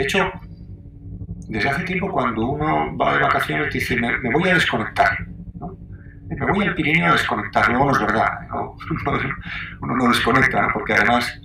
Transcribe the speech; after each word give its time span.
De 0.00 0.06
hecho, 0.06 0.32
desde 1.48 1.68
hace 1.68 1.84
tiempo 1.84 2.10
cuando 2.10 2.52
uno 2.52 2.96
va 2.96 3.12
de 3.12 3.22
vacaciones 3.22 3.70
dice, 3.70 3.96
me, 3.96 4.32
voy 4.32 4.48
a 4.48 4.54
desconectar. 4.54 5.10
Me 6.26 6.52
voy 6.52 6.64
al 6.64 6.74
Pirineo 6.74 7.08
a 7.08 7.12
desconectar. 7.12 7.68
Luego 7.68 7.84
no 7.84 7.92
es 7.92 8.00
verdad. 8.00 8.30
Uno 9.82 9.96
no 9.96 10.08
desconecta, 10.08 10.70
porque 10.72 10.94
además, 10.94 11.38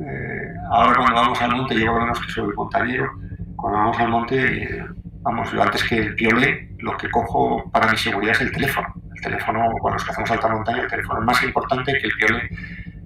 eh, 0.00 0.54
ahora 0.72 0.96
cuando 0.96 1.14
vamos 1.14 1.40
al 1.40 1.54
monte, 1.54 1.80
yo 1.80 1.94
menos 1.94 2.18
que 2.18 2.32
soy 2.32 2.52
montañero, 2.56 3.12
cuando 3.54 3.78
vamos 3.78 3.98
al 4.00 4.08
monte, 4.08 4.84
vamos, 5.20 5.52
yo 5.52 5.62
antes 5.62 5.84
que 5.84 5.98
el 5.98 6.16
piole, 6.16 6.74
lo 6.78 6.96
que 6.96 7.08
cojo 7.10 7.70
para 7.70 7.92
mi 7.92 7.96
seguridad 7.96 8.34
es 8.34 8.40
el 8.40 8.50
teléfono. 8.50 8.88
El 9.14 9.22
teléfono, 9.22 9.60
cuando 9.80 9.98
los 9.98 10.04
que 10.04 10.10
hacemos 10.10 10.32
alta 10.32 10.48
montaña, 10.48 10.82
el 10.82 10.90
teléfono 10.90 11.20
es 11.20 11.26
más 11.26 11.42
importante 11.44 11.92
que 11.92 12.06
el 12.08 12.12
piole, 12.14 12.50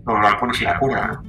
los 0.07 0.35
pones 0.37 0.63
y 0.63 0.65
la 0.65 0.79
cuerda. 0.79 1.23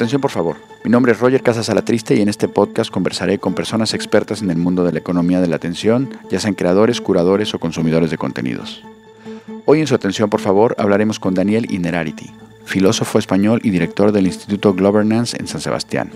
Atención 0.00 0.22
por 0.22 0.30
favor. 0.30 0.56
Mi 0.82 0.90
nombre 0.90 1.12
es 1.12 1.20
Roger 1.20 1.42
Casas 1.42 1.68
Alatriste 1.68 2.14
y 2.14 2.22
en 2.22 2.30
este 2.30 2.48
podcast 2.48 2.90
conversaré 2.90 3.38
con 3.38 3.52
personas 3.52 3.92
expertas 3.92 4.40
en 4.40 4.50
el 4.50 4.56
mundo 4.56 4.82
de 4.82 4.92
la 4.92 4.98
economía 4.98 5.42
de 5.42 5.46
la 5.46 5.56
atención, 5.56 6.16
ya 6.30 6.40
sean 6.40 6.54
creadores, 6.54 7.02
curadores 7.02 7.52
o 7.52 7.58
consumidores 7.58 8.10
de 8.10 8.16
contenidos. 8.16 8.82
Hoy 9.66 9.80
en 9.80 9.86
su 9.86 9.94
atención 9.94 10.30
por 10.30 10.40
favor 10.40 10.74
hablaremos 10.78 11.20
con 11.20 11.34
Daniel 11.34 11.70
Inerarity, 11.70 12.30
filósofo 12.64 13.18
español 13.18 13.60
y 13.62 13.68
director 13.68 14.10
del 14.10 14.26
Instituto 14.26 14.72
Governance 14.72 15.36
en 15.38 15.46
San 15.46 15.60
Sebastián. 15.60 16.10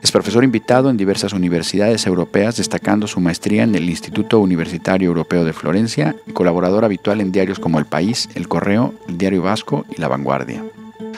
Es 0.00 0.10
profesor 0.10 0.42
invitado 0.42 0.88
en 0.88 0.96
diversas 0.96 1.34
universidades 1.34 2.06
europeas, 2.06 2.56
destacando 2.56 3.06
su 3.06 3.20
maestría 3.20 3.64
en 3.64 3.74
el 3.74 3.90
Instituto 3.90 4.38
Universitario 4.38 5.08
Europeo 5.08 5.44
de 5.44 5.52
Florencia 5.52 6.16
y 6.26 6.32
colaborador 6.32 6.86
habitual 6.86 7.20
en 7.20 7.32
diarios 7.32 7.58
como 7.58 7.78
El 7.78 7.84
País, 7.84 8.30
El 8.34 8.48
Correo, 8.48 8.94
El 9.08 9.18
Diario 9.18 9.42
Vasco 9.42 9.84
y 9.94 10.00
La 10.00 10.08
Vanguardia. 10.08 10.64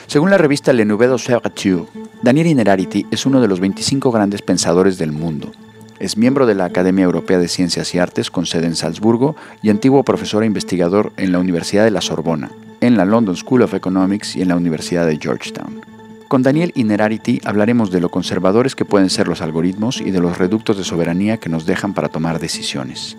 Según 0.06 0.30
la 0.30 0.38
revista 0.38 0.72
Le 0.72 0.84
Nouvel 0.84 1.10
Observateur, 1.10 1.86
Daniel 2.22 2.46
Inerarity 2.46 3.06
es 3.10 3.26
uno 3.26 3.40
de 3.40 3.48
los 3.48 3.60
25 3.60 4.10
grandes 4.10 4.42
pensadores 4.42 4.98
del 4.98 5.12
mundo. 5.12 5.52
Es 5.98 6.16
miembro 6.16 6.46
de 6.46 6.54
la 6.54 6.66
Academia 6.66 7.04
Europea 7.04 7.38
de 7.38 7.48
Ciencias 7.48 7.94
y 7.94 7.98
Artes 7.98 8.30
con 8.30 8.46
sede 8.46 8.66
en 8.66 8.76
Salzburgo 8.76 9.34
y 9.62 9.70
antiguo 9.70 10.02
profesor 10.02 10.42
e 10.42 10.46
investigador 10.46 11.12
en 11.16 11.32
la 11.32 11.38
Universidad 11.38 11.84
de 11.84 11.90
la 11.90 12.00
Sorbona, 12.00 12.50
en 12.80 12.96
la 12.96 13.04
London 13.04 13.36
School 13.36 13.62
of 13.62 13.74
Economics 13.74 14.36
y 14.36 14.42
en 14.42 14.48
la 14.48 14.56
Universidad 14.56 15.06
de 15.06 15.18
Georgetown. 15.18 15.80
Con 16.28 16.42
Daniel 16.42 16.72
Inerarity 16.74 17.40
hablaremos 17.44 17.90
de 17.90 18.00
lo 18.00 18.08
conservadores 18.08 18.74
que 18.74 18.84
pueden 18.84 19.10
ser 19.10 19.28
los 19.28 19.42
algoritmos 19.42 20.00
y 20.00 20.10
de 20.10 20.20
los 20.20 20.38
reductos 20.38 20.76
de 20.76 20.84
soberanía 20.84 21.38
que 21.38 21.48
nos 21.48 21.66
dejan 21.66 21.94
para 21.94 22.08
tomar 22.08 22.40
decisiones 22.40 23.16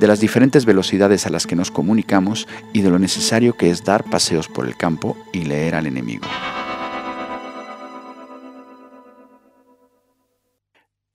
de 0.00 0.06
las 0.06 0.18
diferentes 0.18 0.64
velocidades 0.64 1.26
a 1.26 1.30
las 1.30 1.46
que 1.46 1.54
nos 1.54 1.70
comunicamos 1.70 2.48
y 2.72 2.80
de 2.80 2.88
lo 2.88 2.98
necesario 2.98 3.56
que 3.58 3.70
es 3.70 3.84
dar 3.84 4.02
paseos 4.04 4.48
por 4.48 4.66
el 4.66 4.74
campo 4.74 5.14
y 5.32 5.44
leer 5.44 5.74
al 5.74 5.86
enemigo. 5.86 6.26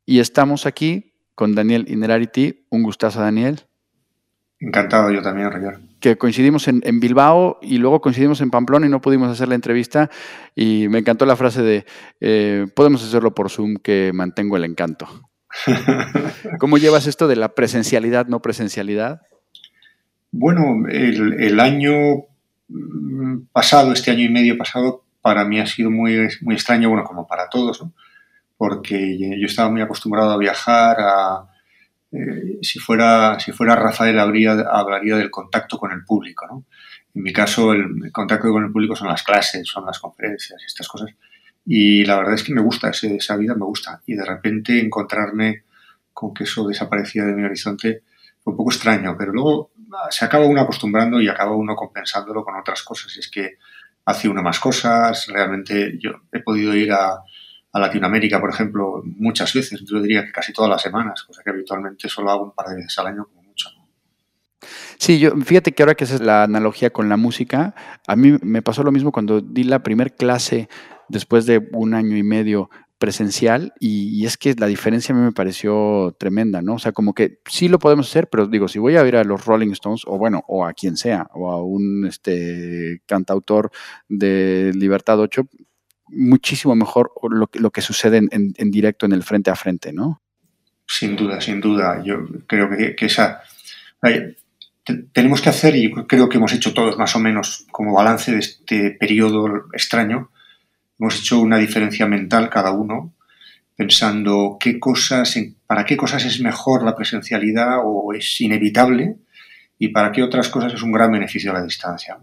Y 0.06 0.20
estamos 0.20 0.68
aquí 0.68 1.14
con 1.34 1.56
Daniel 1.56 1.86
Inerarity. 1.88 2.68
Un 2.70 2.84
gustazo, 2.84 3.22
Daniel. 3.22 3.62
Encantado, 4.60 5.12
yo 5.12 5.24
también, 5.24 5.52
Roger. 5.52 5.80
Que 6.00 6.18
coincidimos 6.20 6.68
en, 6.68 7.00
Bilbao 7.00 7.58
y 7.64 7.80
luego 7.80 8.02
coincidimos 8.02 8.40
en 8.42 8.52
Pamplona 8.52 8.86
y 8.86 8.90
no 8.90 9.02
pudimos 9.02 9.30
hacer 9.30 9.48
la 9.48 9.56
entrevista. 9.56 10.12
Y 10.56 10.88
me 10.90 11.00
encantó 11.00 11.26
la 11.26 11.36
frase 11.36 11.64
de, 11.64 11.86
eh, 12.20 12.68
podemos 12.76 13.04
hacerlo 13.04 13.34
por 13.34 13.50
Zoom, 13.50 13.78
que 13.78 14.12
mantengo 14.14 14.58
el 14.58 14.66
encanto. 14.66 15.08
¿Cómo 16.60 16.78
llevas 16.78 17.08
esto 17.08 17.28
de 17.28 17.36
la 17.36 17.50
presencialidad, 17.56 18.28
no 18.28 18.42
presencialidad? 18.42 19.22
Bueno, 20.32 20.88
el, 20.90 21.60
año 21.60 22.26
mm, 22.68 23.46
pasado, 23.52 23.94
este 23.94 24.12
año 24.12 24.24
y 24.24 24.30
medio 24.30 24.58
pasado, 24.58 25.04
para 25.22 25.46
mí 25.46 25.60
ha 25.60 25.66
sido 25.66 25.90
muy, 25.90 26.28
muy 26.42 26.56
extraño, 26.56 26.90
bueno, 26.90 27.04
como 27.04 27.28
para 27.28 27.50
todos, 27.50 27.84
porque 28.58 29.18
yo 29.40 29.46
estaba 29.46 29.70
muy 29.70 29.82
acostumbrado 29.82 30.32
a 30.32 30.38
viajar, 30.38 30.98
eh, 32.12 32.60
si, 32.62 32.80
fuera, 32.80 33.40
si 33.40 33.52
fuera 33.52 33.76
Rafael 33.76 34.20
habría, 34.20 34.52
hablaría 34.72 35.18
del 35.18 35.32
contacto 35.32 35.78
con 35.78 35.92
el 35.92 36.04
público. 36.04 36.46
¿no? 36.48 36.66
En 37.14 37.24
mi 37.24 37.34
caso, 37.34 37.74
el, 37.74 38.12
contacto 38.12 38.52
con 38.52 38.64
el 38.64 38.72
público 38.72 38.96
son 38.96 39.08
las 39.08 39.24
clases, 39.24 39.68
son 39.68 39.86
las 39.86 40.00
conferencias, 40.00 40.62
estas 40.66 40.88
cosas. 40.88 41.12
Y 41.66 42.06
la 42.06 42.18
verdad 42.18 42.36
es 42.36 42.44
que 42.44 42.54
me 42.54 42.62
gusta 42.62 42.90
esa 42.90 43.38
vida, 43.38 43.56
me 43.56 43.66
gusta. 43.66 44.02
Y 44.06 44.16
de 44.16 44.26
repente 44.26 44.80
encontrarme 44.80 45.64
con 46.14 46.34
que 46.34 46.44
eso 46.44 46.68
desaparecía 46.68 47.26
de 47.26 47.34
mi 47.34 47.44
horizonte 47.44 48.04
fue 48.40 48.52
un 48.52 48.58
poco 48.58 48.72
extraño, 48.72 49.16
pero 49.18 49.34
luego 49.34 49.72
se 50.10 50.24
acaba 50.26 50.46
uno 50.46 50.62
acostumbrando 50.62 51.20
y 51.20 51.28
acaba 51.28 51.56
uno 51.56 51.76
compensándolo 51.76 52.44
con 52.44 52.56
otras 52.56 52.84
cosas. 52.84 53.16
Y 53.18 53.20
es 53.20 53.30
que 53.30 53.58
hace 54.06 54.30
uno 54.30 54.44
más 54.44 54.60
cosas, 54.60 55.28
realmente 55.28 55.98
yo 56.00 56.12
he 56.32 56.40
podido 56.40 56.76
ir 56.76 56.92
a, 56.92 57.22
Latinoamérica, 57.78 58.40
por 58.40 58.52
ejemplo, 58.52 59.04
muchas 59.04 59.54
veces, 59.54 59.84
yo 59.84 60.02
diría 60.02 60.24
que 60.24 60.32
casi 60.32 60.54
todas 60.54 60.70
las 60.70 60.82
semanas, 60.82 61.24
cosa 61.24 61.42
que 61.44 61.50
habitualmente 61.50 62.08
solo 62.08 62.32
hago 62.32 62.44
un 62.46 62.52
par 62.54 62.68
de 62.68 62.78
veces 62.78 62.98
al 63.00 63.08
año 63.08 63.28
mucho. 63.44 63.70
Sí, 64.98 65.20
yo 65.20 65.36
fíjate 65.36 65.74
que 65.74 65.84
ahora 65.84 65.94
que 65.94 66.06
esa 66.06 66.16
es 66.16 66.22
la 66.22 66.44
analogía 66.44 66.92
con 66.92 67.10
la 67.10 67.18
música, 67.18 67.76
a 68.08 68.16
mí 68.16 68.38
me 68.42 68.62
pasó 68.62 68.82
lo 68.82 68.94
mismo 68.94 69.12
cuando 69.12 69.42
di 69.42 69.66
la 69.66 69.84
primer 69.84 70.16
clase 70.16 70.70
después 71.10 71.46
de 71.46 71.68
un 71.72 71.94
año 71.94 72.18
y 72.18 72.24
medio 72.24 72.70
presencial 72.98 73.74
y, 73.80 74.26
es 74.26 74.38
que 74.38 74.56
la 74.58 74.68
diferencia 74.68 75.14
a 75.14 75.18
mí 75.18 75.24
me 75.24 75.32
pareció 75.32 76.16
tremenda, 76.18 76.62
¿no? 76.62 76.76
O 76.76 76.80
sea, 76.80 76.92
como 76.92 77.14
que 77.14 77.40
sí 77.46 77.68
lo 77.68 77.78
podemos 77.78 78.10
hacer, 78.10 78.30
pero 78.30 78.48
digo, 78.48 78.68
si 78.68 78.80
voy 78.80 78.96
a 78.96 79.06
ir 79.06 79.16
a 79.16 79.24
los 79.24 79.46
Rolling 79.46 79.72
Stones 79.72 80.04
o 80.06 80.18
bueno, 80.18 80.44
o 80.48 80.66
a 80.66 80.74
quien 80.74 80.96
sea, 80.96 81.28
o 81.34 81.52
a 81.52 81.62
un 81.62 82.06
este, 82.08 83.02
cantautor 83.06 83.72
de 84.08 84.72
Libertad 84.74 85.20
8, 85.20 85.44
muchísimo 86.08 86.76
mejor 86.76 87.12
lo 87.30 87.50
lo 87.54 87.72
que 87.72 87.82
sucede 87.82 88.22
en, 88.30 88.72
directo 88.72 89.06
en 89.06 89.12
el 89.12 89.24
frente 89.24 89.52
a 89.52 89.56
frente, 89.56 89.92
¿no? 89.92 90.22
Sin 90.88 91.16
duda, 91.16 91.42
sin 91.42 91.60
duda. 91.60 92.02
Yo 92.04 92.26
creo 92.48 92.70
que, 92.70 93.06
esa... 93.06 93.42
tenemos 95.14 95.42
que 95.42 95.50
hacer, 95.50 95.76
y 95.76 95.92
creo 96.08 96.30
que 96.30 96.38
hemos 96.38 96.54
hecho 96.54 96.74
todos 96.74 96.98
más 96.98 97.16
o 97.16 97.20
menos 97.20 97.66
como 97.72 97.94
balance 97.94 98.32
de 98.32 98.40
este 98.40 98.92
periodo 98.92 99.66
extraño, 99.74 100.30
Hemos 101.00 101.20
hecho 101.20 101.40
una 101.40 101.58
diferencia 101.58 102.06
mental 102.06 102.50
cada 102.50 102.72
uno, 102.72 103.14
pensando 103.76 104.58
qué 104.60 104.80
cosas, 104.80 105.38
para 105.68 105.86
qué 105.86 105.98
cosas 105.98 106.26
es 106.26 106.40
mejor 106.40 106.84
la 106.84 106.96
presencialidad 106.96 107.80
o 107.84 108.14
es 108.14 108.40
inevitable 108.42 109.18
y 109.78 109.90
para 109.90 110.12
qué 110.12 110.24
otras 110.24 110.50
cosas 110.50 110.74
es 110.74 110.82
un 110.82 110.92
gran 110.92 111.12
beneficio 111.12 111.52
la 111.52 111.64
distancia. 111.64 112.18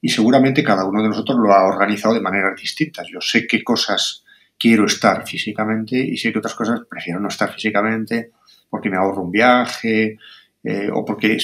Y 0.00 0.10
seguramente 0.10 0.62
cada 0.62 0.84
uno 0.84 1.02
de 1.02 1.08
nosotros 1.08 1.38
lo 1.38 1.52
ha 1.52 1.66
organizado 1.66 2.14
de 2.14 2.20
maneras 2.20 2.60
distintas. 2.60 3.06
Yo 3.10 3.20
sé 3.20 3.46
qué 3.46 3.64
cosas 3.64 4.24
quiero 4.58 4.84
estar 4.84 5.26
físicamente 5.26 5.96
y 5.96 6.16
sé 6.16 6.32
que 6.32 6.38
otras 6.38 6.54
cosas 6.54 6.80
prefiero 6.88 7.20
no 7.20 7.28
estar 7.28 7.52
físicamente 7.52 8.32
porque 8.68 8.90
me 8.90 8.96
ahorro 8.96 9.22
un 9.22 9.30
viaje 9.30 10.18
eh, 10.62 10.90
o 10.92 11.04
porque 11.04 11.38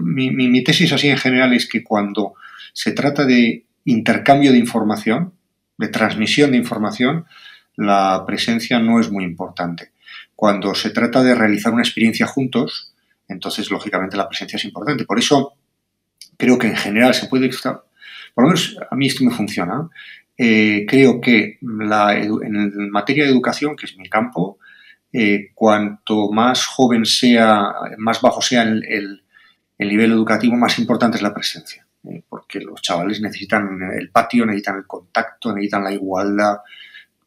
mi, 0.00 0.30
mi 0.30 0.64
tesis 0.64 0.92
así 0.92 1.08
en 1.08 1.18
general 1.18 1.52
es 1.52 1.68
que 1.68 1.82
cuando 1.82 2.34
se 2.72 2.92
trata 2.92 3.24
de 3.26 3.66
intercambio 3.84 4.52
de 4.52 4.58
información, 4.58 5.34
de 5.80 5.88
transmisión 5.88 6.50
de 6.50 6.58
información, 6.58 7.24
la 7.74 8.24
presencia 8.26 8.78
no 8.78 9.00
es 9.00 9.10
muy 9.10 9.24
importante. 9.24 9.92
Cuando 10.36 10.74
se 10.74 10.90
trata 10.90 11.22
de 11.22 11.34
realizar 11.34 11.72
una 11.72 11.82
experiencia 11.82 12.26
juntos, 12.26 12.92
entonces 13.26 13.70
lógicamente 13.70 14.18
la 14.18 14.28
presencia 14.28 14.58
es 14.58 14.64
importante. 14.66 15.06
Por 15.06 15.18
eso 15.18 15.54
creo 16.36 16.58
que 16.58 16.66
en 16.66 16.76
general 16.76 17.14
se 17.14 17.28
puede, 17.28 17.48
por 17.48 18.44
lo 18.44 18.48
menos 18.48 18.76
a 18.90 18.94
mí 18.94 19.06
esto 19.06 19.24
me 19.24 19.30
funciona, 19.30 19.88
eh, 20.36 20.84
creo 20.86 21.18
que 21.20 21.58
en 21.62 22.90
materia 22.90 23.24
de 23.24 23.30
educación, 23.30 23.74
que 23.74 23.86
es 23.86 23.96
mi 23.96 24.08
campo, 24.08 24.58
eh, 25.12 25.50
cuanto 25.54 26.30
más 26.30 26.66
joven 26.66 27.06
sea, 27.06 27.72
más 27.96 28.20
bajo 28.20 28.42
sea 28.42 28.62
el 28.64 29.22
nivel 29.78 30.12
educativo, 30.12 30.56
más 30.56 30.78
importante 30.78 31.16
es 31.16 31.22
la 31.22 31.32
presencia. 31.32 31.86
Eh, 32.08 32.22
porque 32.28 32.60
los 32.60 32.80
chavales 32.80 33.20
necesitan 33.20 33.78
el 33.98 34.10
patio, 34.10 34.46
necesitan 34.46 34.76
el 34.76 34.86
contacto, 34.86 35.52
necesitan 35.52 35.84
la 35.84 35.92
igualdad 35.92 36.60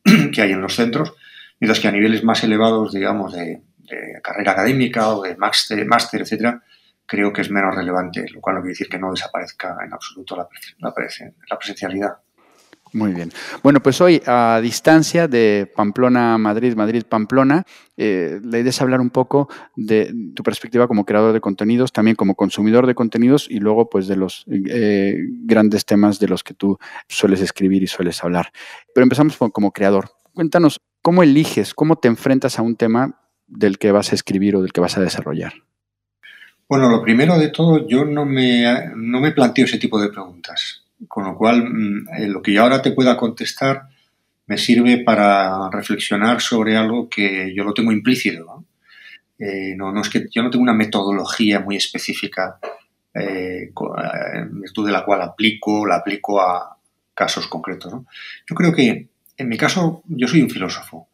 que 0.33 0.41
hay 0.41 0.51
en 0.51 0.61
los 0.61 0.75
centros, 0.75 1.13
mientras 1.59 1.79
que 1.79 1.87
a 1.87 1.91
niveles 1.91 2.23
más 2.23 2.43
elevados, 2.43 2.93
digamos, 2.93 3.33
de, 3.33 3.61
carrera 4.23 4.53
académica 4.53 5.09
o 5.09 5.21
de 5.21 5.35
máster, 5.35 5.85
máster, 5.85 6.21
etcétera, 6.21 6.63
creo 7.05 7.31
que 7.31 7.41
es 7.41 7.51
menos 7.51 7.75
relevante, 7.75 8.25
lo 8.33 8.41
cual 8.41 8.55
no 8.55 8.61
quiere 8.61 8.71
decir 8.71 8.89
que 8.89 8.97
no 8.97 9.11
desaparezca 9.11 9.77
en 9.85 9.93
absoluto 9.93 10.35
la, 10.35 10.47
la 10.79 11.57
presencialidad. 11.57 12.17
Muy 12.93 13.11
bien. 13.11 13.31
Bueno, 13.63 13.81
pues 13.81 13.99
hoy 14.01 14.21
a 14.25 14.59
distancia 14.61 15.27
de 15.27 15.71
Pamplona 15.75 16.37
Madrid, 16.37 16.75
Madrid 16.75 17.03
Pamplona, 17.09 17.65
eh, 17.97 18.39
la 18.43 18.59
idea 18.59 18.69
es 18.69 18.81
hablar 18.81 19.01
un 19.01 19.09
poco 19.09 19.49
de 19.75 20.13
tu 20.35 20.43
perspectiva 20.43 20.87
como 20.87 21.05
creador 21.05 21.33
de 21.33 21.41
contenidos, 21.41 21.91
también 21.91 22.15
como 22.15 22.35
consumidor 22.35 22.85
de 22.85 22.95
contenidos 22.95 23.47
y 23.49 23.59
luego 23.59 23.89
pues 23.89 24.07
de 24.07 24.15
los 24.15 24.45
eh, 24.47 25.17
grandes 25.43 25.85
temas 25.85 26.19
de 26.19 26.27
los 26.27 26.43
que 26.43 26.53
tú 26.53 26.77
sueles 27.07 27.41
escribir 27.41 27.81
y 27.81 27.87
sueles 27.87 28.23
hablar. 28.23 28.51
Pero 28.93 29.03
empezamos 29.03 29.37
como 29.37 29.71
creador. 29.71 30.11
Cuéntanos 30.33 30.79
¿cómo 31.03 31.21
eliges, 31.21 31.75
cómo 31.75 31.97
te 31.97 32.07
enfrentas 32.07 32.57
a 32.57 32.63
un 32.63 32.75
tema 32.75 33.19
del 33.45 33.77
que 33.77 33.91
vas 33.91 34.11
a 34.11 34.15
escribir 34.15 34.55
o 34.55 34.61
del 34.63 34.71
que 34.71 34.81
vas 34.81 34.97
a 34.97 35.01
desarrollar? 35.01 35.53
Bueno, 36.67 36.89
lo 36.89 37.03
primero 37.03 37.37
de 37.37 37.49
todo, 37.49 37.87
yo 37.87 38.05
no 38.05 38.25
me, 38.25 38.63
no 38.95 39.19
me 39.19 39.31
planteo 39.31 39.65
ese 39.65 39.77
tipo 39.77 40.01
de 40.01 40.09
preguntas, 40.09 40.82
con 41.07 41.25
lo 41.25 41.35
cual 41.35 41.63
mm, 41.63 42.07
eh, 42.17 42.27
lo 42.27 42.41
que 42.41 42.53
yo 42.53 42.63
ahora 42.63 42.81
te 42.81 42.91
pueda 42.91 43.17
contestar 43.17 43.83
me 44.45 44.57
sirve 44.57 44.99
para 45.03 45.69
reflexionar 45.71 46.41
sobre 46.41 46.75
algo 46.75 47.09
que 47.09 47.53
yo 47.55 47.63
lo 47.63 47.73
tengo 47.73 47.91
implícito. 47.91 48.43
¿no? 48.43 48.65
Eh, 49.39 49.73
no, 49.75 49.99
es 50.01 50.09
que 50.09 50.25
yo 50.29 50.43
no 50.43 50.49
tengo 50.49 50.63
una 50.63 50.73
metodología 50.73 51.59
muy 51.59 51.77
específica 51.77 52.59
eh, 53.13 53.71
en 54.33 54.61
virtud 54.61 54.85
de 54.85 54.91
la 54.91 55.05
cual 55.05 55.21
aplico, 55.21 55.85
la 55.85 55.97
aplico 55.97 56.41
a 56.41 56.77
casos 57.13 57.47
concretos. 57.47 57.93
Yo 58.49 58.55
creo 58.55 58.73
que 58.73 59.07
en 59.37 59.49
mi 59.49 59.57
caso 59.57 60.03
yo 60.07 60.27
soy 60.27 60.41
un 60.41 60.49
filósofo. 60.49 61.07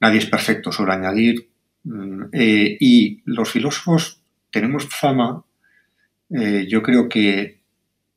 Nadie 0.00 0.18
es 0.18 0.26
perfecto, 0.26 0.72
suelo 0.72 0.92
añadir. 0.92 1.48
Mm, 1.84 2.24
y 2.32 3.22
los 3.26 3.50
filósofos 3.50 4.20
tenemos 4.50 4.88
fama, 4.88 5.44
yo 6.28 6.82
creo 6.82 7.08
que 7.08 7.55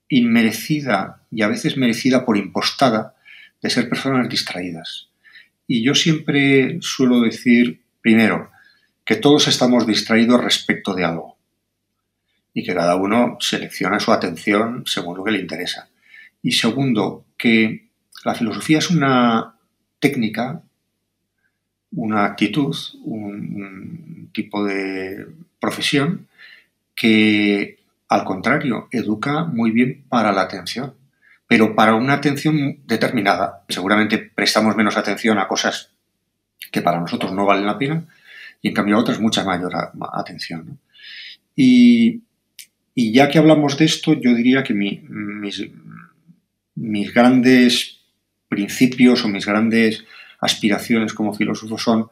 inmerecida 0.10 1.22
y 1.32 1.44
a 1.44 1.48
veces 1.48 1.78
merecida 1.78 2.26
por 2.26 2.38
impostada, 2.38 3.16
de 3.62 3.70
ser 3.70 3.90
personas 3.90 4.30
distraídas. 4.30 5.10
Y 5.68 5.84
yo 5.84 5.94
siempre 5.94 6.80
suelo 6.82 7.22
decir, 7.22 7.82
primero, 8.02 8.52
que 9.06 9.16
todos 9.16 9.48
estamos 9.48 9.86
distraídos 9.86 10.44
respecto 10.44 10.94
de 10.94 11.06
algo 11.06 11.38
y 12.54 12.64
que 12.64 12.74
cada 12.74 12.96
uno 12.96 13.38
selecciona 13.40 14.00
su 14.00 14.12
atención 14.12 14.84
según 14.86 15.18
lo 15.18 15.24
que 15.24 15.32
le 15.32 15.40
interesa. 15.40 15.90
Y 16.42 16.54
segundo, 16.54 17.26
que 17.38 17.90
la 18.24 18.34
filosofía 18.34 18.80
es 18.80 18.90
una 18.90 19.56
técnica, 20.00 20.62
una 21.92 22.26
actitud, 22.26 22.76
un 23.04 24.30
tipo 24.34 24.64
de 24.64 25.28
profesión 25.60 26.28
que, 26.96 27.79
al 28.10 28.24
contrario, 28.24 28.88
educa 28.92 29.46
muy 29.46 29.72
bien 29.72 30.04
para 30.10 30.32
la 30.32 30.42
atención, 30.42 30.96
pero 31.48 31.76
para 31.76 31.96
una 31.96 32.14
atención 32.14 32.80
determinada. 32.86 33.64
Seguramente 33.70 34.18
prestamos 34.18 34.76
menos 34.76 34.98
atención 34.98 35.38
a 35.40 35.48
cosas 35.48 35.92
que 36.72 36.82
para 36.82 37.00
nosotros 37.00 37.32
no 37.32 37.46
valen 37.46 37.66
la 37.66 37.78
pena 37.78 38.04
y 38.62 38.70
en 38.70 38.74
cambio 38.74 38.98
a 38.98 39.00
otras 39.00 39.20
mucha 39.20 39.44
mayor 39.44 39.74
atención. 40.14 40.80
Y, 41.56 42.24
ya 42.96 43.30
que 43.30 43.38
hablamos 43.38 43.78
de 43.78 43.86
esto, 43.86 44.14
yo 44.14 44.34
diría 44.34 44.64
que 44.64 44.74
mis, 44.74 45.02
mis 46.76 47.14
grandes 47.14 48.02
principios 48.50 49.24
o 49.24 49.30
mis 49.30 49.46
grandes 49.46 50.04
aspiraciones 50.42 51.14
como 51.14 51.34
filósofo 51.34 51.78
son 51.78 52.10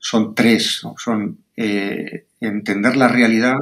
son 0.00 0.34
tres, 0.34 0.82
son 0.96 1.38
eh, 1.56 2.24
entender 2.40 2.96
la 2.96 3.06
realidad, 3.06 3.58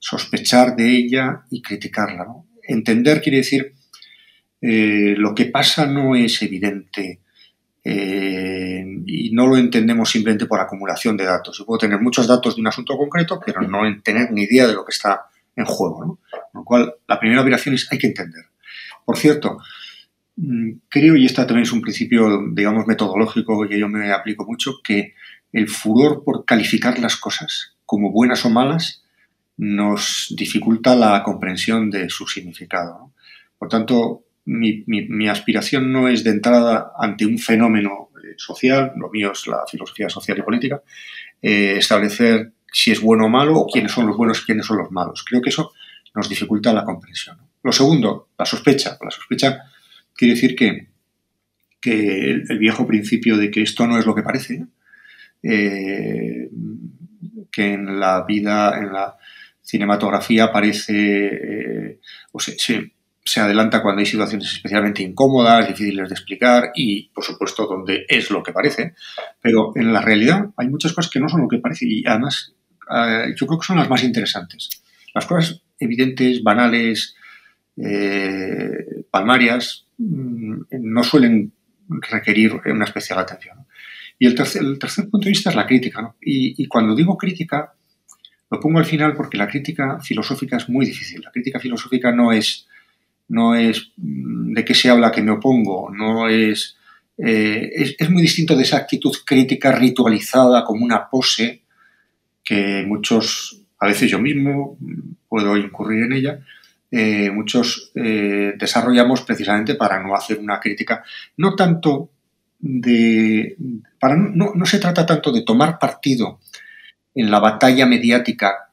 sospechar 0.00 0.74
de 0.74 0.96
ella 0.96 1.42
y 1.50 1.62
criticarla. 1.62 2.26
Entender 2.62 3.20
quiere 3.20 3.38
decir 3.38 3.74
eh, 4.60 5.14
lo 5.16 5.34
que 5.34 5.46
pasa 5.46 5.86
no 5.86 6.16
es 6.16 6.42
evidente 6.42 7.20
eh, 7.84 8.84
y 9.06 9.30
no 9.32 9.46
lo 9.46 9.56
entendemos 9.56 10.10
simplemente 10.10 10.46
por 10.46 10.58
acumulación 10.58 11.16
de 11.16 11.24
datos. 11.24 11.58
Yo 11.58 11.66
puedo 11.66 11.78
tener 11.78 12.00
muchos 12.00 12.26
datos 12.26 12.56
de 12.56 12.62
un 12.62 12.66
asunto 12.66 12.96
concreto, 12.96 13.40
pero 13.44 13.62
no 13.62 13.80
tener 14.02 14.32
ni 14.32 14.42
idea 14.42 14.66
de 14.66 14.74
lo 14.74 14.84
que 14.84 14.92
está 14.92 15.26
en 15.54 15.66
juego. 15.66 16.18
Con 16.52 16.60
lo 16.60 16.64
cual, 16.64 16.94
la 17.06 17.20
primera 17.20 17.42
operación 17.42 17.74
es 17.74 17.86
hay 17.90 17.98
que 17.98 18.08
entender. 18.08 18.46
Por 19.04 19.16
cierto, 19.16 19.58
mm, 20.36 20.70
creo, 20.88 21.16
y 21.16 21.26
esto 21.26 21.46
también 21.46 21.64
es 21.64 21.72
un 21.72 21.82
principio, 21.82 22.40
digamos, 22.52 22.86
metodológico 22.86 23.66
que 23.68 23.78
yo 23.78 23.88
me 23.88 24.12
aplico 24.12 24.44
mucho, 24.44 24.80
que 24.82 25.14
el 25.52 25.68
furor 25.68 26.22
por 26.24 26.44
calificar 26.44 26.98
las 26.98 27.16
cosas 27.16 27.76
como 27.84 28.12
buenas 28.12 28.44
o 28.44 28.50
malas 28.50 29.02
nos 29.60 30.32
dificulta 30.34 30.96
la 30.96 31.22
comprensión 31.22 31.90
de 31.90 32.08
su 32.08 32.26
significado. 32.26 33.12
Por 33.58 33.68
tanto, 33.68 34.24
mi, 34.46 35.28
aspiración 35.28 35.92
no 35.92 36.08
es 36.08 36.24
de 36.24 36.30
entrada 36.30 36.92
ante 36.98 37.26
un 37.26 37.38
fenómeno 37.38 38.08
eh, 38.24 38.34
social, 38.38 38.92
lo 38.96 39.10
mío 39.10 39.32
es 39.32 39.46
la 39.46 39.66
filosofía 39.70 40.08
social 40.08 40.38
y 40.38 40.42
política, 40.42 40.82
eh, 41.42 41.74
establecer 41.76 42.52
si 42.72 42.90
es 42.90 43.02
bueno 43.02 43.26
o 43.26 43.28
malo 43.28 43.58
o 43.58 43.66
quiénes 43.66 43.92
son 43.92 44.06
los 44.06 44.16
buenos 44.16 44.40
y 44.40 44.46
quiénes 44.46 44.64
son 44.64 44.78
los 44.78 44.90
malos. 44.90 45.24
Creo 45.28 45.42
que 45.42 45.50
eso 45.50 45.72
nos 46.14 46.26
dificulta 46.26 46.72
la 46.72 46.86
comprensión. 46.86 47.36
Lo 47.62 47.70
segundo, 47.70 48.28
la 48.38 48.46
sospecha. 48.46 48.96
La 49.02 49.10
sospecha 49.10 49.64
quiere 50.14 50.36
decir 50.36 50.56
que, 50.56 50.88
que 51.78 52.30
el, 52.48 52.58
viejo 52.58 52.86
principio 52.86 53.36
de 53.36 53.50
que 53.50 53.60
esto 53.60 53.86
no 53.86 53.98
es 53.98 54.06
lo 54.06 54.14
que 54.14 54.22
parece, 54.22 54.64
eh, 55.42 56.48
que 57.52 57.74
en 57.74 58.00
la 58.00 58.24
vida, 58.24 58.78
en 58.78 58.90
la 58.90 59.18
cinematografía 59.70 60.44
aparece 60.44 61.26
eh, 61.26 62.00
o 62.32 62.40
se, 62.40 62.56
se, 62.58 63.40
adelanta 63.40 63.82
cuando 63.82 64.00
hay 64.00 64.06
situaciones 64.06 64.52
especialmente 64.52 65.02
incómodas, 65.02 65.68
difíciles 65.68 66.08
de 66.08 66.14
explicar 66.14 66.72
y, 66.74 67.08
por 67.10 67.24
supuesto, 67.24 67.66
donde 67.66 68.04
es 68.08 68.30
lo 68.30 68.42
que 68.42 68.52
parece. 68.52 68.94
Pero 69.40 69.72
en 69.76 69.92
la 69.92 70.00
realidad 70.00 70.50
hay 70.56 70.68
muchas 70.68 70.92
cosas 70.92 71.10
que 71.10 71.20
no 71.20 71.28
son 71.28 71.42
lo 71.42 71.48
que 71.48 71.58
parece 71.58 71.86
y 71.86 72.04
además 72.06 72.54
eh, 72.92 73.32
yo 73.36 73.46
creo 73.46 73.60
que 73.60 73.66
son 73.66 73.76
las 73.76 73.88
más 73.88 74.02
interesantes. 74.02 74.68
Las 75.14 75.26
cosas 75.26 75.62
evidentes, 75.78 76.42
banales, 76.42 77.16
palmarias, 79.10 79.86
mm, 79.96 80.62
no 80.80 81.02
suelen 81.02 81.52
requerir 82.10 82.60
una 82.66 82.84
especial 82.84 83.18
atención. 83.18 83.66
Y 84.18 84.26
el 84.26 84.34
tercer, 84.34 84.62
el 84.62 84.78
tercer 84.78 85.08
punto 85.08 85.24
de 85.24 85.30
vista 85.30 85.48
es 85.48 85.56
la 85.56 85.66
crítica. 85.66 86.14
Y, 86.20 86.66
cuando 86.68 86.94
digo 86.94 87.16
crítica, 87.16 87.72
lo 88.50 88.60
pongo 88.60 88.78
al 88.78 88.84
final 88.84 89.14
porque 89.14 89.38
la 89.38 89.48
crítica 89.48 90.00
filosófica 90.00 90.56
es 90.56 90.68
muy 90.68 90.84
difícil. 90.84 91.22
La 91.22 91.30
crítica 91.30 91.60
filosófica 91.60 92.12
no 92.12 92.32
es, 92.32 92.66
no 93.28 93.54
es 93.54 93.92
mm, 93.96 94.54
de 94.54 94.64
qué 94.64 94.74
se 94.74 94.90
habla 94.90 95.12
que 95.12 95.22
me 95.22 95.30
opongo, 95.30 95.90
no 95.90 96.28
es, 96.28 96.76
eh, 97.16 97.70
es, 97.72 97.94
es, 97.98 98.10
muy 98.10 98.22
distinto 98.22 98.56
de 98.56 98.64
esa 98.64 98.78
actitud 98.78 99.14
crítica 99.24 99.72
ritualizada 99.72 100.64
como 100.64 100.84
una 100.84 101.08
pose 101.08 101.62
que 102.44 102.84
muchos, 102.86 103.62
a 103.78 103.86
veces 103.86 104.10
yo 104.10 104.18
mismo 104.18 104.76
puedo 105.28 105.56
incurrir 105.56 106.02
en 106.02 106.12
ella, 106.12 106.40
eh, 106.90 107.30
muchos 107.30 107.92
eh, 107.94 108.54
desarrollamos 108.58 109.22
precisamente 109.22 109.76
para 109.76 110.02
no 110.02 110.16
hacer 110.16 110.38
una 110.38 110.58
crítica, 110.58 111.04
no 111.36 111.54
tanto 111.54 112.10
de... 112.58 113.56
Para, 114.00 114.16
no, 114.16 114.52
no 114.56 114.66
se 114.66 114.80
trata 114.80 115.06
tanto 115.06 115.30
de 115.30 115.42
tomar 115.42 115.78
partido 115.78 116.40
en 117.20 117.30
la 117.30 117.38
batalla 117.38 117.86
mediática 117.86 118.70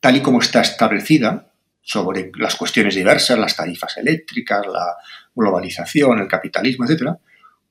tal 0.00 0.16
y 0.16 0.20
como 0.20 0.40
está 0.40 0.60
establecida 0.60 1.52
sobre 1.80 2.30
las 2.36 2.56
cuestiones 2.56 2.94
diversas, 2.94 3.38
las 3.38 3.56
tarifas 3.56 3.96
eléctricas, 3.96 4.66
la 4.66 4.96
globalización, 5.34 6.18
el 6.18 6.28
capitalismo, 6.28 6.84
etc., 6.84 7.16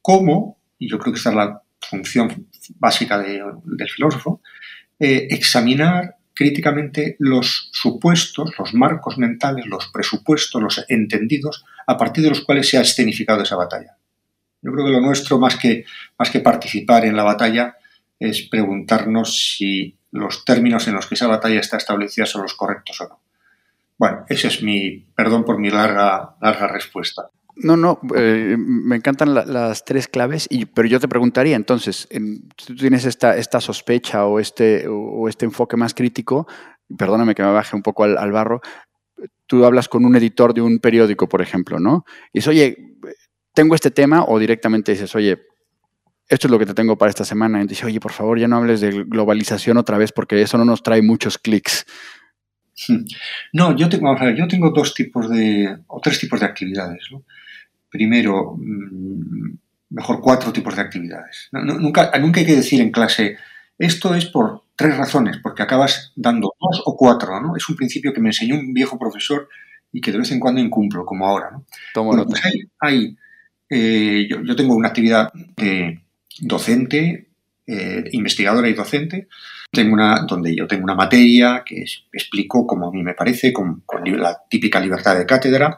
como, 0.02 0.58
y 0.80 0.90
yo 0.90 0.98
creo 0.98 1.14
que 1.14 1.18
esta 1.18 1.30
es 1.32 1.36
la 1.36 1.62
función 1.82 2.48
básica 2.80 3.20
del 3.20 3.90
filósofo, 3.94 4.42
eh, 4.98 5.28
examinar 5.30 6.16
críticamente 6.34 7.18
los 7.20 7.70
supuestos, 7.74 8.52
los 8.58 8.74
marcos 8.74 9.18
mentales, 9.18 9.66
los 9.66 9.88
presupuestos, 9.88 10.62
los 10.62 10.86
entendidos 10.88 11.66
a 11.86 11.98
partir 11.98 12.24
de 12.24 12.30
los 12.30 12.42
cuales 12.42 12.70
se 12.70 12.78
ha 12.78 12.82
escenificado 12.82 13.44
esa 13.44 13.56
batalla. 13.56 13.98
Yo 14.62 14.72
creo 14.72 14.86
que 14.86 14.92
lo 14.92 15.02
nuestro, 15.02 15.38
más 15.38 15.58
que, 15.58 15.84
más 16.18 16.30
que 16.30 16.40
participar 16.40 17.06
en 17.06 17.16
la 17.16 17.24
batalla, 17.24 17.76
es 18.20 18.44
preguntarnos 18.44 19.56
si 19.58 19.97
los 20.12 20.46
términos 20.46 20.88
en 20.88 20.96
los 20.96 21.08
que 21.08 21.16
esa 21.16 21.28
batalla 21.28 21.60
está 21.60 21.78
establecida 21.78 22.26
son 22.26 22.44
los 22.44 22.54
correctos 22.54 23.02
o 23.02 23.08
no. 23.08 23.20
Bueno, 23.98 24.26
ese 24.30 24.48
es 24.48 24.62
mi, 24.62 25.08
perdón 25.16 25.44
por 25.44 25.58
mi 25.60 25.70
larga, 25.70 26.36
larga 26.42 26.68
respuesta. 26.68 27.30
No, 27.56 27.76
no, 27.76 28.00
eh, 28.16 28.56
me 28.58 28.98
encantan 28.98 29.34
las 29.34 29.84
tres 29.84 30.08
claves, 30.08 30.48
pero 30.76 30.88
yo 30.88 31.00
te 31.00 31.08
preguntaría, 31.08 31.56
entonces, 31.56 32.08
tú 32.56 32.76
tienes 32.76 33.06
esta, 33.06 33.36
esta 33.36 33.60
sospecha 33.60 34.28
o 34.28 34.40
este, 34.40 34.86
o 34.88 35.28
este 35.28 35.46
enfoque 35.46 35.76
más 35.76 35.96
crítico, 35.96 36.48
perdóname 36.96 37.34
que 37.34 37.42
me 37.42 37.52
baje 37.52 37.76
un 37.76 37.82
poco 37.82 38.04
al, 38.04 38.20
al, 38.20 38.32
barro, 38.32 38.62
tú 39.48 39.66
hablas 39.66 39.90
con 39.90 40.06
un 40.06 40.16
editor 40.16 40.54
de 40.54 40.62
un 40.62 40.78
periódico, 40.78 41.28
por 41.28 41.42
ejemplo, 41.42 41.80
¿no? 41.80 42.06
Y 42.32 42.40
dices, 42.40 42.50
oye, 42.50 42.96
tengo 43.56 43.74
este 43.74 43.90
tema 43.90 44.24
o 44.28 44.38
directamente 44.38 44.92
dices, 44.92 45.16
oye, 45.16 45.40
esto 46.30 46.48
es 46.48 46.52
lo 46.52 46.60
que 46.60 46.66
te 46.66 46.74
tengo 46.74 46.98
para 46.98 47.10
esta 47.10 47.26
semana. 47.26 47.62
Y 47.62 47.68
dices, 47.68 47.86
oye, 47.86 48.00
por 48.00 48.12
favor, 48.12 48.40
ya 48.40 48.48
no 48.48 48.58
hables 48.58 48.82
de 48.82 49.04
globalización 49.06 49.78
otra 49.78 49.98
vez 49.98 50.12
porque 50.12 50.42
eso 50.42 50.58
no 50.58 50.66
nos 50.66 50.84
trae 50.84 51.02
muchos 51.02 51.38
clics. 51.38 51.86
No, 53.54 53.76
yo 53.76 53.90
tengo, 53.90 54.16
yo 54.36 54.48
tengo 54.48 54.70
dos 54.70 54.94
tipos 54.94 55.28
de, 55.32 55.80
o 55.88 56.00
tres 56.00 56.20
tipos 56.20 56.40
de 56.40 56.46
actividades. 56.46 57.10
Primero, 57.90 58.56
mm, 58.56 59.58
mejor 59.90 60.22
cuatro 60.22 60.54
tipos 60.54 60.76
de 60.76 60.84
actividades. 60.84 61.50
nunca, 61.52 62.12
nunca 62.20 62.40
hay 62.40 62.46
que 62.46 62.56
decir 62.56 62.80
en 62.80 62.92
clase, 62.92 63.36
esto 63.80 64.14
es 64.14 64.28
por 64.28 64.66
tres 64.76 64.96
razones, 64.96 65.38
porque 65.42 65.64
acabas 65.64 66.14
dando 66.16 66.54
dos 66.60 66.84
o 66.86 66.96
cuatro. 66.96 67.42
¿no? 67.42 67.56
Es 67.56 67.68
un 67.68 67.76
principio 67.76 68.14
que 68.14 68.22
me 68.22 68.30
enseñó 68.30 68.54
un 68.54 68.72
viejo 68.76 69.00
profesor 69.00 69.50
y 69.92 70.00
que 70.00 70.12
de 70.12 70.20
vez 70.20 70.32
en 70.32 70.40
cuando 70.40 70.62
incumplo, 70.62 71.04
como 71.04 71.26
ahora. 71.26 71.50
¿no? 71.50 71.66
Tomo 71.96 72.12
pues 72.28 72.44
hay 72.80 73.18
eh, 73.70 74.28
yo, 74.30 74.56
tengo 74.56 74.76
una 74.76 74.90
actividad 74.90 75.32
de 75.34 76.02
docente, 76.42 77.28
eh, 77.66 78.04
investigadora 78.12 78.70
y 78.70 78.74
docente. 78.74 79.28
Tengo 79.72 79.94
una, 79.94 80.26
donde 80.28 80.56
yo 80.56 80.68
tengo 80.68 80.84
una 80.84 80.96
materia 80.96 81.64
que 81.66 81.84
explico 82.14 82.66
como 82.66 82.88
a 82.88 82.92
mí 82.92 83.04
me 83.04 83.14
parece, 83.14 83.52
con, 83.52 83.84
la 84.04 84.38
típica 84.50 84.80
libertad 84.80 85.18
de 85.18 85.26
cátedra, 85.26 85.78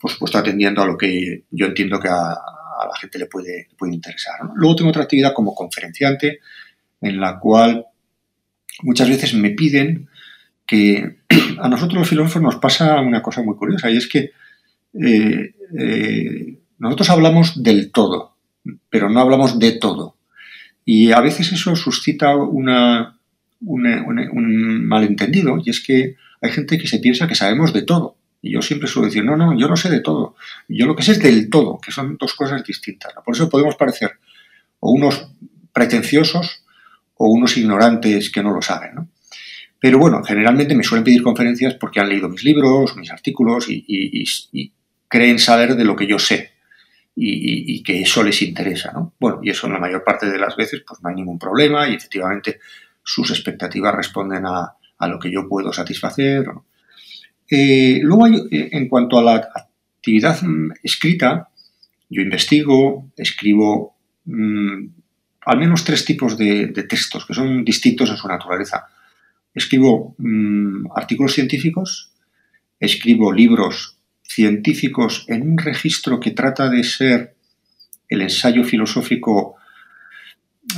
por 0.00 0.10
supuesto 0.10 0.38
atendiendo 0.38 0.82
a 0.82 0.86
lo 0.86 0.96
que 0.96 1.44
yo 1.50 1.66
entiendo 1.66 2.00
que 2.00 2.08
a, 2.08 2.36
la 2.82 2.96
gente 2.98 3.18
le 3.18 3.26
puede, 3.26 3.68
puede 3.76 3.94
interesar. 3.94 4.40
Luego 4.54 4.76
tengo 4.76 4.90
otra 4.90 5.02
actividad 5.02 5.34
como 5.34 5.54
conferenciante, 5.54 6.40
en 7.00 7.20
la 7.20 7.38
cual 7.38 7.86
muchas 8.82 9.08
veces 9.08 9.34
me 9.34 9.50
piden 9.50 10.08
que 10.66 11.18
a 11.60 11.68
nosotros 11.68 11.98
los 11.98 12.08
filósofos 12.08 12.42
nos 12.42 12.56
pasa 12.56 13.00
una 13.00 13.22
cosa 13.22 13.42
muy 13.42 13.56
curiosa 13.56 13.90
y 13.90 13.96
es 13.96 14.08
que 14.08 14.30
eh, 14.94 15.54
eh, 15.78 16.58
nosotros 16.78 17.10
hablamos 17.10 17.62
del 17.62 17.92
todo, 17.92 18.36
pero 18.88 19.08
no 19.08 19.20
hablamos 19.20 19.58
de 19.58 19.72
todo. 19.72 20.16
Y 20.84 21.12
a 21.12 21.20
veces 21.20 21.52
eso 21.52 21.76
suscita 21.76 22.36
una, 22.36 23.18
un 23.60 24.86
malentendido 24.86 25.58
y 25.64 25.70
es 25.70 25.80
que 25.80 26.16
hay 26.40 26.50
gente 26.50 26.78
que 26.78 26.86
se 26.86 26.98
piensa 26.98 27.28
que 27.28 27.34
sabemos 27.34 27.72
de 27.72 27.82
todo. 27.82 28.16
Y 28.42 28.52
yo 28.52 28.62
siempre 28.62 28.88
suelo 28.88 29.08
decir, 29.08 29.24
no, 29.24 29.36
no, 29.36 29.58
yo 29.58 29.68
no 29.68 29.76
sé 29.76 29.90
de 29.90 30.00
todo. 30.00 30.34
Yo 30.68 30.86
lo 30.86 30.96
que 30.96 31.02
sé 31.02 31.12
es 31.12 31.22
del 31.22 31.50
todo, 31.50 31.78
que 31.78 31.92
son 31.92 32.16
dos 32.18 32.34
cosas 32.34 32.64
distintas. 32.64 33.12
Por 33.24 33.34
eso 33.34 33.50
podemos 33.50 33.76
parecer 33.76 34.12
o 34.80 34.92
unos 34.92 35.30
pretenciosos 35.72 36.64
o 37.14 37.28
unos 37.28 37.56
ignorantes 37.58 38.30
que 38.30 38.42
no 38.42 38.52
lo 38.52 38.62
saben. 38.62 39.10
Pero 39.78 39.98
bueno, 39.98 40.22
generalmente 40.24 40.74
me 40.74 40.84
suelen 40.84 41.04
pedir 41.04 41.22
conferencias 41.22 41.74
porque 41.74 42.00
han 42.00 42.08
leído 42.08 42.28
mis 42.28 42.44
libros, 42.44 42.96
mis 42.96 43.10
artículos 43.10 43.66
y, 43.68 44.72
creen 45.08 45.40
saber 45.40 45.74
de 45.74 45.84
lo 45.84 45.96
que 45.96 46.06
yo 46.06 46.20
sé 46.20 46.52
y, 47.14 47.82
que 47.82 48.00
eso 48.02 48.22
les 48.22 48.40
interesa. 48.42 48.92
¿no? 48.92 49.14
Bueno, 49.18 49.40
y 49.42 49.50
eso 49.50 49.66
en 49.66 49.74
la 49.74 49.78
mayor 49.78 50.04
parte 50.04 50.30
de 50.30 50.38
las 50.38 50.56
veces 50.56 50.82
pues 50.86 51.02
no 51.02 51.08
hay 51.08 51.16
ningún 51.16 51.38
problema 51.38 51.88
y 51.88 51.94
efectivamente 51.94 52.60
sus 53.02 53.30
expectativas 53.30 53.94
responden 53.94 54.44
a, 54.46 54.76
lo 55.08 55.18
que 55.18 55.30
yo 55.30 55.48
puedo 55.48 55.72
satisfacer. 55.72 56.44
Eh, 57.48 58.00
luego, 58.02 58.26
eh, 58.26 58.68
en 58.72 58.88
cuanto 58.88 59.18
a 59.18 59.22
la 59.22 59.48
actividad 59.96 60.42
mm, 60.42 60.72
escrita, 60.82 61.48
yo 62.10 62.22
investigo, 62.22 63.10
escribo 63.16 63.96
mm, 64.26 64.86
al 65.46 65.58
menos 65.58 65.84
tres 65.84 66.04
tipos 66.04 66.36
de, 66.36 66.68
textos 66.88 67.24
que 67.24 67.34
son 67.34 67.64
distintos 67.64 68.10
en 68.10 68.16
su 68.16 68.28
naturaleza. 68.28 68.86
Escribo 69.54 70.14
mm, 70.18 70.92
artículos 70.94 71.32
científicos, 71.32 72.12
escribo 72.78 73.32
libros 73.32 73.96
científicos 74.30 75.24
en 75.26 75.42
un 75.42 75.58
registro 75.58 76.20
que 76.20 76.30
trata 76.30 76.70
de 76.70 76.84
ser 76.84 77.34
el 78.08 78.22
ensayo 78.22 78.62
filosófico, 78.62 79.56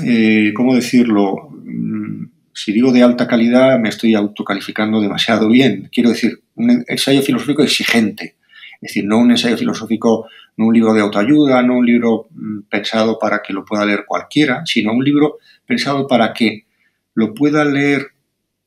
eh, 0.02 0.52
¿cómo 0.54 0.75
decirlo? 0.75 1.50
Mm, 1.50 2.28
si 2.54 2.73
digo 2.73 2.92
de 2.92 3.02
alta 3.02 3.26
calidad, 3.26 3.78
me 3.78 3.90
estoy 3.90 4.14
autocalificando 4.14 5.02
demasiado 5.02 5.49
bien. 5.49 5.90
Quiero 5.92 6.09
decir, 6.11 6.40
un 6.54 6.82
ensayo 6.88 7.21
filosófico 7.21 7.62
exigente. 7.62 8.37
Es 8.80 8.88
decir, 8.88 9.04
no 9.04 9.18
un 9.18 9.30
ensayo 9.30 9.59
filosófico, 9.59 10.28
no 10.56 10.68
un 10.68 10.75
libro 10.75 10.94
de 10.94 11.02
autoayuda, 11.02 11.62
no 11.62 11.76
un 11.76 11.85
libro 11.85 12.28
mm, 12.30 12.61
pensado 12.71 13.18
para 13.18 13.42
que 13.42 13.52
lo 13.52 13.66
pueda 13.66 13.85
leer 13.85 14.04
cualquiera, 14.06 14.62
sino 14.64 14.92
un 14.92 15.04
libro 15.04 15.38
pensado 15.66 16.06
para 16.06 16.32
que 16.32 16.64
lo 17.14 17.35
pueda 17.35 17.66
leer, 17.66 18.12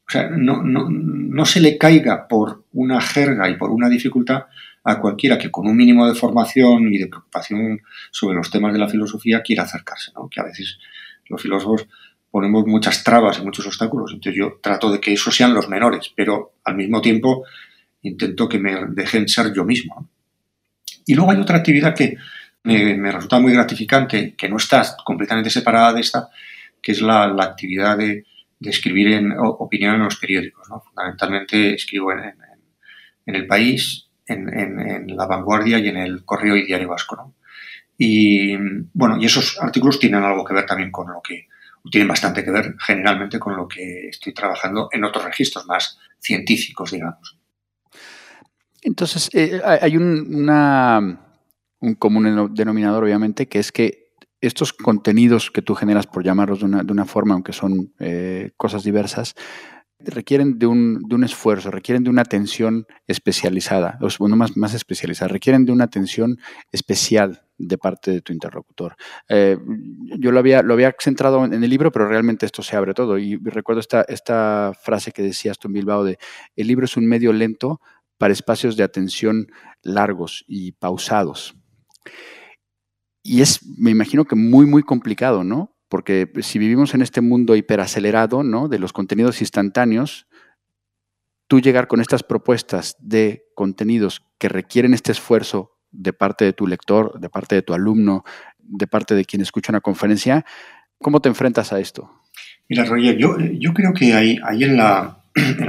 o 0.07 0.11
sea, 0.11 0.29
no, 0.29 0.61
no 0.61 1.45
se 1.45 1.59
le 1.59 1.79
caiga 1.79 2.27
por 2.27 2.65
una 2.73 3.01
jerga 3.01 3.49
y 3.49 3.57
por 3.57 3.71
una 3.71 3.89
dificultad 3.89 4.43
a 4.85 4.99
cualquiera 4.99 5.37
que 5.37 5.51
con 5.51 5.67
un 5.67 5.75
mínimo 5.75 6.07
de 6.07 6.15
formación 6.15 6.93
y 6.93 6.97
de 6.97 7.07
preocupación 7.07 7.81
sobre 8.11 8.37
los 8.37 8.49
temas 8.49 8.71
de 8.71 8.79
la 8.79 8.87
filosofía 8.87 9.41
quiera 9.41 9.63
acercarse, 9.63 10.11
¿no? 10.15 10.29
que 10.29 10.39
a 10.39 10.43
veces 10.43 10.77
los 11.27 11.41
filósofos 11.41 11.87
ponemos 12.31 12.65
muchas 12.65 13.03
trabas 13.03 13.39
y 13.39 13.43
muchos 13.43 13.65
obstáculos, 13.65 14.11
entonces 14.13 14.37
yo 14.37 14.59
trato 14.61 14.91
de 14.91 14.99
que 14.99 15.13
esos 15.13 15.35
sean 15.35 15.53
los 15.53 15.67
menores, 15.69 16.11
pero 16.15 16.53
al 16.63 16.75
mismo 16.75 17.01
tiempo 17.01 17.43
intento 18.03 18.47
que 18.47 18.59
me 18.59 18.75
dejen 18.89 19.27
ser 19.27 19.53
yo 19.53 19.65
mismo. 19.65 20.09
Y 21.05 21.15
luego 21.15 21.31
hay 21.31 21.39
otra 21.39 21.57
actividad 21.57 21.95
que 21.95 22.17
me, 22.63 23.11
resulta 23.11 23.39
muy 23.39 23.53
gratificante, 23.53 24.35
que 24.35 24.49
no 24.49 24.57
está 24.57 24.83
completamente 25.03 25.49
separada 25.49 25.93
de 25.93 26.01
esta, 26.01 26.29
que 26.81 26.91
es 26.91 27.01
la, 27.01 27.25
actividad 27.25 27.97
de, 27.97 28.25
escribir 28.61 29.11
en 29.11 29.33
opinión 29.37 29.95
en 29.95 30.03
los 30.03 30.17
periódicos. 30.17 30.67
Fundamentalmente 30.83 31.75
escribo 31.75 32.11
en, 32.11 32.33
El 33.27 33.45
País, 33.45 34.04
en, 34.27 35.15
La 35.15 35.25
Vanguardia 35.25 35.79
y 35.79 35.87
en 35.87 35.97
el 35.97 36.25
Correo 36.25 36.55
y 36.55 36.65
Diario 36.65 36.89
Vasco. 36.89 37.33
Y 37.97 38.55
bueno, 38.93 39.17
y 39.19 39.25
esos 39.25 39.57
artículos 39.61 39.99
tienen 39.99 40.23
algo 40.23 40.43
que 40.43 40.53
ver 40.53 40.65
también 40.65 40.91
con 40.91 41.11
lo 41.11 41.21
que, 41.21 41.47
tienen 41.91 42.07
bastante 42.07 42.43
que 42.43 42.51
ver 42.51 42.75
generalmente 42.79 43.39
con 43.39 43.55
lo 43.55 43.67
que 43.67 44.07
estoy 44.07 44.33
trabajando 44.33 44.89
en 44.91 45.03
otros 45.03 45.23
registros 45.23 45.65
más 45.67 45.99
científicos, 46.19 46.91
digamos. 46.91 47.37
Entonces, 48.81 49.29
eh, 49.33 49.61
hay 49.63 49.97
un, 49.97 50.47
un 51.79 51.95
común 51.95 52.53
denominador, 52.53 53.03
obviamente, 53.03 53.47
que 53.47 53.59
es 53.59 53.71
que 53.71 54.05
estos 54.41 54.73
contenidos 54.73 55.49
que 55.51 55.61
tú 55.61 55.75
generas, 55.75 56.07
por 56.07 56.23
llamarlos 56.23 56.59
de 56.59 56.65
una, 56.65 57.05
forma, 57.05 57.33
aunque 57.33 57.53
son 57.53 57.93
eh, 57.99 58.51
cosas 58.57 58.83
diversas, 58.83 59.35
requieren 59.99 60.59
de 60.59 60.67
un, 60.67 61.01
de 61.07 61.15
un, 61.15 61.23
esfuerzo, 61.23 61.71
requieren 61.71 62.03
de 62.03 62.09
una 62.09 62.21
atención 62.21 62.85
especializada, 63.07 63.97
o 64.01 64.07
bueno, 64.19 64.35
más, 64.35 64.55
más 64.57 64.73
especializada, 64.73 65.29
requieren 65.29 65.65
de 65.65 65.71
una 65.71 65.85
atención 65.85 66.37
especial 66.71 67.45
de 67.57 67.77
parte 67.77 68.11
de 68.11 68.21
tu 68.21 68.33
interlocutor. 68.33 68.95
Eh, 69.29 69.57
yo 70.19 70.31
lo 70.31 70.39
había, 70.39 70.61
lo 70.61 70.73
había 70.73 70.93
centrado 70.99 71.45
en 71.45 71.63
el 71.63 71.69
libro, 71.69 71.91
pero 71.91 72.07
realmente 72.07 72.45
esto 72.45 72.61
se 72.61 72.75
abre 72.75 72.93
todo. 72.93 73.17
Y 73.17 73.37
recuerdo 73.37 73.79
esta, 73.79 74.01
esta 74.03 74.73
frase 74.81 75.11
que 75.11 75.21
decías 75.21 75.57
tú 75.57 75.67
en 75.67 75.73
Bilbao 75.75 76.03
de, 76.03 76.17
el 76.55 76.67
libro 76.67 76.85
es 76.85 76.97
un 76.97 77.07
medio 77.07 77.31
lento 77.31 77.79
para 78.17 78.33
espacios 78.33 78.77
de 78.77 78.83
atención 78.83 79.47
largos 79.81 80.43
y 80.47 80.73
pausados. 80.73 81.55
Y 83.23 83.41
es, 83.41 83.65
me 83.77 83.91
imagino 83.91 84.25
que 84.25 84.35
muy, 84.35 84.65
muy 84.65 84.83
complicado, 84.83 85.43
¿no? 85.43 85.74
Porque 85.89 86.31
si 86.41 86.59
vivimos 86.59 86.93
en 86.93 87.01
este 87.01 87.21
mundo 87.21 87.55
hiperacelerado, 87.55 88.43
¿no? 88.43 88.67
De 88.67 88.79
los 88.79 88.93
contenidos 88.93 89.41
instantáneos, 89.41 90.27
tú 91.47 91.59
llegar 91.61 91.87
con 91.87 92.01
estas 92.01 92.23
propuestas 92.23 92.95
de 92.99 93.45
contenidos 93.55 94.23
que 94.37 94.49
requieren 94.49 94.93
este 94.93 95.11
esfuerzo 95.11 95.77
de 95.91 96.13
parte 96.13 96.45
de 96.45 96.53
tu 96.53 96.67
lector, 96.67 97.19
de 97.19 97.29
parte 97.29 97.55
de 97.55 97.61
tu 97.61 97.73
alumno, 97.73 98.23
de 98.57 98.87
parte 98.87 99.15
de 99.15 99.25
quien 99.25 99.41
escucha 99.41 99.71
una 99.71 99.81
conferencia, 99.81 100.45
¿cómo 100.99 101.21
te 101.21 101.29
enfrentas 101.29 101.71
a 101.71 101.79
esto? 101.79 102.11
Mira, 102.67 102.85
Roger, 102.85 103.17
yo, 103.17 103.37
yo 103.39 103.73
creo 103.73 103.93
que 103.93 104.13
hay, 104.13 104.37
en 104.59 104.77
la, 104.77 105.21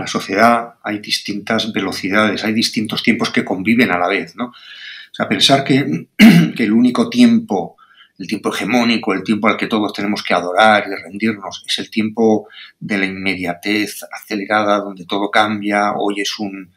sociedad 0.07 0.75
hay 0.83 0.99
distintas 0.99 1.73
velocidades, 1.73 2.45
hay 2.45 2.53
distintos 2.53 3.03
tiempos 3.03 3.31
que 3.31 3.45
conviven 3.45 3.91
a 3.91 3.99
la 3.99 4.09
vez, 4.09 4.37
¿no? 4.37 4.47
O 4.47 5.15
sea, 5.17 5.29
pensar 5.29 5.65
que 5.65 6.09
el 6.19 6.73
único 6.73 7.09
tiempo, 7.09 7.76
el 8.19 8.27
tiempo 8.27 8.53
hegemónico, 8.53 9.13
el 9.13 9.23
tiempo 9.23 9.49
al 9.49 9.57
que 9.57 9.67
todos 9.67 9.93
tenemos 9.93 10.23
que 10.23 10.35
adorar 10.35 10.85
y 10.89 11.03
rendirnos, 11.03 11.65
es 11.67 11.79
el 11.79 11.91
tiempo 11.91 12.49
de 12.81 12.99
la 12.99 13.07
inmediatez 13.07 14.05
acelerada, 14.11 14.79
donde 14.79 15.05
todo 15.05 15.31
cambia, 15.31 15.93
hoy 15.93 16.21
es 16.21 16.39
un, 16.39 16.73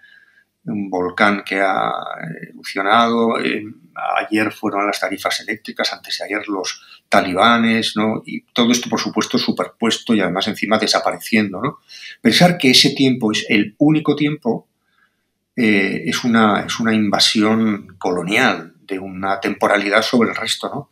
volcán 0.64 1.44
que 1.44 1.62
ha 1.62 1.92
erupcionado, 2.52 3.40
eh, 3.40 3.64
ayer 4.18 4.52
fueron 4.52 4.86
las 4.86 5.00
tarifas 5.00 5.40
eléctricas, 5.40 5.92
antes 5.94 6.18
de 6.18 6.26
ayer 6.26 6.48
los 6.48 7.02
talibanes, 7.08 7.96
¿no? 7.96 8.22
Y 8.26 8.42
todo 8.54 8.72
esto, 8.72 8.88
por 8.88 9.00
supuesto, 9.00 9.38
superpuesto 9.38 10.14
y 10.14 10.22
además 10.22 10.48
encima 10.48 10.78
desapareciendo, 10.78 11.62
¿no? 11.62 11.80
Pensar 12.22 12.58
que 12.58 12.72
ese 12.72 12.92
tiempo 12.92 13.32
es 13.32 13.46
el 13.50 13.74
único 13.80 14.16
tiempo 14.16 14.68
eh, 15.56 16.04
es, 16.06 16.24
una, 16.24 16.62
es 16.62 16.80
una 16.80 16.94
invasión 16.94 17.96
colonial 17.98 18.76
de 18.82 19.00
una 19.00 19.40
temporalidad 19.40 20.02
sobre 20.02 20.30
el 20.30 20.36
resto, 20.36 20.70
¿no? 20.70 20.90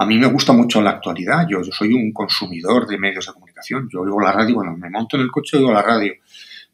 A 0.00 0.06
mí 0.06 0.16
me 0.16 0.28
gusta 0.28 0.52
mucho 0.52 0.80
la 0.80 0.90
actualidad, 0.90 1.46
yo, 1.48 1.62
soy 1.64 1.92
un 1.92 2.12
consumidor 2.12 2.86
de 2.86 2.98
medios 2.98 3.26
de 3.26 3.32
comunicación, 3.32 3.88
yo 3.92 4.02
oigo 4.02 4.20
la 4.20 4.30
radio, 4.30 4.54
bueno, 4.54 4.76
me 4.76 4.88
monto 4.88 5.16
en 5.16 5.22
el 5.22 5.30
coche 5.30 5.56
oigo 5.56 5.72
la 5.72 5.82
radio, 5.82 6.12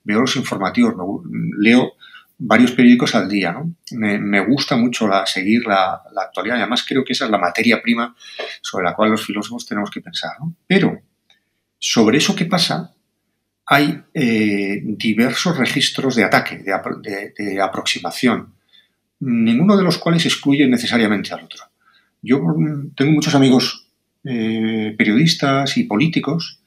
veo 0.03 0.21
los 0.21 0.37
informativos, 0.37 0.95
leo 1.59 1.95
varios 2.37 2.73
periódicos 2.73 3.15
al 3.15 3.27
día. 3.27 3.53
¿no? 3.53 3.75
Me, 3.93 4.45
gusta 4.45 4.77
mucho 4.77 5.09
la, 5.09 5.25
seguir 5.25 5.67
la, 5.67 6.03
actualidad 6.23 6.59
además 6.59 6.85
creo 6.87 7.03
que 7.03 7.15
esa 7.15 7.25
es 7.25 7.31
la 7.31 7.39
materia 7.39 7.81
prima 7.81 8.15
sobre 8.61 8.85
la 8.85 8.95
cual 8.95 9.13
los 9.13 9.25
filósofos 9.25 9.65
tenemos 9.65 9.91
que 9.91 10.03
pensar. 10.03 10.33
¿no? 10.41 10.55
Pero 10.67 11.01
sobre 11.79 12.19
eso 12.19 12.37
que 12.37 12.45
pasa 12.45 12.93
hay 13.67 14.03
eh, 14.13 14.83
diversos 14.85 15.57
registros 15.57 16.17
de 16.17 16.25
ataque, 16.25 16.59
de, 16.59 17.63
aproximación, 17.63 18.53
ninguno 19.21 19.79
de 19.79 19.83
los 19.83 19.97
cuales 19.97 20.27
excluye 20.27 20.69
necesariamente 20.69 21.33
al 21.33 21.45
otro. 21.45 21.65
Yo 22.25 22.41
tengo 22.97 23.13
muchos 23.13 23.35
amigos 23.35 23.87
eh, 24.25 24.95
periodistas 24.97 25.77
y 25.77 25.85
políticos 25.85 26.63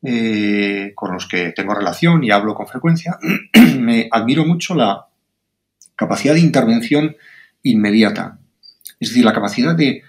eh, 0.00 0.92
con 0.94 1.12
los 1.12 1.26
que 1.26 1.50
tengo 1.50 1.74
relación 1.74 2.22
y 2.22 2.30
hablo 2.30 2.54
con 2.54 2.68
frecuencia, 2.68 3.18
me 3.80 4.08
admiro 4.12 4.44
mucho 4.44 4.76
la 4.76 5.06
capacidad 5.96 6.34
de 6.34 6.40
intervención 6.40 7.16
inmediata. 7.64 8.38
Es 9.00 9.08
decir, 9.08 9.24
la 9.24 9.32
capacidad 9.32 9.74
de 9.74 10.02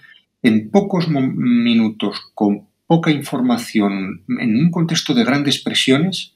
en 0.44 0.70
pocos 0.70 1.08
minutos, 1.08 2.30
con 2.32 2.68
poca 2.86 3.10
información, 3.10 4.22
en 4.28 4.56
un 4.56 4.70
contexto 4.70 5.12
de 5.12 5.24
grandes 5.24 5.58
presiones, 5.58 6.34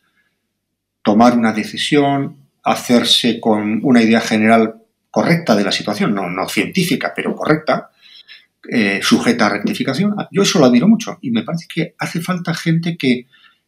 tomar 1.02 1.38
una 1.38 1.52
decisión, 1.52 2.38
hacerse 2.64 3.38
con 3.38 3.84
una 3.84 4.02
idea 4.02 4.20
general 4.20 4.82
correcta 5.12 5.54
de 5.54 5.62
la 5.62 5.70
situación, 5.70 6.12
no, 6.12 6.28
no 6.28 6.48
científica, 6.48 7.12
pero 7.14 7.36
correcta, 7.36 7.90
eh, 8.68 9.00
sujeta 9.02 9.46
a 9.46 9.50
rectificación. 9.50 10.14
Yo 10.30 10.42
eso 10.42 10.60
lo 10.60 10.66
admiro 10.66 10.86
mucho 10.86 11.18
y 11.20 11.32
me 11.32 11.42
parece 11.42 11.66
que 11.72 11.94
hace 11.98 12.20
falta 12.20 12.54
gente 12.54 12.96
que 12.96 13.26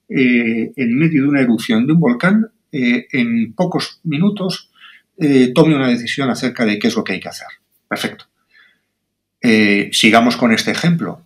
eh, 0.08 0.72
en 0.76 0.98
medio 0.98 1.22
de 1.22 1.28
una 1.28 1.40
erupción 1.40 1.86
de 1.86 1.94
un 1.94 2.00
volcán, 2.00 2.52
eh, 2.70 3.06
en 3.10 3.54
pocos 3.54 4.00
minutos, 4.04 4.70
tome 5.54 5.76
una 5.76 5.88
decisión 5.88 6.28
acerca 6.28 6.64
de 6.64 6.76
qué 6.76 6.88
es 6.88 6.96
lo 6.96 7.04
que 7.04 7.12
hay 7.12 7.20
que 7.20 7.28
hacer. 7.28 7.46
Perfecto. 7.88 8.26
sigamos 9.92 10.36
con 10.36 10.52
este 10.52 10.72
ejemplo. 10.72 11.22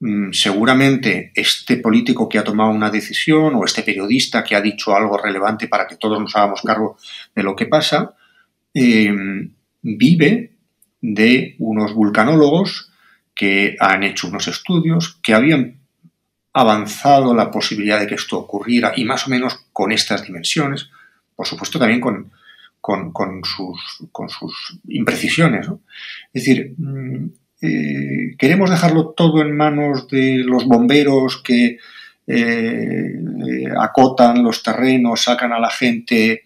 Mm, 0.00 0.32
seguramente 0.32 1.32
este 1.34 1.76
político 1.76 2.28
que 2.28 2.38
ha 2.38 2.44
tomado 2.44 2.70
una 2.70 2.90
decisión 2.90 3.54
o 3.54 3.64
este 3.64 3.82
periodista 3.82 4.42
que 4.42 4.56
ha 4.56 4.60
dicho 4.60 4.94
algo 4.94 5.18
relevante 5.18 5.68
para 5.68 5.86
que 5.86 5.96
todos 5.96 6.20
nos 6.20 6.34
hagamos 6.34 6.62
cargo 6.62 6.96
de 7.34 7.42
lo 7.42 7.54
que 7.54 7.66
pasa, 7.66 8.14
vive 8.74 10.52
de 11.00 11.56
unos 11.58 11.94
vulcanólogos 11.94 12.87
que 13.38 13.76
han 13.78 14.02
hecho 14.02 14.26
unos 14.26 14.48
estudios, 14.48 15.20
que 15.22 15.32
habían 15.32 15.78
avanzado 16.52 17.32
la 17.36 17.52
posibilidad 17.52 18.00
de 18.00 18.08
que 18.08 18.16
esto 18.16 18.36
ocurriera 18.36 18.94
y 18.96 19.04
más 19.04 19.28
o 19.28 19.30
menos 19.30 19.64
con 19.72 19.92
estas 19.92 20.24
dimensiones, 20.24 20.90
por 21.36 21.46
supuesto 21.46 21.78
también 21.78 22.00
con, 22.00 22.32
con, 22.80 23.44
sus, 23.44 24.08
con 24.10 24.28
sus, 24.28 24.80
imprecisiones. 24.88 25.68
Es 26.32 26.44
decir, 26.44 26.74
mm, 26.76 27.26
eh, 27.62 28.34
queremos 28.36 28.70
dejarlo 28.70 29.10
todo 29.10 29.40
en 29.40 29.56
manos 29.56 30.08
de 30.08 30.38
los 30.38 30.64
bomberos 30.64 31.40
que 31.40 31.78
eh, 32.26 33.12
acotan 33.78 34.42
los 34.42 34.64
terrenos, 34.64 35.22
sacan 35.22 35.52
a 35.52 35.60
la 35.60 35.70
gente. 35.70 36.42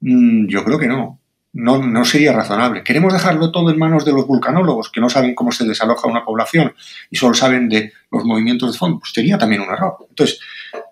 Mm, 0.00 0.48
yo 0.48 0.64
creo 0.64 0.80
que 0.80 0.88
no 0.88 1.20
no, 1.52 1.84
no, 1.84 2.04
sería 2.04 2.32
razonable. 2.32 2.84
Queremos 2.84 3.12
dejarlo 3.12 3.50
todo 3.50 3.70
en 3.70 3.78
manos 3.78 4.04
de 4.04 4.12
los 4.12 4.26
vulcanólogos, 4.26 4.90
que 4.90 5.00
no 5.00 5.08
saben 5.08 5.34
cómo 5.34 5.50
se 5.50 5.64
desaloja 5.64 6.08
una 6.08 6.24
población 6.24 6.74
y 7.10 7.16
solo 7.16 7.34
saben 7.34 7.68
de 7.68 7.92
los 8.10 8.24
movimientos 8.24 8.72
de 8.72 8.78
fondo. 8.78 8.98
Pues 8.98 9.12
sería 9.12 9.38
también 9.38 9.62
un 9.62 9.70
error. 9.70 9.96
Entonces, 10.08 10.40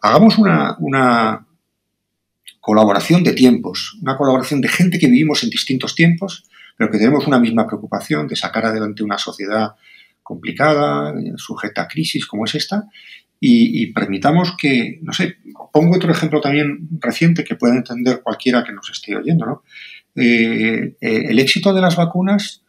hagamos 0.00 0.38
una, 0.38 0.76
una 0.78 1.46
colaboración 2.60 3.22
de 3.22 3.32
tiempos, 3.32 3.96
una 4.02 4.16
colaboración 4.16 4.60
de 4.60 4.68
gente 4.68 4.98
que 4.98 5.06
vivimos 5.06 5.44
en 5.44 5.50
distintos 5.50 5.94
tiempos, 5.94 6.44
pero 6.76 6.90
que 6.90 6.98
tenemos 6.98 7.26
una 7.26 7.38
misma 7.38 7.66
preocupación 7.66 8.26
de 8.26 8.36
sacar 8.36 8.66
adelante 8.66 9.04
una 9.04 9.18
sociedad 9.18 9.74
complicada, 10.22 11.14
sujeta 11.36 11.82
a 11.82 11.88
crisis 11.88 12.26
como 12.26 12.44
es 12.44 12.54
esta, 12.56 12.86
y, 13.38 13.82
y, 13.82 13.92
permitamos 13.92 14.56
que, 14.56 14.98
no 15.02 15.12
sé, 15.12 15.36
pongo 15.72 15.94
otro 15.94 16.10
ejemplo 16.10 16.40
también 16.40 16.88
reciente 16.98 17.44
que 17.44 17.54
pueda 17.54 17.76
entender 17.76 18.22
cualquiera 18.22 18.64
que 18.64 18.72
nos 18.72 18.90
esté 18.90 19.14
oyendo, 19.14 19.44
¿no? 19.44 19.62
Eh, 20.16 20.96
eh, 20.98 21.26
el 21.28 21.38
éxito 21.38 21.74
de 21.74 21.82
las 21.82 21.94
vacunas 21.94 22.62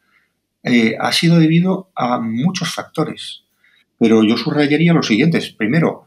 eh, 0.64 0.98
ha 1.00 1.14
sido 1.14 1.40
debido 1.40 1.90
a 1.96 2.20
muchos 2.20 2.74
factores, 2.74 3.44
pero 3.98 4.22
yo 4.24 4.36
subrayaría 4.36 4.94
los 4.94 5.08
siguientes. 5.08 5.50
Primero, 5.52 6.06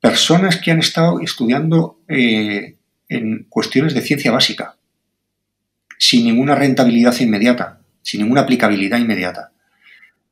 personas 0.00 0.58
que 0.58 0.70
han 0.70 0.78
estado 0.78 1.20
estudiando 1.20 2.00
en 2.06 3.46
cuestiones 3.48 3.94
de 3.94 4.02
ciencia 4.02 4.30
básica, 4.30 4.76
sin 5.98 6.26
ninguna 6.26 6.54
rentabilidad 6.54 7.18
inmediata, 7.18 7.80
sin 8.02 8.20
ninguna 8.20 8.42
aplicabilidad 8.42 8.98
inmediata, 8.98 9.52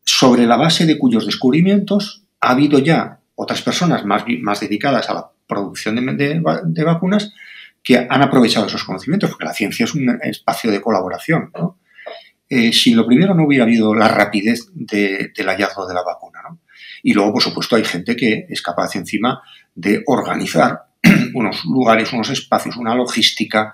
sobre 0.05 0.47
la 0.47 0.57
base 0.57 0.87
de 0.87 0.99
cuyos 0.99 1.27
descubrimientos 1.27 2.23
ha 2.41 2.51
habido 2.51 2.79
ya 2.79 3.21
otras 3.35 3.63
personas 3.63 4.05
más, 4.05 4.25
más 4.41 4.61
dedicadas 4.61 5.09
a 5.09 5.15
la 5.15 5.31
producción 5.49 6.17
de 6.17 6.85
vacunas 6.85 7.33
que 7.87 7.97
han 7.97 8.21
aprovechado 8.21 8.67
esos 8.67 8.83
conocimientos, 8.83 9.31
porque 9.31 9.45
la 9.45 9.55
ciencia 9.55 9.85
es 9.85 9.95
un 9.95 10.19
espacio 10.21 10.73
de 10.73 10.81
colaboración. 10.81 11.53
Eh, 12.49 12.73
si 12.73 12.93
lo 12.93 13.07
primero 13.07 13.33
no 13.33 13.45
hubiera 13.45 13.63
habido 13.63 13.95
la 13.95 14.09
rapidez 14.09 14.67
del 14.75 15.47
hallazgo 15.47 15.87
de 15.87 15.95
la 15.95 16.03
vacuna. 16.03 16.41
Y 17.05 17.13
luego, 17.13 17.35
por 17.35 17.43
supuesto, 17.43 17.77
hay 17.77 17.85
gente 17.85 18.17
que 18.17 18.45
es 18.49 18.61
capaz 18.61 18.97
encima 18.97 19.41
de 19.73 20.03
organizar 20.07 20.87
unos 21.35 21.65
lugares, 21.65 22.13
unos 22.13 22.31
espacios, 22.31 22.77
una 22.77 22.93
logística. 22.97 23.73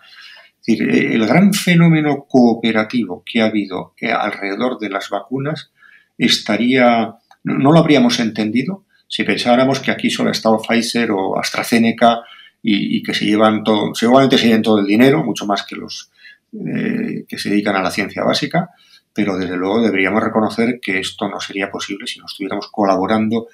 Eh, 0.66 1.14
el 1.14 1.26
gran 1.26 1.54
fenómeno 1.54 2.26
cooperativo 2.28 3.22
que 3.24 3.40
ha 3.40 3.46
habido 3.46 3.94
eh, 3.98 4.12
alrededor 4.12 4.78
de 4.78 4.90
las 4.90 5.08
vacunas 5.08 5.72
estaría, 6.18 7.14
no 7.44 7.72
lo 7.72 7.78
habríamos 7.78 8.20
entendido 8.20 8.84
si 9.08 9.24
pensáramos 9.24 9.80
que 9.80 9.90
aquí 9.90 10.10
solo 10.10 10.28
ha 10.28 10.32
estado 10.32 10.60
Pfizer 10.60 11.12
o 11.12 11.38
AstraZeneca 11.38 12.20
y, 12.62 13.02
que 13.02 13.12
se 13.12 13.24
llevan 13.24 13.64
todo, 13.64 13.94
seguramente 13.94 14.38
se 14.38 14.46
llevan 14.46 14.62
todo 14.62 14.78
el 14.78 14.86
dinero, 14.86 15.24
mucho 15.24 15.46
más 15.46 15.64
que 15.64 15.76
los 15.76 16.10
eh, 16.52 17.24
que 17.26 17.38
se 17.38 17.50
dedican 17.50 17.76
a 17.76 17.82
la 17.82 17.90
ciencia 17.90 18.22
básica, 18.22 18.70
pero 19.12 19.36
desde 19.36 19.56
luego 19.56 19.82
deberíamos 19.82 20.22
reconocer 20.22 20.78
que 20.80 21.00
esto 21.00 21.28
no 21.28 21.40
sería 21.40 21.70
posible 21.70 22.06
si 22.06 22.20
no 22.20 22.26
estuviéramos 22.26 22.68
colaborando 22.70 23.48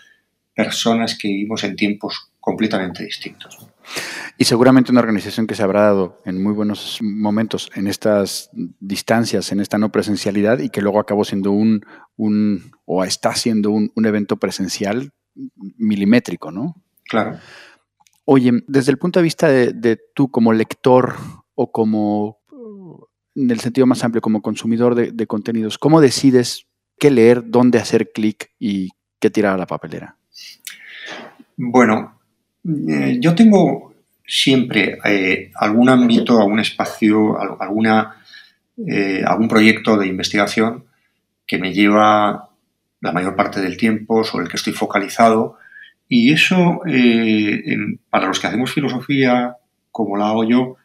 personas 0.54 1.16
que 1.16 1.28
vivimos 1.28 1.64
en 1.64 1.76
tiempos 1.76 2.30
completamente 2.40 3.04
distintos. 3.04 3.58
Y 4.36 4.44
seguramente 4.44 4.92
una 4.92 5.00
organización 5.00 5.46
que 5.46 5.54
se 5.54 5.62
habrá 5.62 5.82
dado 5.82 6.20
en 6.24 6.42
muy 6.42 6.52
buenos 6.52 6.98
momentos 7.00 7.70
en 7.74 7.86
estas 7.86 8.50
distancias, 8.52 9.50
en 9.52 9.60
esta 9.60 9.78
no 9.78 9.90
presencialidad, 9.90 10.58
y 10.58 10.70
que 10.70 10.82
luego 10.82 11.00
acabó 11.00 11.24
siendo 11.24 11.50
un, 11.52 11.84
un 12.16 12.72
o 12.84 13.04
está 13.04 13.34
siendo 13.34 13.70
un, 13.70 13.90
un 13.94 14.06
evento 14.06 14.36
presencial 14.36 15.12
milimétrico, 15.76 16.50
¿no? 16.50 16.74
Claro. 17.04 17.38
Oye, 18.30 18.52
desde 18.66 18.92
el 18.92 18.98
punto 18.98 19.20
de 19.20 19.22
vista 19.22 19.48
de, 19.48 19.98
tú 20.14 20.30
como 20.30 20.52
lector 20.52 21.14
o 21.54 21.72
como, 21.72 22.40
en 23.34 23.50
el 23.50 23.58
sentido 23.58 23.86
más 23.86 24.04
amplio, 24.04 24.20
como 24.20 24.42
consumidor 24.42 24.94
de, 24.94 25.26
contenidos, 25.26 25.78
¿cómo 25.78 26.02
decides 26.02 26.66
qué 26.98 27.10
leer, 27.10 27.44
dónde 27.46 27.78
hacer 27.78 28.12
clic 28.12 28.50
y 28.58 28.90
qué 29.18 29.30
tirar 29.30 29.54
a 29.54 29.56
la 29.56 29.66
papelera? 29.66 30.18
Bueno, 31.56 32.20
eh, 32.66 33.16
yo 33.18 33.34
tengo 33.34 33.94
siempre 34.26 34.98
eh, 35.06 35.50
algún 35.54 35.88
ámbito, 35.88 36.38
algún 36.38 36.60
espacio, 36.60 37.40
alguna, 37.58 38.14
eh, 38.76 39.22
algún 39.26 39.48
proyecto 39.48 39.96
de 39.96 40.06
investigación 40.06 40.84
que 41.46 41.56
me 41.56 41.72
lleva 41.72 42.50
la 43.00 43.12
mayor 43.12 43.34
parte 43.34 43.62
del 43.62 43.78
tiempo, 43.78 44.22
sobre 44.22 44.44
el 44.44 44.50
que 44.50 44.58
estoy 44.58 44.74
focalizado 44.74 45.56
y 46.08 46.32
eso, 46.32 46.80
eh, 46.86 47.76
para 48.08 48.28
los 48.28 48.40
que 48.40 48.46
hacemos 48.46 48.72
filosofía, 48.72 49.56
como 49.90 50.16
la 50.16 50.28
hago 50.28 50.44
yo, 50.44 50.76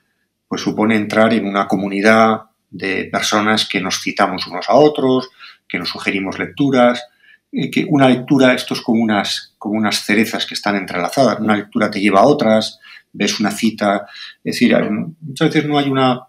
pues 0.47 0.61
supone 0.61 0.95
entrar 0.95 1.33
en 1.33 1.47
una 1.47 1.67
comunidad 1.67 2.41
de 2.69 3.05
personas 3.05 3.67
que 3.67 3.79
nos 3.79 4.01
citamos 4.01 4.47
unos 4.47 4.69
a 4.69 4.75
otros, 4.75 5.29
que 5.67 5.79
nos 5.79 5.89
sugerimos 5.89 6.39
lecturas, 6.39 7.03
que 7.71 7.85
una 7.87 8.09
lectura, 8.09 8.53
esto 8.53 8.73
es 8.73 8.81
como 8.81 9.01
unas, 9.01 9.53
como 9.59 9.77
unas 9.77 10.03
cerezas 10.03 10.45
que 10.45 10.55
están 10.55 10.75
entrelazadas, 10.75 11.39
una 11.39 11.55
lectura 11.55 11.91
te 11.91 12.01
lleva 12.01 12.21
a 12.21 12.25
otras, 12.25 12.79
ves 13.11 13.39
una 13.39 13.51
cita, 13.51 14.07
es 14.43 14.55
decir, 14.55 14.75
muchas 15.21 15.49
veces 15.49 15.65
no 15.65 15.77
hay 15.77 15.89
una 15.89 16.23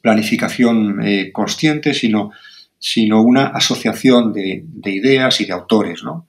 planificación 0.00 1.02
eh, 1.04 1.32
consciente, 1.32 1.92
sino, 1.92 2.30
sino 2.78 3.20
una 3.20 3.48
asociación 3.48 4.32
de, 4.32 4.62
de 4.64 4.90
ideas 4.92 5.40
y 5.40 5.44
de 5.44 5.52
autores, 5.52 6.04
¿no? 6.04 6.28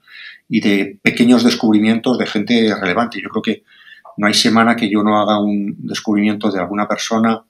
Y 0.49 0.59
de 0.59 0.99
pequeños 1.01 1.43
descubrimientos 1.43 2.17
de 2.17 2.25
gente 2.25 2.75
relevante. 2.75 3.21
Yo 3.21 3.29
creo 3.29 3.41
que 3.41 3.63
no 4.17 4.27
hay 4.27 4.33
semana 4.33 4.75
que 4.75 4.89
yo 4.89 5.03
no 5.03 5.21
haga 5.21 5.39
un 5.39 5.75
descubrimiento 5.77 6.51
de 6.51 6.59
alguna 6.59 6.87
persona 6.87 7.41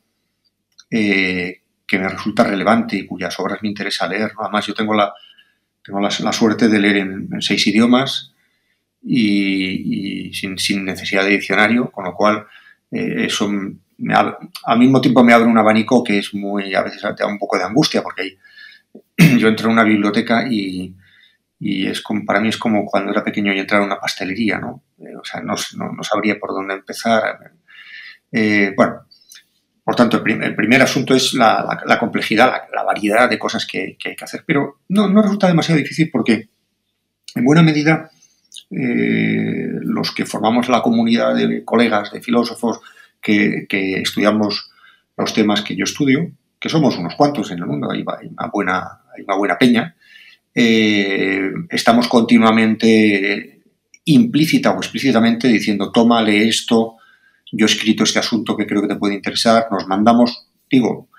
eh, 0.91 1.61
que 1.87 1.97
me 1.97 2.09
resulta 2.09 2.43
relevante 2.43 2.97
y 2.97 3.07
cuyas 3.07 3.39
obras 3.39 3.59
me 3.63 3.69
interesa 3.69 4.07
leer. 4.07 4.33
Además, 4.37 4.67
yo 4.67 4.73
tengo 4.73 4.93
la, 4.93 5.13
tengo 5.83 5.99
la, 6.01 6.11
suerte 6.11 6.67
de 6.67 6.79
leer 6.79 6.97
en, 6.97 7.29
seis 7.41 7.65
idiomas 7.65 8.33
y, 9.01 10.31
sin, 10.33 10.83
necesidad 10.83 11.23
de 11.23 11.31
diccionario, 11.31 11.89
con 11.89 12.03
lo 12.03 12.13
cual 12.13 12.45
eh, 12.91 13.25
eso 13.25 13.49
me 13.49 14.13
al 14.13 14.79
mismo 14.79 15.01
tiempo 15.01 15.23
me 15.23 15.33
abre 15.33 15.47
un 15.47 15.57
abanico 15.57 16.03
que 16.03 16.19
es 16.19 16.33
muy, 16.33 16.73
a 16.73 16.83
veces 16.83 17.01
da 17.01 17.27
un 17.27 17.39
poco 17.39 17.57
de 17.57 17.63
angustia, 17.63 18.01
porque 18.01 18.37
yo 19.37 19.47
entro 19.47 19.67
en 19.67 19.73
una 19.73 19.83
biblioteca 19.83 20.47
y, 20.49 20.93
y 21.59 21.87
es 21.87 22.01
como, 22.01 22.25
para 22.25 22.39
mí 22.39 22.49
es 22.49 22.57
como 22.57 22.85
cuando 22.85 23.11
era 23.11 23.23
pequeño 23.23 23.53
y 23.53 23.59
entrar 23.59 23.81
a 23.81 23.85
una 23.85 23.99
pastelería, 23.99 24.59
¿no? 24.59 24.83
Eh, 24.99 25.15
o 25.15 25.25
sea, 25.25 25.41
no, 25.41 25.55
no, 25.75 26.03
sabría 26.03 26.39
por 26.39 26.51
dónde 26.51 26.73
empezar. 26.73 27.51
Eh, 28.31 28.73
bueno, 28.75 29.01
por 29.83 29.95
tanto, 29.95 30.23
el, 30.25 30.55
primer 30.55 30.81
asunto 30.81 31.13
es 31.13 31.33
la, 31.33 31.81
la, 31.85 31.99
complejidad, 31.99 32.53
la, 32.73 32.83
variedad 32.83 33.29
de 33.29 33.39
cosas 33.39 33.65
que, 33.65 33.97
que, 33.99 34.09
hay 34.09 34.15
que 34.15 34.23
hacer, 34.23 34.43
pero 34.45 34.81
no, 34.89 35.09
no 35.09 35.21
resulta 35.21 35.47
demasiado 35.47 35.79
difícil 35.79 36.09
porque, 36.11 36.49
en 37.35 37.43
buena 37.43 37.63
medida, 37.63 38.09
eh, 38.71 39.79
los 39.81 40.11
que 40.11 40.25
formamos 40.25 40.69
la 40.69 40.81
comunidad 40.81 41.35
de 41.35 41.65
colegas, 41.65 42.11
de 42.11 42.21
filósofos 42.21 42.79
que, 43.19 43.65
que, 43.67 43.99
estudiamos 44.01 44.71
los 45.17 45.33
temas 45.33 45.61
que 45.61 45.75
yo 45.75 45.83
estudio, 45.85 46.31
que 46.59 46.69
somos 46.69 46.97
unos 46.97 47.15
cuantos 47.15 47.51
en 47.51 47.59
el 47.59 47.65
mundo, 47.65 47.89
hay, 47.91 48.03
una, 48.03 48.47
buena, 48.47 49.01
hay 49.15 49.23
una 49.23 49.35
buena 49.35 49.57
peña, 49.57 49.95
eh, 50.55 51.51
estamos 51.69 52.07
continuamente 52.07 53.61
implícita 54.05 54.71
o 54.71 54.77
explícitamente 54.77 55.47
diciendo, 55.47 55.91
tómale 55.91 56.47
esto, 56.47 56.95
yo 57.51 57.65
he 57.65 57.69
escrito 57.69 58.03
este 58.03 58.19
asunto 58.19 58.57
que 58.57 58.65
creo 58.65 58.81
que 58.81 58.87
te 58.87 58.95
puede 58.95 59.15
interesar, 59.15 59.67
nos 59.71 59.87
mandamos, 59.87 60.47
digo, 60.69 61.09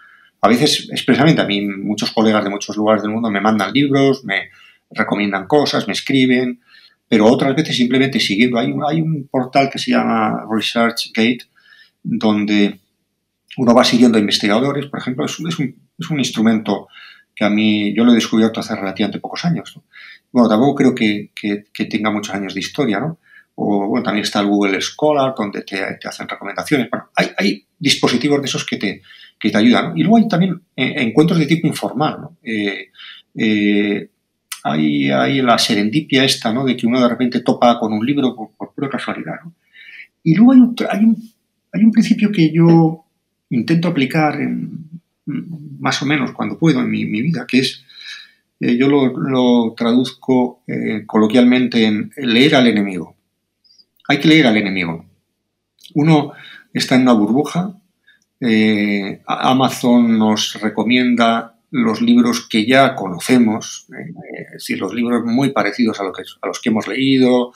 a 0.40 0.48
veces 0.48 0.88
expresamente 0.90 1.42
a 1.42 1.46
mí 1.46 1.60
muchos 1.62 2.10
colegas 2.12 2.44
de 2.44 2.50
muchos 2.50 2.76
lugares 2.76 3.02
del 3.02 3.12
mundo 3.12 3.30
me 3.30 3.40
mandan 3.40 3.72
libros, 3.72 4.24
me 4.24 4.50
recomiendan 4.90 5.46
cosas, 5.46 5.86
me 5.86 5.92
escriben, 5.92 6.60
pero 7.08 7.26
otras 7.26 7.54
veces 7.54 7.76
simplemente 7.76 8.20
siguiendo. 8.20 8.58
Hay, 8.58 8.72
hay 8.88 9.00
un 9.00 9.28
portal 9.30 9.68
que 9.70 9.78
se 9.78 9.90
llama 9.90 10.44
ResearchGate, 10.50 11.40
donde 12.02 12.80
uno 13.56 13.74
va 13.74 13.84
siguiendo 13.84 14.16
a 14.16 14.20
investigadores, 14.20 14.86
por 14.86 15.00
ejemplo, 15.00 15.26
es, 15.26 15.32
es, 15.32 15.58
un, 15.58 15.74
es 15.98 16.10
un, 16.10 16.18
instrumento 16.18 16.88
que 17.34 17.44
a 17.44 17.50
mí 17.50 17.94
yo 17.94 18.04
lo 18.04 18.12
he 18.12 18.16
descubierto 18.16 18.60
hace 18.60 18.74
relativamente 18.74 19.20
pocos 19.20 19.44
años. 19.44 19.78
Bueno, 20.32 20.48
tampoco 20.48 20.74
creo 20.74 20.94
que, 20.94 21.30
que, 21.34 21.64
que, 21.72 21.86
tenga 21.86 22.10
muchos 22.10 22.34
años 22.34 22.54
de 22.54 22.60
historia, 22.60 23.00
¿no? 23.00 23.18
O 23.56 23.88
bueno, 23.88 24.04
también 24.04 24.24
está 24.24 24.40
el 24.40 24.46
Google 24.46 24.80
Scholar, 24.80 25.34
donde 25.36 25.62
te, 25.62 25.76
te 26.00 26.08
hacen 26.08 26.28
recomendaciones. 26.28 26.88
Bueno, 26.90 27.10
hay, 27.16 27.28
hay, 27.36 27.66
dispositivos 27.78 28.40
de 28.40 28.46
esos 28.46 28.66
que 28.66 28.76
te, 28.76 29.02
que 29.38 29.50
te 29.50 29.56
ayudan. 29.56 29.90
¿no? 29.90 29.96
Y 29.96 30.02
luego 30.02 30.18
hay 30.18 30.28
también 30.28 30.60
eh, 30.76 30.94
encuentros 30.98 31.38
de 31.38 31.46
tipo 31.46 31.66
informal, 31.66 32.18
¿no? 32.20 32.36
Eh, 32.42 32.90
eh, 33.34 34.10
hay, 34.62 35.10
hay, 35.10 35.40
la 35.40 35.58
serendipia 35.58 36.24
esta, 36.24 36.52
¿no? 36.52 36.64
De 36.64 36.76
que 36.76 36.86
uno 36.86 37.00
de 37.00 37.08
repente 37.08 37.40
topa 37.40 37.78
con 37.78 37.92
un 37.92 38.04
libro 38.04 38.36
por, 38.36 38.50
por 38.50 38.74
pura 38.74 38.90
casualidad, 38.90 39.36
¿no? 39.44 39.54
Y 40.22 40.34
luego 40.34 40.52
hay 40.52 40.58
un, 40.60 40.76
hay 40.90 41.04
un, 41.04 41.32
hay 41.72 41.84
un 41.84 41.92
principio 41.92 42.30
que 42.30 42.52
yo 42.52 43.04
intento 43.48 43.88
aplicar 43.88 44.40
en, 44.40 44.89
más 45.78 46.02
o 46.02 46.06
menos 46.06 46.32
cuando 46.32 46.58
puedo 46.58 46.80
en 46.80 46.90
mi, 46.90 47.04
vida, 47.04 47.46
que 47.46 47.60
es, 47.60 47.84
eh, 48.60 48.76
yo 48.76 48.88
lo, 48.88 49.74
traduzco 49.74 50.62
eh, 50.66 51.04
coloquialmente 51.06 51.84
en 51.84 52.12
leer 52.16 52.54
al 52.54 52.66
enemigo. 52.66 53.16
Hay 54.08 54.18
que 54.18 54.28
leer 54.28 54.46
al 54.46 54.56
enemigo. 54.56 55.04
Uno 55.94 56.32
está 56.72 56.96
en 56.96 57.02
una 57.02 57.12
burbuja, 57.12 57.80
eh, 58.40 59.20
Amazon 59.26 60.18
nos 60.18 60.54
recomienda 60.60 61.56
los 61.70 62.00
libros 62.00 62.48
que 62.48 62.66
ya 62.66 62.94
conocemos, 62.94 63.86
es 63.90 64.52
decir, 64.52 64.80
los 64.80 64.94
libros 64.94 65.24
muy 65.24 65.50
parecidos 65.50 66.00
a, 66.00 66.04
lo 66.04 66.12
que, 66.12 66.22
a, 66.40 66.46
los 66.46 66.60
que 66.60 66.70
hemos 66.70 66.88
leído, 66.88 67.52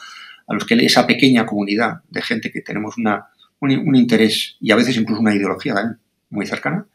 a 0.46 0.54
los 0.54 0.64
que 0.64 0.74
esa 0.74 1.06
pequeña 1.06 1.46
comunidad 1.46 2.02
de 2.10 2.22
gente 2.22 2.52
que 2.52 2.60
tenemos 2.60 2.96
una, 2.98 3.28
un, 3.60 3.96
interés 3.96 4.56
y 4.60 4.70
a 4.70 4.76
veces 4.76 4.96
incluso 4.96 5.20
una 5.20 5.34
ideología 5.34 5.98
muy 6.30 6.46
cercana. 6.46 6.86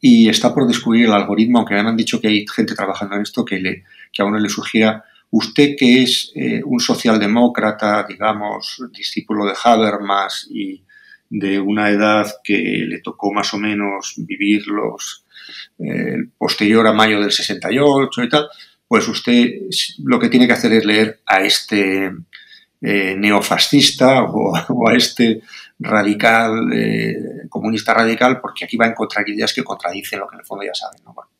Y 0.00 0.28
está 0.28 0.54
por 0.54 0.66
descubrir 0.66 1.06
el 1.06 1.12
algoritmo, 1.12 1.58
aunque 1.58 1.74
me 1.74 1.80
han 1.80 1.96
dicho 1.96 2.20
que 2.20 2.28
hay 2.28 2.46
gente 2.46 2.74
trabajando 2.74 3.16
en 3.16 3.22
esto 3.22 3.44
que, 3.44 3.58
le, 3.58 3.84
que 4.12 4.22
a 4.22 4.24
uno 4.24 4.38
le 4.38 4.48
sugiera, 4.48 5.04
usted 5.30 5.74
que 5.76 6.02
es 6.02 6.32
eh, 6.34 6.60
un 6.64 6.80
socialdemócrata, 6.80 8.04
digamos, 8.08 8.82
discípulo 8.92 9.46
de 9.46 9.54
Habermas 9.62 10.46
y 10.50 10.82
de 11.28 11.58
una 11.58 11.90
edad 11.90 12.26
que 12.44 12.84
le 12.86 13.00
tocó 13.00 13.32
más 13.32 13.52
o 13.54 13.58
menos 13.58 14.14
vivir 14.18 14.66
los 14.68 15.24
eh, 15.78 16.16
posterior 16.38 16.86
a 16.86 16.92
mayo 16.92 17.20
del 17.20 17.32
68 17.32 18.22
y 18.22 18.28
tal, 18.28 18.48
pues 18.88 19.08
usted 19.08 19.62
lo 20.04 20.18
que 20.18 20.28
tiene 20.28 20.46
que 20.46 20.52
hacer 20.52 20.72
es 20.72 20.84
leer 20.84 21.20
a 21.26 21.40
este 21.40 22.12
eh, 22.80 23.14
neofascista 23.18 24.24
o, 24.24 24.54
a 24.88 24.94
este 24.94 25.42
radical, 25.78 26.72
eh, 26.72 27.46
comunista 27.48 27.94
radical, 27.94 28.40
porque 28.40 28.64
aquí 28.64 28.76
va 28.76 28.86
a 28.86 28.90
encontrar 28.90 29.28
ideas 29.28 29.52
que 29.52 29.62
contradicen 29.62 30.20
lo 30.20 30.28
que 30.28 30.36
en 30.36 30.40
el 30.40 30.46
fondo 30.46 30.64
ya 30.64 30.74
saben. 30.74 31.00
¿no? 31.04 31.12
Bueno. 31.12 31.30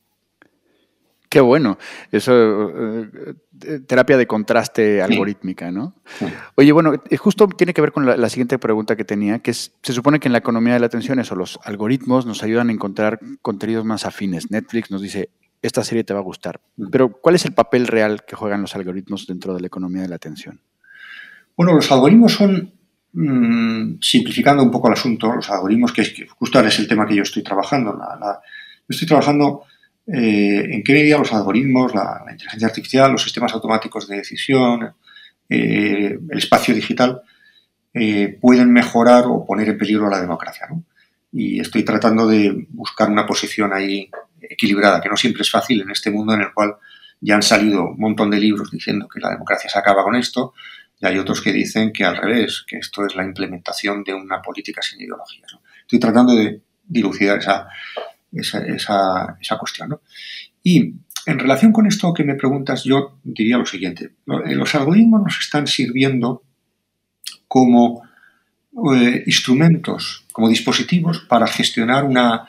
Qué 1.29 1.41
bueno. 1.41 1.79
Eso, 2.13 2.33
eh, 2.33 3.81
terapia 3.87 4.17
de 4.17 4.27
contraste 4.27 5.03
algorítmica, 5.03 5.71
¿no? 5.71 5.95
Sí. 6.19 6.27
Oye, 6.55 6.73
bueno, 6.73 6.95
eh, 6.95 7.17
justo 7.17 7.49
tiene 7.49 7.75
que 7.75 7.81
ver 7.81 7.93
con 7.93 8.07
la, 8.07 8.17
la, 8.17 8.29
siguiente 8.29 8.59
pregunta 8.59 8.97
que 8.97 9.05
tenía, 9.05 9.41
que 9.41 9.51
es, 9.51 9.75
se 9.83 9.93
supone 9.93 10.21
que 10.21 10.29
en 10.29 10.33
la 10.33 10.39
economía 10.39 10.75
de 10.75 10.81
la 10.81 10.87
atención 10.87 11.19
eso, 11.19 11.35
los 11.35 11.59
algoritmos 11.65 12.27
nos 12.27 12.43
ayudan 12.43 12.69
a 12.69 12.73
encontrar 12.73 13.19
contenidos 13.43 13.85
más 13.85 14.07
afines. 14.07 14.51
Netflix 14.51 14.91
nos 14.91 15.03
dice, 15.03 15.31
esta 15.63 15.83
serie 15.83 16.05
te 16.05 16.15
va 16.15 16.21
a 16.21 16.23
gustar. 16.23 16.61
Pero, 16.91 17.13
¿cuál 17.13 17.35
es 17.35 17.45
el 17.45 17.53
papel 17.53 17.87
real 17.87 18.25
que 18.25 18.37
juegan 18.37 18.63
los 18.63 18.75
algoritmos 18.77 19.27
dentro 19.27 19.55
de 19.55 19.61
la 19.61 19.67
economía 19.67 20.03
de 20.03 20.09
la 20.09 20.17
atención? 20.17 20.61
Bueno, 21.57 21.75
los 21.75 21.91
algoritmos 21.91 22.33
son, 22.33 22.73
mmm, 23.17 23.99
simplificando 24.01 24.63
un 24.63 24.71
poco 24.71 24.89
el 24.89 24.95
asunto, 24.95 25.35
los 25.35 25.51
algoritmos, 25.51 25.93
que 25.93 26.03
es 26.03 26.11
que 26.13 26.27
justo 26.27 26.59
ahora 26.59 26.69
es 26.69 26.79
el 26.79 26.87
tema 26.87 27.07
que 27.07 27.17
yo 27.17 27.23
estoy 27.23 27.43
trabajando. 27.43 27.99
Yo 27.99 28.87
estoy 28.89 29.09
trabajando 29.09 29.65
eh, 30.07 30.65
en 30.71 30.85
qué 30.85 30.93
medida 30.93 31.19
los 31.19 31.33
algoritmos, 31.33 31.95
la, 31.95 32.25
inteligencia 32.31 32.69
artificial, 32.69 33.13
los 33.13 33.23
sistemas 33.23 33.53
automáticos 33.55 34.07
de 34.07 34.17
decisión, 34.17 34.95
eh, 35.49 36.19
el 36.29 36.39
espacio 36.39 36.75
digital, 36.75 37.23
eh, 37.95 38.39
pueden 38.41 38.73
mejorar 38.73 39.25
o 39.27 39.45
poner 39.45 39.71
en 39.71 39.79
peligro 39.79 40.11
la 40.11 40.21
democracia. 40.21 40.69
Y 41.33 41.59
estoy 41.61 41.85
tratando 41.85 42.27
de 42.27 42.67
buscar 42.71 43.11
una 43.11 43.27
posición 43.27 43.73
ahí 43.73 44.11
equilibrada, 44.41 45.01
que 45.01 45.09
no 45.09 45.17
siempre 45.17 45.43
es 45.43 45.51
fácil 45.51 45.81
en 45.81 45.91
este 45.91 46.11
mundo 46.11 46.35
en 46.35 46.43
el 46.43 46.53
cual 46.53 46.77
ya 47.21 47.35
han 47.35 47.43
salido 47.43 47.89
un 47.89 47.99
montón 47.99 48.31
de 48.31 48.39
libros 48.39 48.71
diciendo 48.71 49.09
que 49.09 49.21
la 49.21 49.31
democracia 49.31 49.71
se 49.71 49.79
acaba 49.79 50.05
con 50.05 50.15
esto, 50.17 50.53
y 50.99 51.07
hay 51.07 51.19
otros 51.19 51.43
que 51.43 51.53
dicen 51.53 51.93
que 51.93 52.05
al 52.05 52.17
revés, 52.17 52.65
que 52.67 52.79
esto 52.79 53.05
es 53.05 53.15
la 53.15 53.25
implementación 53.25 54.03
de 54.03 54.15
una 54.15 54.41
política 54.41 54.81
sin 54.83 55.01
ideología. 55.01 55.45
Estoy 55.81 55.99
tratando 55.99 56.35
de 56.35 56.63
dilucidar 56.87 57.39
esa, 57.39 57.69
esa, 58.33 59.37
esa, 59.41 59.59
cuestión. 59.59 59.91
¿no? 59.91 60.01
Y 60.63 60.95
en 61.27 61.39
relación 61.39 61.73
con 61.73 61.87
esto 61.87 62.15
que 62.15 62.25
me 62.25 62.35
preguntas, 62.35 62.85
yo 62.85 63.19
diría 63.25 63.59
lo 63.59 63.67
siguiente. 63.67 64.13
Los 64.25 64.75
algoritmos 64.75 65.23
nos 65.23 65.39
están 65.39 65.67
sirviendo 65.67 66.45
como 67.47 68.03
eh, 68.95 69.23
instrumentos, 69.27 70.25
como 70.33 70.49
dispositivos 70.49 71.21
para 71.29 71.47
gestionar 71.47 72.05
una 72.05 72.47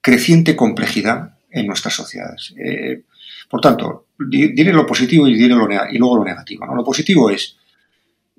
creciente 0.00 0.56
complejidad 0.56 1.38
en 1.50 1.66
nuestras 1.66 1.94
sociedades. 1.94 2.54
Eh, 2.56 3.02
por 3.48 3.60
tanto, 3.60 4.06
diré 4.18 4.72
lo 4.72 4.86
positivo 4.86 5.26
y, 5.28 5.34
diré 5.34 5.54
lo 5.54 5.68
y 5.90 5.98
luego 5.98 6.18
lo 6.18 6.24
negativo. 6.24 6.66
¿no? 6.66 6.74
Lo 6.74 6.84
positivo 6.84 7.30
es 7.30 7.56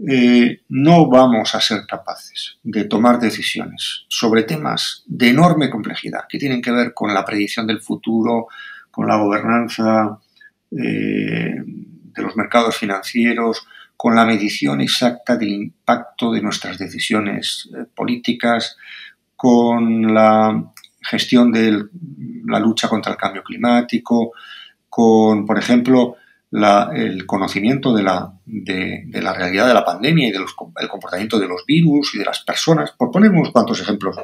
eh, 0.07 0.62
no 0.69 1.09
vamos 1.09 1.53
a 1.55 1.59
ser 1.59 1.85
capaces 1.85 2.57
de 2.63 2.85
tomar 2.85 3.19
decisiones 3.19 4.05
sobre 4.07 4.43
temas 4.43 5.03
de 5.07 5.29
enorme 5.29 5.69
complejidad 5.69 6.21
que 6.29 6.38
tienen 6.38 6.62
que 6.62 6.71
ver 6.71 6.93
con 6.93 7.13
la 7.13 7.25
predicción 7.25 7.67
del 7.67 7.81
futuro, 7.81 8.47
con 8.91 9.07
la 9.07 9.17
gobernanza 9.17 10.17
eh, 10.71 11.55
de 11.65 12.21
los 12.21 12.38
mercados 12.38 12.77
financieros, 12.77 13.67
con 13.97 14.15
la 14.15 14.23
medición 14.23 14.79
exacta 14.79 15.35
del 15.35 15.49
impacto 15.49 16.31
de 16.31 16.41
nuestras 16.41 16.77
decisiones 16.77 17.69
eh, 17.75 17.83
políticas, 17.93 18.77
con 19.35 20.13
la 20.13 20.71
gestión 21.01 21.51
de 21.51 21.88
la 22.45 22.59
lucha 22.59 22.88
contra 22.88 23.12
el 23.12 23.17
cambio 23.17 23.43
climático, 23.43 24.31
con, 24.88 25.45
por 25.45 25.57
ejemplo, 25.57 26.15
la, 26.51 26.91
el 26.95 27.25
conocimiento 27.25 27.93
de 27.93 28.03
la, 28.03 28.33
de, 28.45 29.05
la 29.21 29.33
realidad 29.33 29.67
de 29.67 29.73
la 29.73 29.85
pandemia 29.85 30.27
y 30.27 30.31
del 30.31 30.45
de 30.79 30.88
comportamiento 30.88 31.39
de 31.39 31.47
los 31.47 31.65
virus 31.65 32.15
y 32.15 32.19
de 32.19 32.25
las 32.25 32.39
personas, 32.39 32.91
por 32.91 33.12
poner 33.12 33.29
unos 33.31 33.51
cuantos 33.51 33.79
ejemplos 33.81 34.17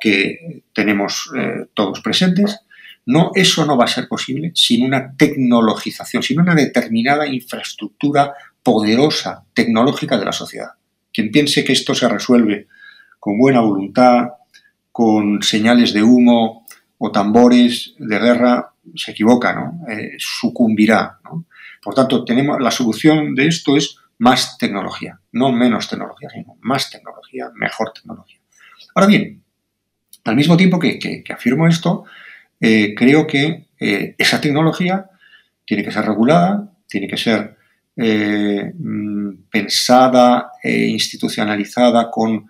que 0.00 0.62
tenemos 0.72 1.30
eh, 1.36 1.66
todos 1.72 2.00
presentes, 2.00 2.60
no, 3.06 3.32
eso 3.34 3.66
no 3.66 3.76
va 3.76 3.84
a 3.84 3.88
ser 3.88 4.08
posible 4.08 4.52
sin 4.54 4.84
una 4.84 5.14
tecnologización, 5.16 6.22
sin 6.22 6.40
una 6.40 6.54
determinada 6.54 7.26
infraestructura 7.26 8.34
poderosa 8.62 9.44
tecnológica 9.52 10.18
de 10.18 10.24
la 10.24 10.32
sociedad. 10.32 10.70
Quien 11.12 11.30
piense 11.30 11.64
que 11.64 11.72
esto 11.72 11.94
se 11.94 12.08
resuelve 12.08 12.66
con 13.20 13.38
buena 13.38 13.60
voluntad, 13.60 14.28
con 14.90 15.42
señales 15.42 15.92
de 15.92 16.02
humo 16.02 16.63
o 16.98 17.10
tambores 17.10 17.94
de 17.98 18.18
guerra, 18.18 18.72
se 18.94 19.12
equivoca, 19.12 19.52
¿no? 19.54 19.86
Eh, 19.88 20.12
sucumbirá. 20.18 21.18
¿no? 21.24 21.46
Por 21.82 21.94
tanto, 21.94 22.24
tenemos, 22.24 22.60
la 22.60 22.70
solución 22.70 23.34
de 23.34 23.46
esto 23.46 23.76
es 23.76 23.98
más 24.18 24.56
tecnología, 24.58 25.18
no 25.32 25.52
menos 25.52 25.88
tecnología, 25.88 26.28
sino 26.30 26.56
más 26.60 26.90
tecnología, 26.90 27.50
mejor 27.54 27.92
tecnología. 27.92 28.38
Ahora 28.94 29.08
bien, 29.08 29.42
al 30.24 30.36
mismo 30.36 30.56
tiempo 30.56 30.78
que, 30.78 30.98
que, 30.98 31.32
afirmo 31.32 31.66
esto, 31.66 32.04
eh, 32.60 32.94
creo 32.96 33.26
que 33.26 33.66
eh, 33.78 34.14
esa 34.16 34.40
tecnología 34.40 35.10
tiene 35.64 35.82
que 35.82 35.90
ser 35.90 36.06
regulada, 36.06 36.72
tiene 36.88 37.08
que 37.08 37.16
ser 37.16 37.56
mm, 37.96 39.50
pensada 39.50 40.52
e 40.62 40.86
institucionalizada 40.86 42.10
con 42.10 42.48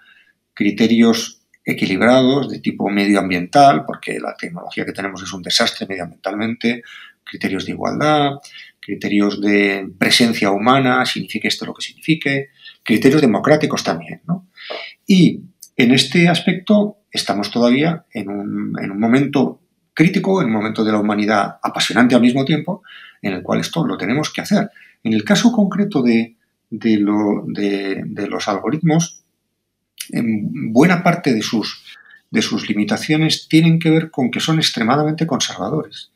criterios 0.52 1.43
equilibrados 1.64 2.50
de 2.50 2.60
tipo 2.60 2.88
medioambiental, 2.90 3.84
porque 3.86 4.20
la 4.20 4.36
tecnología 4.36 4.84
que 4.84 4.92
tenemos 4.92 5.22
es 5.22 5.32
un 5.32 5.42
desastre 5.42 5.86
medioambientalmente, 5.86 6.82
criterios 7.24 7.64
de 7.64 7.72
igualdad, 7.72 8.32
criterios 8.80 9.40
de 9.40 9.88
presencia 9.98 10.50
humana, 10.50 11.06
signifique 11.06 11.48
esto 11.48 11.64
lo 11.64 11.74
que 11.74 11.82
signifique, 11.82 12.48
criterios 12.82 13.22
democráticos 13.22 13.82
también. 13.82 14.20
¿no? 14.26 14.48
Y 15.06 15.40
en 15.76 15.92
este 15.92 16.28
aspecto 16.28 16.98
estamos 17.10 17.50
todavía 17.50 18.04
en 18.12 18.28
un, 18.28 18.78
en 18.80 18.90
un 18.90 19.00
momento 19.00 19.60
crítico, 19.94 20.42
en 20.42 20.48
un 20.48 20.52
momento 20.52 20.84
de 20.84 20.92
la 20.92 20.98
humanidad 20.98 21.58
apasionante 21.62 22.14
al 22.14 22.20
mismo 22.20 22.44
tiempo, 22.44 22.82
en 23.22 23.32
el 23.32 23.42
cual 23.42 23.60
esto 23.60 23.86
lo 23.86 23.96
tenemos 23.96 24.32
que 24.32 24.42
hacer. 24.42 24.70
En 25.02 25.12
el 25.12 25.24
caso 25.24 25.52
concreto 25.52 26.02
de, 26.02 26.36
lo, 26.70 27.44
de, 27.46 28.26
los 28.28 28.48
algoritmos, 28.48 29.23
en 30.10 30.72
buena 30.72 31.02
parte 31.02 31.32
de 31.32 31.42
sus, 31.42 31.84
de 32.30 32.42
sus 32.42 32.68
limitaciones 32.68 33.48
tienen 33.48 33.78
que 33.78 33.90
ver 33.90 34.10
con 34.10 34.30
que 34.30 34.40
son 34.40 34.58
extremadamente 34.58 35.26
conservadores. 35.26 36.10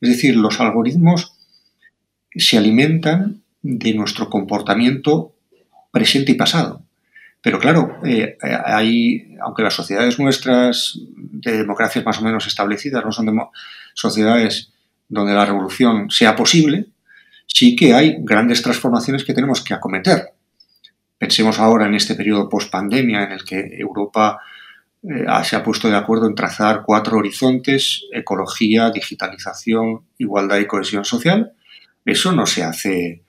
Es 0.00 0.08
decir, 0.08 0.36
los 0.36 0.60
algoritmos 0.60 1.34
se 2.34 2.58
alimentan 2.58 3.42
de 3.62 3.94
nuestro 3.94 4.28
comportamiento 4.28 5.34
presente 5.90 6.32
y 6.32 6.34
pasado. 6.34 6.82
Pero 7.40 7.58
claro, 7.58 8.00
eh, 8.04 8.36
hay, 8.42 9.36
aunque 9.42 9.62
las 9.62 9.74
sociedades 9.74 10.18
nuestras 10.18 10.98
de 11.16 11.58
democracias 11.58 12.04
más 12.04 12.18
o 12.18 12.22
menos 12.22 12.46
establecidas 12.46 13.04
no 13.04 13.12
son 13.12 13.26
sociedades 13.92 14.72
donde 15.08 15.34
la 15.34 15.44
revolución 15.44 16.10
sea 16.10 16.34
posible, 16.34 16.86
sí 17.46 17.76
que 17.76 17.94
hay 17.94 18.16
grandes 18.20 18.62
transformaciones 18.62 19.24
que 19.24 19.34
tenemos 19.34 19.62
que 19.62 19.74
acometer. 19.74 20.33
Pensemos 21.18 21.58
ahora 21.58 21.86
en 21.86 21.94
este 21.94 22.14
periodo 22.14 22.48
post-pandemia 22.48 23.24
en 23.24 23.32
el 23.32 23.44
que 23.44 23.60
Europa 23.78 24.40
eh, 25.02 25.26
se 25.44 25.56
ha 25.56 25.62
puesto 25.62 25.88
de 25.88 25.96
acuerdo 25.96 26.26
en 26.26 26.34
trazar 26.34 26.82
cuatro 26.84 27.18
horizontes, 27.18 28.04
ecología, 28.12 28.90
digitalización, 28.90 30.06
igualdad 30.18 30.58
y 30.58 30.66
cohesión 30.66 31.04
social. 31.04 31.52
Eso 32.04 32.32
no 32.32 32.46
se 32.46 32.64
hace, 32.64 33.22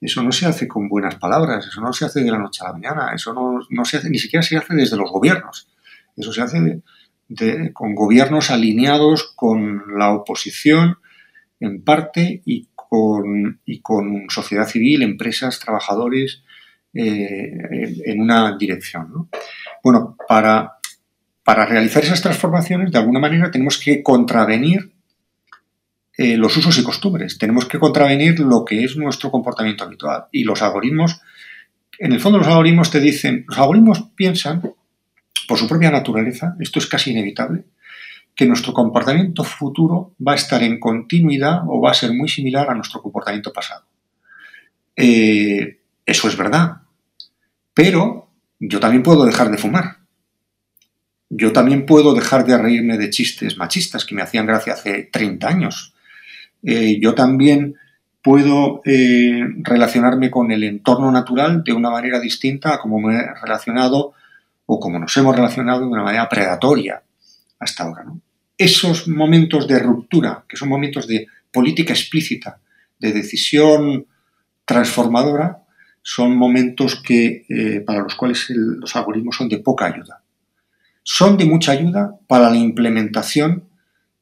eso 0.00 0.22
no 0.22 0.32
se 0.32 0.46
hace 0.46 0.66
con 0.66 0.88
buenas 0.88 1.16
palabras, 1.16 1.66
eso 1.66 1.80
no 1.80 1.92
se 1.92 2.06
hace 2.06 2.22
de 2.22 2.30
la 2.30 2.38
noche 2.38 2.62
a 2.62 2.68
la 2.68 2.72
mañana, 2.72 3.12
eso 3.14 3.32
no, 3.34 3.84
se 3.84 3.98
hace, 3.98 4.10
ni 4.10 4.18
siquiera 4.18 4.42
se 4.42 4.56
hace 4.56 4.74
desde 4.74 4.96
los 4.96 5.10
gobiernos. 5.10 5.68
Eso 6.16 6.32
se 6.32 6.42
hace 6.42 6.82
con 7.74 7.94
gobiernos 7.94 8.50
alineados 8.50 9.32
con 9.36 9.98
la 9.98 10.12
oposición 10.12 10.96
en 11.60 11.84
parte 11.84 12.40
y 12.46 12.68
con, 12.74 13.60
y 13.66 13.80
con 13.80 14.30
sociedad 14.30 14.66
civil, 14.66 15.02
empresas, 15.02 15.60
trabajadores 15.60 16.42
eh, 16.94 17.52
en 18.04 18.20
una 18.20 18.56
dirección. 18.56 19.28
Bueno, 19.82 20.16
para, 20.26 20.78
para 21.44 21.66
realizar 21.66 22.02
esas 22.02 22.22
transformaciones, 22.22 22.90
de 22.90 22.98
alguna 22.98 23.20
manera, 23.20 23.50
tenemos 23.50 23.78
que 23.78 24.02
contravenir 24.02 24.92
eh, 26.16 26.36
los 26.36 26.56
usos 26.56 26.76
y 26.78 26.82
costumbres, 26.82 27.38
tenemos 27.38 27.66
que 27.66 27.78
contravenir 27.78 28.40
lo 28.40 28.64
que 28.64 28.82
es 28.82 28.96
nuestro 28.96 29.30
comportamiento 29.30 29.84
habitual. 29.84 30.24
Y 30.32 30.42
los 30.42 30.62
algoritmos, 30.62 31.20
en 31.98 32.12
el 32.12 32.18
fondo 32.18 32.38
los 32.38 32.48
algoritmos 32.48 32.90
te 32.90 32.98
dicen, 32.98 33.44
los 33.46 33.56
algoritmos 33.56 34.10
piensan, 34.16 34.60
por 35.46 35.58
su 35.58 35.68
propia 35.68 35.92
naturaleza, 35.92 36.56
esto 36.58 36.80
es 36.80 36.88
casi 36.88 37.12
inevitable, 37.12 37.64
que 38.34 38.46
nuestro 38.46 38.72
comportamiento 38.72 39.44
futuro 39.44 40.16
va 40.24 40.32
a 40.32 40.34
estar 40.36 40.62
en 40.62 40.80
continuidad 40.80 41.62
o 41.68 41.80
va 41.80 41.92
a 41.92 41.94
ser 41.94 42.12
muy 42.12 42.28
similar 42.28 42.68
a 42.68 42.74
nuestro 42.74 43.00
comportamiento 43.00 43.52
pasado. 43.52 43.84
Eh, 44.96 45.77
eso 46.08 46.28
es 46.28 46.36
verdad, 46.36 46.82
pero 47.74 48.30
yo 48.58 48.80
también 48.80 49.02
puedo 49.02 49.24
dejar 49.24 49.50
de 49.50 49.58
fumar 49.58 49.98
yo 51.30 51.52
también 51.52 51.84
puedo 51.84 52.14
dejar 52.14 52.46
de 52.46 52.56
reírme 52.56 52.96
de 52.96 53.10
chistes 53.10 53.58
machistas 53.58 54.04
que 54.04 54.14
me 54.14 54.22
hacían 54.22 54.46
gracia 54.46 54.72
hace 54.72 55.04
30 55.12 55.48
años. 55.48 55.94
Eh, 56.62 56.98
yo 57.00 57.14
también 57.14 57.76
puedo 58.22 58.80
eh, 58.84 59.40
relacionarme 59.58 60.30
con 60.30 60.50
el 60.50 60.64
entorno 60.64 61.10
natural 61.12 61.62
de 61.64 61.72
una 61.72 61.90
manera 61.90 62.18
distinta 62.18 62.74
a 62.74 62.78
como 62.78 63.00
me 63.00 63.16
he 63.16 63.34
relacionado 63.42 64.14
o 64.66 64.80
como 64.80 64.98
nos 64.98 65.16
hemos 65.16 65.36
relacionado 65.36 65.80
de 65.80 65.86
una 65.86 66.02
manera 66.02 66.28
predatoria 66.28 67.02
hasta 67.58 67.84
ahora. 67.84 68.04
Esos 68.56 69.06
momentos 69.06 69.68
de 69.68 69.78
ruptura, 69.78 70.44
que 70.48 70.56
son 70.56 70.68
momentos 70.68 71.06
de 71.06 71.26
política 71.52 71.92
explícita, 71.92 72.58
de 72.98 73.12
decisión 73.12 74.06
transformadora, 74.64 75.62
son 76.08 76.36
momentos 76.36 77.02
que, 77.02 77.44
eh, 77.48 77.80
para 77.84 78.00
los 78.00 78.14
cuales 78.14 78.46
los 78.50 78.96
algoritmos 78.96 79.36
son 79.36 79.48
de 79.48 79.58
poca 79.58 79.86
ayuda 79.86 80.22
son 81.10 81.38
de 81.38 81.46
mucha 81.46 81.72
ayuda 81.72 82.18
para 82.26 82.50
la 82.50 82.58
implementación 82.58 83.64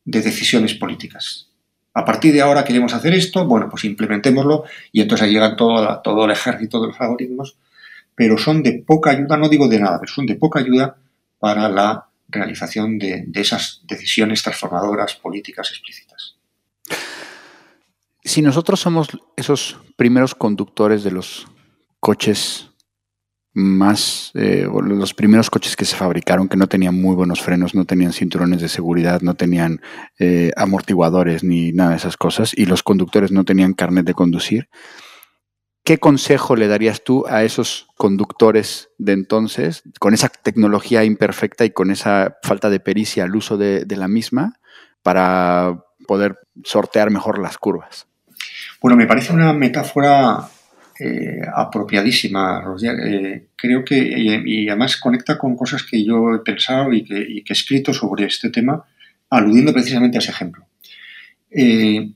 de 0.04 0.22
decisiones 0.22 0.74
políticas. 0.74 1.50
A 1.94 2.04
partir 2.04 2.32
de 2.32 2.40
ahora 2.40 2.62
queremos 2.62 2.94
hacer 2.94 3.12
esto, 3.12 3.44
bueno, 3.44 3.68
pues 3.68 3.82
implementémoslo 3.82 4.62
y 4.92 5.00
entonces 5.00 5.26
ahí 5.26 5.32
llega 5.32 5.56
todo, 5.56 6.00
todo 6.04 6.26
el 6.26 6.30
ejército 6.30 6.80
de 6.80 6.86
los 6.86 7.00
algoritmos, 7.00 7.56
pero 8.14 8.38
son 8.38 8.62
de 8.62 8.84
poca 8.86 9.10
ayuda, 9.10 9.36
no 9.36 9.48
digo 9.48 9.66
de 9.66 9.80
nada, 9.80 9.98
pero 9.98 10.12
son 10.12 10.26
de 10.26 10.36
poca 10.36 10.60
ayuda 10.60 10.96
para 11.40 11.68
la 11.68 12.06
realización 12.28 13.00
de, 13.00 13.24
de 13.26 13.40
esas 13.40 13.80
decisiones 13.82 14.44
transformadoras 14.44 15.14
políticas 15.14 15.70
explícitas. 15.72 16.36
Si 18.22 18.42
nosotros 18.42 18.78
somos 18.78 19.08
esos 19.36 19.76
primeros 19.96 20.36
conductores 20.36 21.02
de 21.02 21.10
los 21.10 21.48
coches 22.06 22.70
más 23.52 24.30
eh, 24.34 24.68
los 24.70 25.12
primeros 25.12 25.50
coches 25.50 25.74
que 25.74 25.84
se 25.84 25.96
fabricaron 25.96 26.48
que 26.48 26.56
no 26.56 26.68
tenían 26.68 26.94
muy 26.94 27.16
buenos 27.16 27.40
frenos, 27.40 27.74
no 27.74 27.84
tenían 27.84 28.12
cinturones 28.12 28.60
de 28.60 28.68
seguridad, 28.68 29.22
no 29.22 29.34
tenían 29.34 29.80
eh, 30.20 30.52
amortiguadores 30.56 31.42
ni 31.42 31.72
nada 31.72 31.90
de 31.90 31.96
esas 31.96 32.16
cosas 32.16 32.52
y 32.56 32.66
los 32.66 32.84
conductores 32.84 33.32
no 33.32 33.44
tenían 33.44 33.74
carnet 33.74 34.06
de 34.06 34.14
conducir. 34.14 34.68
¿Qué 35.82 35.98
consejo 35.98 36.54
le 36.54 36.68
darías 36.68 37.02
tú 37.02 37.24
a 37.28 37.42
esos 37.42 37.88
conductores 37.96 38.90
de 38.98 39.12
entonces, 39.12 39.82
con 39.98 40.14
esa 40.14 40.28
tecnología 40.28 41.02
imperfecta 41.02 41.64
y 41.64 41.70
con 41.70 41.90
esa 41.90 42.36
falta 42.44 42.70
de 42.70 42.78
pericia 42.78 43.24
al 43.24 43.34
uso 43.34 43.56
de, 43.56 43.84
de 43.84 43.96
la 43.96 44.06
misma, 44.06 44.60
para 45.02 45.82
poder 46.06 46.38
sortear 46.62 47.10
mejor 47.10 47.40
las 47.40 47.58
curvas? 47.58 48.06
Bueno, 48.80 48.96
me 48.96 49.08
parece 49.08 49.32
una 49.32 49.52
metáfora 49.52 50.50
eh, 50.98 51.42
apropiadísima. 51.54 52.64
Eh, 52.82 53.48
creo 53.54 53.84
que, 53.84 53.98
y, 53.98 54.66
además 54.68 54.96
conecta 54.96 55.36
con 55.36 55.54
cosas 55.54 55.82
que 55.82 56.02
yo 56.02 56.34
he 56.34 56.38
pensado 56.38 56.90
y 56.90 57.04
que, 57.04 57.42
he 57.46 57.52
escrito 57.52 57.92
sobre 57.92 58.24
este 58.24 58.48
tema, 58.48 58.82
aludiendo 59.28 59.74
precisamente 59.74 60.16
a 60.16 60.20
ese 60.20 60.30
ejemplo. 60.30 60.64
Eh, 61.50 62.12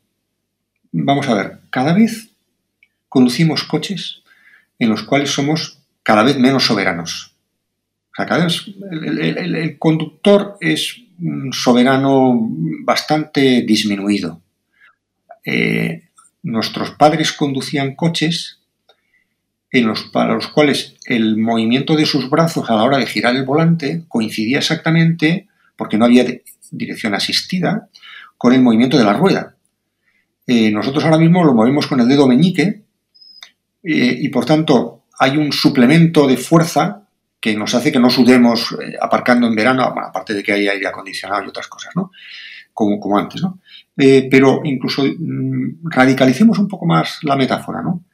vamos 0.93 1.29
a 1.29 1.35
ver, 1.35 1.59
cada 1.69 1.93
vez 1.93 2.31
conducimos 3.11 3.65
coches 3.65 4.23
en 4.79 4.89
los 4.89 5.03
cuales 5.03 5.31
somos 5.31 5.79
cada 6.03 6.23
vez 6.23 6.39
menos 6.39 6.65
soberanos. 6.65 7.35
O 8.13 8.17
sea, 8.17 8.25
cada 8.25 8.45
vez 8.45 8.65
el, 8.91 9.79
conductor 9.79 10.57
es 10.61 10.97
un 11.21 11.53
soberano 11.53 12.49
bastante 12.83 13.61
disminuido. 13.61 14.41
nuestros 16.43 16.93
padres 16.93 17.33
conducían 17.33 17.95
coches 17.95 18.60
en 19.73 19.87
los, 19.87 20.05
para 20.05 20.35
los 20.35 20.49
cuales 20.49 20.97
el 21.07 21.37
movimiento 21.37 21.97
de 21.97 22.07
sus 22.07 22.29
brazos 22.29 22.69
a 22.69 22.75
la 22.75 22.83
hora 22.83 22.99
de 22.99 23.07
girar 23.07 23.37
el 23.37 23.45
volante 23.45 24.05
coincidía 24.09 24.59
exactamente, 24.59 25.49
porque 25.77 25.97
no 25.97 26.07
había 26.07 26.27
dirección 26.71 27.15
asistida, 27.15 27.89
con 28.37 28.53
el 28.53 28.63
movimiento 28.63 28.99
de 28.99 29.05
la 29.05 29.13
rueda. 29.13 29.55
Eh, 30.47 30.71
nosotros 30.71 31.05
ahora 31.05 31.19
mismo 31.19 31.45
lo 31.45 31.55
movemos 31.55 31.87
con 31.87 32.01
el 32.01 32.09
dedo 32.09 32.27
meñique 32.27 32.83
eh, 33.83 34.19
y 34.21 34.29
por 34.31 34.45
tanto 34.45 35.05
hay 35.19 35.37
un 35.37 35.53
suplemento 35.53 36.27
de 36.27 36.37
fuerza 36.37 37.07
que 37.39 37.57
nos 37.57 37.75
hace 37.75 37.93
que 37.93 38.01
no 38.01 38.11
sudemos 38.11 38.73
eh, 38.73 38.97
aparcando 39.01 39.47
en 39.47 39.55
verano, 39.55 39.83
aparte 39.83 40.35
de 40.35 40.43
que 40.43 40.53
hay 40.53 40.69
aire 40.69 40.87
acondicionado 40.89 41.45
y 41.45 41.49
otras 41.49 41.69
cosas, 41.69 41.95
¿no? 41.95 42.11
Como, 42.73 42.99
como 42.99 43.19
antes, 43.19 43.43
¿no? 43.43 43.61
pero 43.95 44.63
incluso 44.65 45.05
mm, 45.05 45.91
radicalicemos 45.91 46.59
un 46.59 46.69
poco 46.69 46.87
más 46.87 47.19
la 47.25 47.37
metáfora, 47.37 47.83
¿no? 47.83 48.05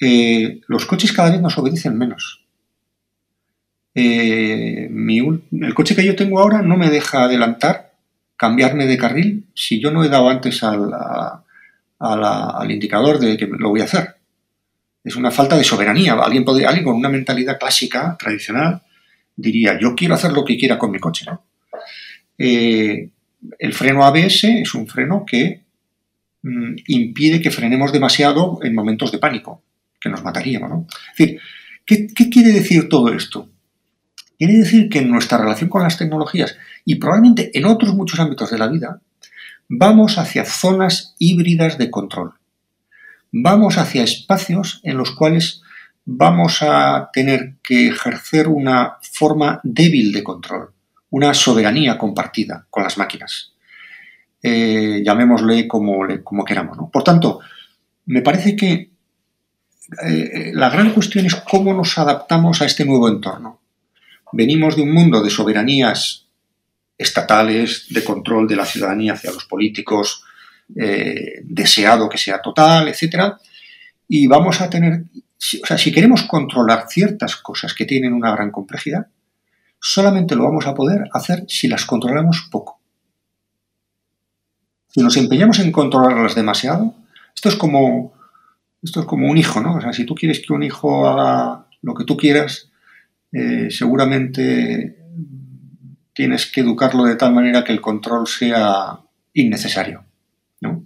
Eh, 0.00 0.62
los 0.66 0.86
coches 0.86 1.12
cada 1.12 1.30
vez 1.30 1.40
nos 1.40 1.58
obedecen 1.58 1.96
menos. 1.98 2.46
Eh, 3.94 4.88
el 4.88 5.74
coche 5.74 5.94
que 5.94 6.04
yo 6.04 6.16
tengo 6.16 6.40
ahora 6.40 6.62
no 6.62 6.76
me 6.76 6.88
deja 6.88 7.24
adelantar, 7.24 7.92
cambiarme 8.36 8.86
de 8.86 8.96
carril, 8.96 9.46
si 9.54 9.80
yo 9.80 9.90
no 9.90 10.02
he 10.02 10.08
dado 10.08 10.30
antes 10.30 10.62
al, 10.62 10.80
indicador 12.70 13.18
de 13.18 13.36
que 13.36 13.46
lo 13.46 13.68
voy 13.68 13.82
a 13.82 13.84
hacer. 13.84 14.16
Es 15.04 15.16
una 15.16 15.30
falta 15.30 15.56
de 15.56 15.64
soberanía. 15.64 16.14
Alguien, 16.14 16.44
podría, 16.44 16.68
alguien 16.68 16.84
con 16.84 16.96
una 16.96 17.08
mentalidad 17.08 17.58
clásica, 17.58 18.16
tradicional, 18.18 18.82
diría, 19.36 19.78
yo 19.78 19.94
quiero 19.94 20.14
hacer 20.14 20.32
lo 20.32 20.44
que 20.44 20.56
quiera 20.56 20.78
con 20.78 20.90
mi 20.90 20.98
coche. 20.98 21.26
Eh, 22.38 23.10
el 23.58 23.74
freno 23.74 24.04
ABS 24.04 24.44
es 24.44 24.74
un 24.74 24.86
freno 24.86 25.24
que 25.26 25.62
mm, 26.42 26.74
impide 26.86 27.40
que 27.42 27.50
frenemos 27.50 27.92
demasiado 27.92 28.60
en 28.62 28.74
momentos 28.74 29.12
de 29.12 29.18
pánico 29.18 29.62
que 30.00 30.08
nos 30.08 30.24
mataríamos. 30.24 30.70
¿no? 30.70 30.86
Es 31.12 31.18
decir, 31.18 31.40
¿qué, 31.84 32.30
quiere 32.30 32.52
decir 32.52 32.88
todo 32.88 33.12
esto? 33.12 33.48
Quiere 34.38 34.54
decir 34.54 34.88
que 34.88 35.00
en 35.00 35.10
nuestra 35.10 35.38
relación 35.38 35.68
con 35.68 35.82
las 35.82 35.98
tecnologías 35.98 36.56
y 36.84 36.94
probablemente 36.96 37.50
en 37.58 37.66
otros 37.66 37.94
muchos 37.94 38.20
ámbitos 38.20 38.50
de 38.50 38.58
la 38.58 38.68
vida, 38.68 39.00
vamos 39.68 40.16
hacia 40.16 40.44
zonas 40.44 41.14
híbridas 41.18 41.76
de 41.76 41.90
control. 41.90 42.34
Vamos 43.32 43.76
hacia 43.76 44.02
espacios 44.02 44.80
en 44.82 44.96
los 44.96 45.12
cuales 45.12 45.62
vamos 46.04 46.62
a 46.62 47.10
tener 47.12 47.54
que 47.62 47.88
ejercer 47.88 48.48
una 48.48 48.96
forma 49.02 49.60
débil 49.62 50.12
de 50.12 50.24
control, 50.24 50.70
una 51.10 51.34
soberanía 51.34 51.98
compartida 51.98 52.66
con 52.70 52.82
las 52.82 52.98
máquinas. 52.98 53.52
Eh, 54.42 55.02
llamémosle 55.04 55.68
como, 55.68 56.44
queramos. 56.44 56.78
Por 56.90 57.04
tanto, 57.04 57.40
me 58.06 58.22
parece 58.22 58.56
que 58.56 58.89
eh, 60.04 60.52
la 60.54 60.70
gran 60.70 60.92
cuestión 60.92 61.26
es 61.26 61.34
cómo 61.36 61.74
nos 61.74 61.98
adaptamos 61.98 62.62
a 62.62 62.66
este 62.66 62.84
nuevo 62.84 63.08
entorno. 63.08 63.60
Venimos 64.32 64.76
de 64.76 64.82
un 64.82 64.92
mundo 64.92 65.22
de 65.22 65.30
soberanías 65.30 66.26
estatales, 66.96 67.86
de 67.88 68.04
control 68.04 68.46
de 68.46 68.56
la 68.56 68.64
ciudadanía 68.64 69.14
hacia 69.14 69.32
los 69.32 69.46
políticos, 69.46 70.22
eh, 70.76 71.40
deseado 71.44 72.08
que 72.08 72.18
sea 72.18 72.40
total, 72.40 72.88
etc. 72.88 73.34
Y 74.06 74.26
vamos 74.26 74.60
a 74.60 74.70
tener, 74.70 75.04
o 75.62 75.66
sea, 75.66 75.78
si 75.78 75.90
queremos 75.92 76.22
controlar 76.24 76.86
ciertas 76.88 77.36
cosas 77.36 77.74
que 77.74 77.86
tienen 77.86 78.12
una 78.12 78.30
gran 78.32 78.50
complejidad, 78.50 79.06
solamente 79.80 80.36
lo 80.36 80.44
vamos 80.44 80.66
a 80.66 80.74
poder 80.74 81.08
hacer 81.12 81.44
si 81.48 81.66
las 81.66 81.84
controlamos 81.84 82.48
poco. 82.50 82.80
Si 84.88 85.00
nos 85.00 85.16
empeñamos 85.16 85.58
en 85.60 85.72
controlarlas 85.72 86.34
demasiado, 86.34 86.94
esto 87.34 87.48
es 87.48 87.56
como, 87.56 88.12
esto 88.82 89.00
es 89.00 89.06
como 89.06 89.28
un 89.28 89.36
hijo, 89.36 89.60
¿no? 89.60 89.76
O 89.76 89.80
sea, 89.80 89.92
si 89.92 90.04
tú 90.04 90.14
quieres 90.14 90.40
que 90.40 90.52
un 90.52 90.62
hijo 90.62 91.06
haga 91.06 91.66
lo 91.82 91.94
que 91.94 92.04
tú 92.04 92.16
quieras, 92.16 92.70
eh, 93.32 93.70
seguramente 93.70 94.96
tienes 96.12 96.50
que 96.50 96.60
educarlo 96.60 97.04
de 97.04 97.16
tal 97.16 97.32
manera 97.32 97.64
que 97.64 97.72
el 97.72 97.80
control 97.80 98.26
sea 98.26 98.98
innecesario. 99.34 100.04
¿no? 100.60 100.84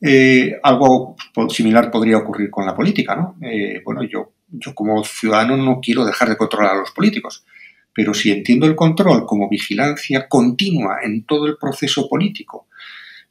Eh, 0.00 0.58
algo 0.62 1.16
similar 1.48 1.90
podría 1.90 2.18
ocurrir 2.18 2.50
con 2.50 2.66
la 2.66 2.74
política. 2.74 3.16
¿no? 3.16 3.36
Eh, 3.42 3.82
bueno, 3.84 4.02
yo, 4.04 4.32
yo 4.48 4.74
como 4.74 5.02
ciudadano 5.04 5.56
no 5.56 5.80
quiero 5.80 6.04
dejar 6.04 6.28
de 6.28 6.36
controlar 6.36 6.74
a 6.76 6.78
los 6.78 6.92
políticos, 6.92 7.44
pero 7.92 8.12
si 8.12 8.30
entiendo 8.30 8.66
el 8.66 8.76
control 8.76 9.26
como 9.26 9.48
vigilancia 9.48 10.28
continua 10.28 10.98
en 11.02 11.24
todo 11.24 11.46
el 11.46 11.56
proceso 11.56 12.08
político, 12.08 12.66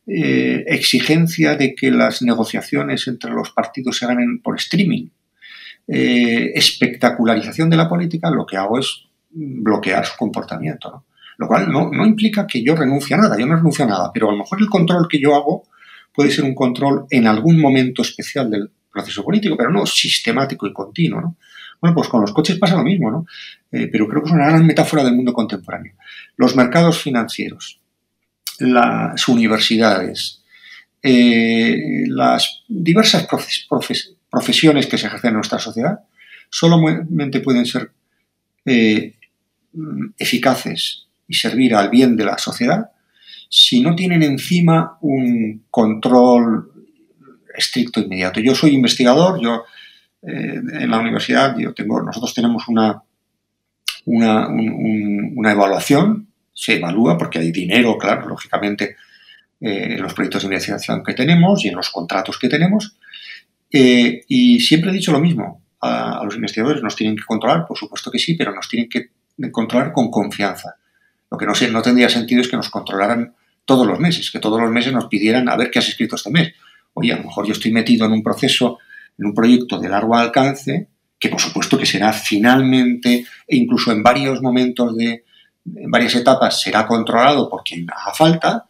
eh, 0.07 0.63
exigencia 0.67 1.55
de 1.55 1.75
que 1.75 1.91
las 1.91 2.21
negociaciones 2.21 3.07
entre 3.07 3.31
los 3.31 3.51
partidos 3.51 3.97
se 3.97 4.05
hagan 4.05 4.39
por 4.43 4.57
streaming, 4.57 5.07
espectacularización 5.85 7.69
de 7.69 7.75
la 7.77 7.89
política, 7.89 8.31
lo 8.31 8.45
que 8.45 8.55
hago 8.55 8.79
es 8.79 9.05
bloquear 9.29 10.05
su 10.05 10.15
comportamiento. 10.17 10.89
¿no? 10.91 11.05
Lo 11.37 11.47
cual 11.47 11.71
no, 11.71 12.05
implica 12.05 12.45
que 12.47 12.63
yo 12.63 12.75
renuncie 12.75 13.15
a 13.15 13.19
nada, 13.19 13.37
yo 13.37 13.45
no 13.45 13.55
renuncio 13.55 13.85
a 13.85 13.87
nada, 13.87 14.11
pero 14.13 14.29
a 14.29 14.31
lo 14.31 14.37
mejor 14.37 14.61
el 14.61 14.69
control 14.69 15.07
que 15.09 15.19
yo 15.19 15.35
hago 15.35 15.63
puede 16.13 16.31
ser 16.31 16.43
un 16.43 16.53
control 16.53 17.05
en 17.09 17.27
algún 17.27 17.59
momento 17.59 18.01
especial 18.01 18.49
del 18.49 18.69
proceso 18.91 19.23
político, 19.23 19.57
pero 19.57 19.71
no 19.71 19.85
sistemático 19.85 20.67
y 20.67 20.73
continuo. 20.73 21.21
¿no? 21.21 21.37
Bueno, 21.81 21.95
pues 21.95 22.07
con 22.07 22.21
los 22.21 22.31
coches 22.31 22.57
pasa 22.59 22.77
lo 22.77 22.83
mismo, 22.83 23.09
¿no? 23.09 23.25
Eh, 23.71 23.89
pero 23.91 24.07
creo 24.07 24.21
que 24.21 24.29
es 24.29 24.33
una 24.33 24.45
gran 24.45 24.65
metáfora 24.65 25.03
del 25.03 25.15
mundo 25.15 25.33
contemporáneo. 25.33 25.95
Los 26.37 26.55
mercados 26.55 27.01
financieros, 27.01 27.81
las 28.59 29.27
universidades, 29.27 30.41
eh, 31.01 32.05
las 32.07 32.63
diversas 32.67 33.27
profesiones 34.29 34.87
que 34.87 34.97
se 34.97 35.07
ejercen 35.07 35.29
en 35.29 35.35
nuestra 35.35 35.59
sociedad 35.59 35.99
solamente 36.49 37.39
pueden 37.39 37.65
ser 37.65 37.91
eh, 38.65 39.15
eficaces 40.17 41.07
y 41.27 41.33
servir 41.33 41.75
al 41.75 41.89
bien 41.89 42.15
de 42.15 42.25
la 42.25 42.37
sociedad 42.37 42.91
si 43.49 43.81
no 43.81 43.95
tienen 43.95 44.23
encima 44.23 44.97
un 45.01 45.65
control 45.69 46.71
estricto 47.55 47.99
e 47.99 48.03
inmediato. 48.03 48.39
Yo 48.39 48.55
soy 48.55 48.71
investigador, 48.71 49.39
yo 49.41 49.63
eh, 50.23 50.61
en 50.79 50.89
la 50.89 50.99
universidad 50.99 51.55
yo 51.57 51.73
nosotros 52.03 52.33
tenemos 52.33 52.67
una, 52.67 53.03
una, 54.05 55.51
evaluación, 55.51 56.29
se 56.53 56.75
evalúa 56.75 57.17
porque 57.17 57.39
hay 57.39 57.51
dinero, 57.51 57.97
claro, 57.97 58.27
lógicamente, 58.27 58.95
eh, 59.59 59.95
en 59.95 60.01
los 60.01 60.13
proyectos 60.13 60.43
de 60.43 60.47
investigación 60.47 61.03
que 61.03 61.13
tenemos 61.13 61.63
y 61.65 61.69
en 61.69 61.75
los 61.75 61.89
contratos 61.89 62.37
que 62.37 62.49
tenemos. 62.49 62.97
Eh, 63.71 64.23
y 64.27 64.59
siempre 64.59 64.91
he 64.91 64.93
dicho 64.93 65.11
lo 65.11 65.19
mismo, 65.19 65.63
a, 65.81 66.19
a, 66.19 66.23
los 66.23 66.35
investigadores 66.35 66.83
nos 66.83 66.95
tienen 66.95 67.15
que 67.15 67.23
controlar, 67.23 67.65
por 67.65 67.77
supuesto 67.77 68.11
que 68.11 68.19
sí, 68.19 68.35
pero 68.35 68.53
nos 68.53 68.69
tienen 68.69 68.89
que 68.89 69.09
controlar 69.51 69.91
con 69.91 70.11
confianza. 70.11 70.75
Lo 71.31 71.37
que 71.37 71.45
no, 71.45 71.53
no 71.71 71.81
tendría 71.81 72.09
sentido 72.09 72.41
es 72.41 72.47
que 72.47 72.57
nos 72.57 72.69
controlaran 72.69 73.33
todos 73.65 73.87
los 73.87 73.99
meses, 73.99 74.29
que 74.29 74.39
todos 74.39 74.61
los 74.61 74.69
meses 74.69 74.93
nos 74.93 75.07
pidieran 75.07 75.49
a 75.49 75.55
ver 75.55 75.71
qué 75.71 75.79
has 75.79 75.87
escrito 75.87 76.15
este 76.15 76.29
mes. 76.29 76.53
Oye, 76.93 77.13
a 77.13 77.17
lo 77.17 77.23
mejor 77.23 77.47
yo 77.47 77.53
estoy 77.53 77.71
metido 77.71 78.05
en 78.05 78.11
un 78.11 78.21
proceso, 78.21 78.77
en 79.17 79.25
un 79.25 79.33
proyecto 79.33 79.79
de 79.79 79.89
largo 79.89 80.15
alcance, 80.15 80.89
que 81.19 81.29
por 81.29 81.41
supuesto 81.41 81.77
que 81.77 81.85
será 81.85 82.13
finalmente, 82.13 83.25
e 83.47 83.55
incluso 83.55 83.91
en 83.91 84.03
varios 84.03 84.41
momentos 84.41 84.95
de, 84.95 85.23
en 85.65 85.89
varias 85.89 86.15
etapas, 86.15 86.61
será 86.61 86.85
controlado 86.85 87.49
por 87.49 87.63
quien 87.63 87.87
haga 87.89 88.13
falta, 88.13 88.65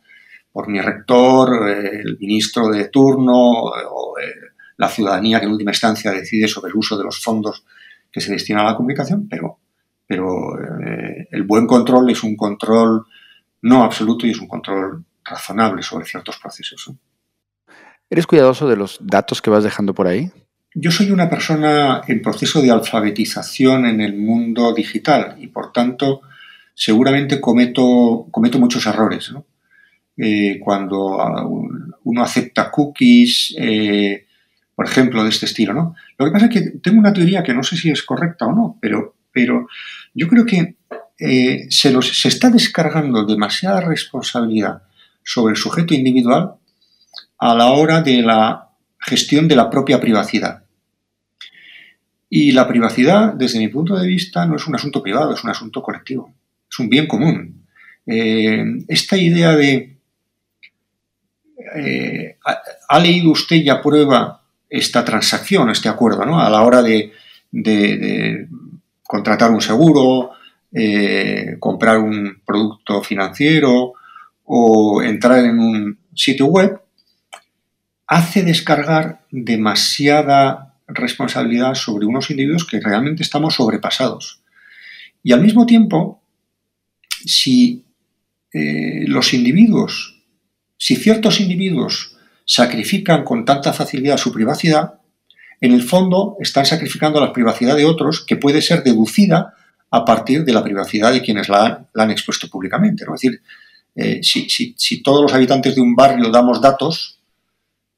por 0.52 0.68
mi 0.68 0.80
rector, 0.80 1.70
el 1.70 2.18
ministro 2.20 2.70
de 2.70 2.90
turno 2.90 3.34
o 3.34 4.20
eh, 4.20 4.54
la 4.78 4.88
ciudadanía 4.88 5.40
que 5.40 5.46
en 5.46 5.52
última 5.52 5.72
instancia 5.72 6.12
decide 6.12 6.48
sobre 6.48 6.70
el 6.70 6.78
uso 6.78 6.98
de 6.98 7.04
los 7.04 7.22
fondos 7.22 7.64
que 8.12 8.22
se 8.22 8.32
destinan 8.32 8.66
a 8.66 8.72
la 8.72 8.76
comunicación, 8.76 9.28
pero 9.28 9.60
pero 10.06 10.60
eh, 10.60 11.28
el 11.32 11.44
buen 11.44 11.66
control 11.66 12.10
es 12.12 12.24
un 12.24 12.36
control 12.36 13.06
no 13.62 13.84
absoluto 13.84 14.28
y 14.28 14.32
es 14.32 14.40
un 14.40 14.48
control 14.48 15.06
razonable 15.24 15.82
sobre 15.82 16.06
ciertos 16.06 16.38
procesos. 16.38 16.92
¿Eres 18.10 18.28
cuidadoso 18.28 18.68
de 18.68 18.76
los 18.76 19.00
datos 19.02 19.42
que 19.42 19.50
vas 19.50 19.64
dejando 19.64 19.94
por 19.94 20.08
ahí? 20.08 20.32
Yo 20.76 20.92
soy 20.92 21.12
una 21.12 21.30
persona 21.30 22.02
en 22.08 22.22
proceso 22.22 22.62
de 22.62 22.72
alfabetización 22.72 23.86
en 23.86 24.02
el 24.02 24.18
mundo 24.18 24.74
digital 24.74 25.36
y 25.40 25.48
por 25.48 25.72
tanto 25.72 26.22
seguramente 26.74 27.40
cometo, 27.40 28.28
cometo 28.32 28.60
muchos 28.60 28.86
errores. 28.86 29.34
Eh, 30.18 30.60
cuando 30.60 31.18
uno 32.04 32.24
acepta 32.24 32.70
cookies, 32.70 33.56
eh, 33.58 34.26
por 34.76 34.86
ejemplo, 34.86 35.24
de 35.24 35.30
este 35.30 35.46
estilo. 35.46 35.74
¿no? 35.74 35.96
Lo 36.18 36.26
que 36.26 36.32
pasa 36.32 36.46
es 36.46 36.52
que 36.52 36.62
tengo 36.80 37.00
una 37.00 37.14
teoría 37.14 37.44
que 37.44 37.54
no 37.54 37.64
sé 37.64 37.78
si 37.78 37.90
es 37.90 38.04
correcta 38.04 38.46
o 38.46 38.54
no, 38.54 38.78
pero 38.82 39.16
pero 39.34 39.68
yo 40.14 40.28
creo 40.30 40.46
que 40.46 40.76
eh, 41.20 41.66
se, 41.70 42.02
se 42.02 42.28
está 42.28 42.50
descargando 42.50 43.26
demasiada 43.26 43.82
responsabilidad 43.82 44.84
sobre 45.24 45.54
el 45.54 45.58
sujeto 45.58 45.94
individual 45.94 46.54
a 47.40 47.56
la 47.56 47.72
hora 47.72 48.02
de 48.02 48.22
la 48.22 48.70
gestión 49.00 49.48
de 49.48 49.56
la 49.56 49.70
propia 49.70 50.00
privacidad. 50.00 50.64
Y 52.30 52.52
la 52.52 52.68
privacidad, 52.68 53.34
desde 53.34 53.60
mi 53.60 53.68
punto 53.68 53.96
de 53.96 54.08
vista, 54.08 54.46
no 54.46 54.56
es 54.56 54.66
un 54.68 54.76
asunto 54.76 55.04
privado, 55.04 55.34
es 55.34 55.44
un 55.44 55.50
asunto 55.50 55.82
colectivo, 55.82 56.34
es 56.74 56.80
un 56.80 56.90
bien 56.90 57.06
común. 57.06 57.66
Eh, 58.08 58.66
esta 58.88 59.16
idea 59.16 59.56
de, 59.56 59.98
eh, 61.76 62.38
ha, 62.90 63.00
leído 63.00 63.32
usted 63.32 63.58
y 63.58 63.70
aprueba 63.70 64.42
esta 64.68 65.06
transacción, 65.06 65.70
este 65.70 65.88
acuerdo, 65.88 66.26
¿no? 66.26 66.42
A 66.42 66.50
la 66.50 66.64
hora 66.64 66.82
de 66.82 67.12
contratar 69.04 69.52
un 69.52 69.62
seguro, 69.62 70.32
eh, 70.76 71.58
comprar 71.60 72.00
un 72.00 72.42
producto 72.44 73.04
financiero 73.04 73.94
o 74.46 75.04
entrar 75.04 75.46
en 75.46 75.60
un 75.60 76.00
sitio 76.16 76.48
web, 76.48 76.82
hace 78.08 78.42
descargar 78.42 79.22
demasiada 79.30 80.74
responsabilidad 80.88 81.76
sobre 81.76 82.08
unos 82.08 82.32
individuos 82.32 82.66
que 82.66 82.80
realmente 82.80 83.22
estamos 83.22 83.54
sobrepasados. 83.54 84.42
Y 85.22 85.32
al 85.32 85.42
mismo 85.42 85.68
tiempo, 85.68 86.23
si 87.26 87.86
eh, 88.54 89.06
los 89.08 89.34
individuos, 89.34 90.22
si 90.78 90.96
ciertos 90.96 91.40
individuos 91.40 92.18
sacrifican 92.46 93.24
con 93.24 93.46
tanta 93.46 93.74
facilidad 93.74 94.18
su 94.18 94.32
privacidad, 94.32 94.96
en 95.62 95.72
el 95.72 95.82
fondo 95.82 96.36
están 96.40 96.66
sacrificando 96.66 97.22
la 97.22 97.32
privacidad 97.32 97.76
de 97.76 97.86
otros 97.86 98.26
que 98.26 98.36
puede 98.36 98.62
ser 98.62 98.84
deducida 98.84 99.54
a 99.90 100.04
partir 100.04 100.44
de 100.44 100.52
la 100.52 100.64
privacidad 100.64 101.14
de 101.14 101.22
quienes 101.22 101.50
la, 101.50 101.88
han 101.96 102.12
expuesto 102.12 102.50
públicamente. 102.50 103.06
Es 103.06 103.12
decir, 103.12 103.42
eh, 103.96 104.22
si, 104.24 105.04
todos 105.04 105.22
los 105.22 105.34
habitantes 105.34 105.76
de 105.76 105.82
un 105.82 105.96
barrio 105.96 106.30
damos 106.30 106.60
datos 106.60 107.20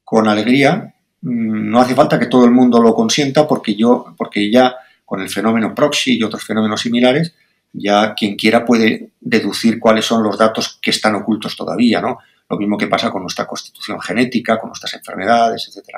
con 0.04 0.28
alegría, 0.28 0.94
mm, 1.22 1.70
no 1.70 1.80
hace 1.80 1.94
falta 1.94 2.18
que 2.18 2.26
todo 2.26 2.44
el 2.44 2.50
mundo 2.50 2.80
lo 2.80 2.94
consienta 2.94 3.48
porque, 3.48 3.74
yo, 3.74 4.14
porque 4.16 4.50
ya 4.50 4.76
con 5.04 5.20
el 5.20 5.28
fenómeno 5.28 5.74
proxy 5.74 6.18
y 6.18 6.22
otros 6.22 6.44
fenómenos 6.44 6.82
similares, 6.82 7.34
ya 7.76 8.14
quien 8.14 8.36
quiera 8.36 8.64
puede 8.64 9.10
deducir 9.20 9.78
cuáles 9.78 10.04
son 10.04 10.22
los 10.22 10.38
datos 10.38 10.78
que 10.80 10.90
están 10.90 11.14
ocultos 11.14 11.56
todavía, 11.56 12.00
¿no? 12.00 12.18
Lo 12.48 12.56
mismo 12.56 12.78
que 12.78 12.86
pasa 12.86 13.10
con 13.10 13.22
nuestra 13.22 13.46
constitución 13.46 14.00
genética, 14.00 14.58
con 14.58 14.68
nuestras 14.68 14.94
enfermedades, 14.94 15.68
etc. 15.68 15.96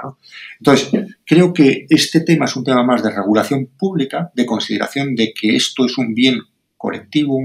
Entonces, 0.59 0.91
creo 1.24 1.53
que 1.53 1.87
este 1.91 2.20
tema 2.20 2.47
es 2.47 2.57
un 2.57 2.64
tema 2.64 2.83
más 2.83 3.03
de 3.03 3.11
regulación 3.11 3.66
pública, 3.79 4.31
de 4.35 4.47
consideración 4.47 5.14
de 5.14 5.33
que 5.35 5.55
esto 5.57 5.85
es 5.85 5.99
un 5.99 6.14
bien 6.14 6.41
colectivo, 6.76 7.39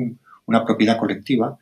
una 0.45 0.63
propiedad 0.63 0.97
colectiva, 0.97 1.57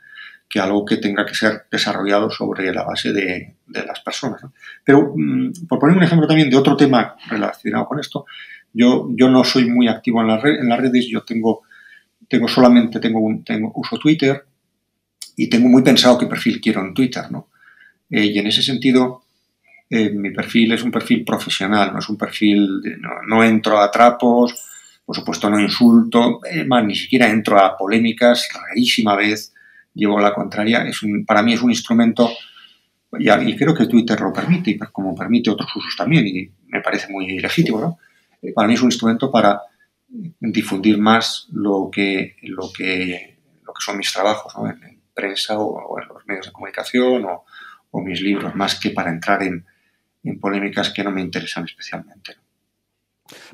que 0.52 0.60
algo 0.60 0.86
que 0.86 0.98
tenga 0.98 1.26
que 1.26 1.34
ser 1.34 1.64
desarrollado 1.72 2.30
sobre 2.30 2.74
la 2.74 2.84
base 2.84 3.14
de, 3.14 3.56
las 3.68 4.02
personas. 4.02 4.42
Pero, 4.84 5.14
mm, 5.16 5.66
por 5.68 5.80
poner 5.80 5.96
un 5.96 6.04
ejemplo 6.04 6.28
también 6.28 6.50
de 6.50 6.58
otro 6.58 6.76
tema 6.76 7.16
relacionado 7.30 7.86
con 7.86 8.00
esto, 8.00 8.26
yo, 8.74 9.08
yo 9.16 9.30
no 9.30 9.44
soy 9.44 9.70
muy 9.70 9.88
activo 9.88 10.22
en, 10.22 10.30
en 10.30 10.70
las 10.70 10.80
redes, 10.80 11.08
yo 11.10 11.24
tengo, 11.24 11.62
tengo 12.32 12.48
solamente 12.48 13.02
tengo 13.02 13.20
un, 13.20 13.44
tengo, 13.44 13.74
uso 13.76 13.98
Twitter, 13.98 14.46
y 15.36 15.50
tengo 15.50 15.68
muy 15.68 15.84
pensado 15.84 16.18
qué 16.18 16.28
perfil 16.28 16.62
quiero 16.62 16.80
en 16.80 16.94
Twitter, 16.94 17.30
¿no? 17.30 17.50
Eh, 18.10 18.26
y 18.26 18.40
en 18.40 18.48
ese 18.48 18.62
sentido, 18.62 19.24
eh, 19.90 20.12
mi 20.12 20.32
perfil 20.32 20.72
es 20.72 20.82
un 20.82 20.92
perfil 20.92 21.26
profesional, 21.26 21.92
no 21.92 22.00
es 22.00 22.08
un 22.08 22.18
perfil, 22.18 22.82
de, 22.82 22.98
no, 23.28 23.44
entro 23.44 23.82
a 23.82 23.92
trapos, 23.92 24.54
por 25.06 25.14
supuesto 25.14 25.50
no 25.50 25.60
insulto, 25.60 26.40
más, 26.68 26.86
ni 26.86 26.96
siquiera 26.96 27.30
entro 27.30 27.60
a 27.60 27.78
polémicas, 27.78 28.48
rarísima 28.54 29.18
vez 29.18 29.54
llevo 29.94 30.18
la 30.22 30.34
contraria, 30.34 30.88
es 30.88 31.04
un, 31.04 31.26
para 31.26 31.42
mí 31.42 31.52
es 31.52 31.62
un 31.62 31.72
instrumento, 31.72 32.32
y, 33.20 33.30
y, 33.30 33.58
creo 33.58 33.76
que 33.76 33.88
Twitter 33.88 34.22
lo 34.22 34.32
permite, 34.32 34.80
como 34.94 35.14
permite 35.14 35.50
otros 35.50 35.76
usos 35.76 35.98
también, 35.98 36.26
y 36.26 36.50
me 36.70 36.80
parece 36.80 37.12
muy 37.12 37.38
legítimo, 37.40 37.82
¿no? 37.82 37.98
Eh, 38.42 38.54
para 38.54 38.70
mí 38.70 38.76
es 38.76 38.82
un 38.82 38.88
instrumento 38.88 39.30
para 39.30 39.62
difundir 40.40 40.98
más 40.98 41.48
lo 41.52 41.90
que, 41.92 42.36
lo 42.44 42.72
que, 42.72 43.38
lo 43.64 43.74
que 43.74 43.82
son 43.82 43.98
mis 43.98 44.12
trabajos, 44.12 44.54
¿no? 44.58 44.68
en, 44.68 45.02
prensa 45.14 45.60
o, 45.60 46.00
en 46.00 46.08
los 46.08 46.26
medios 46.26 46.46
de 46.48 46.52
comunicación 46.54 47.26
o, 47.26 47.44
o 47.92 48.02
mis 48.02 48.22
libros, 48.22 48.56
más 48.56 48.80
que 48.80 48.92
para 48.92 49.12
entrar 49.12 49.44
en, 49.44 49.66
en 50.24 50.40
polémicas 50.40 50.90
que 50.90 51.04
no 51.04 51.12
me 51.12 51.22
interesan 51.22 51.66
especialmente. 51.66 52.36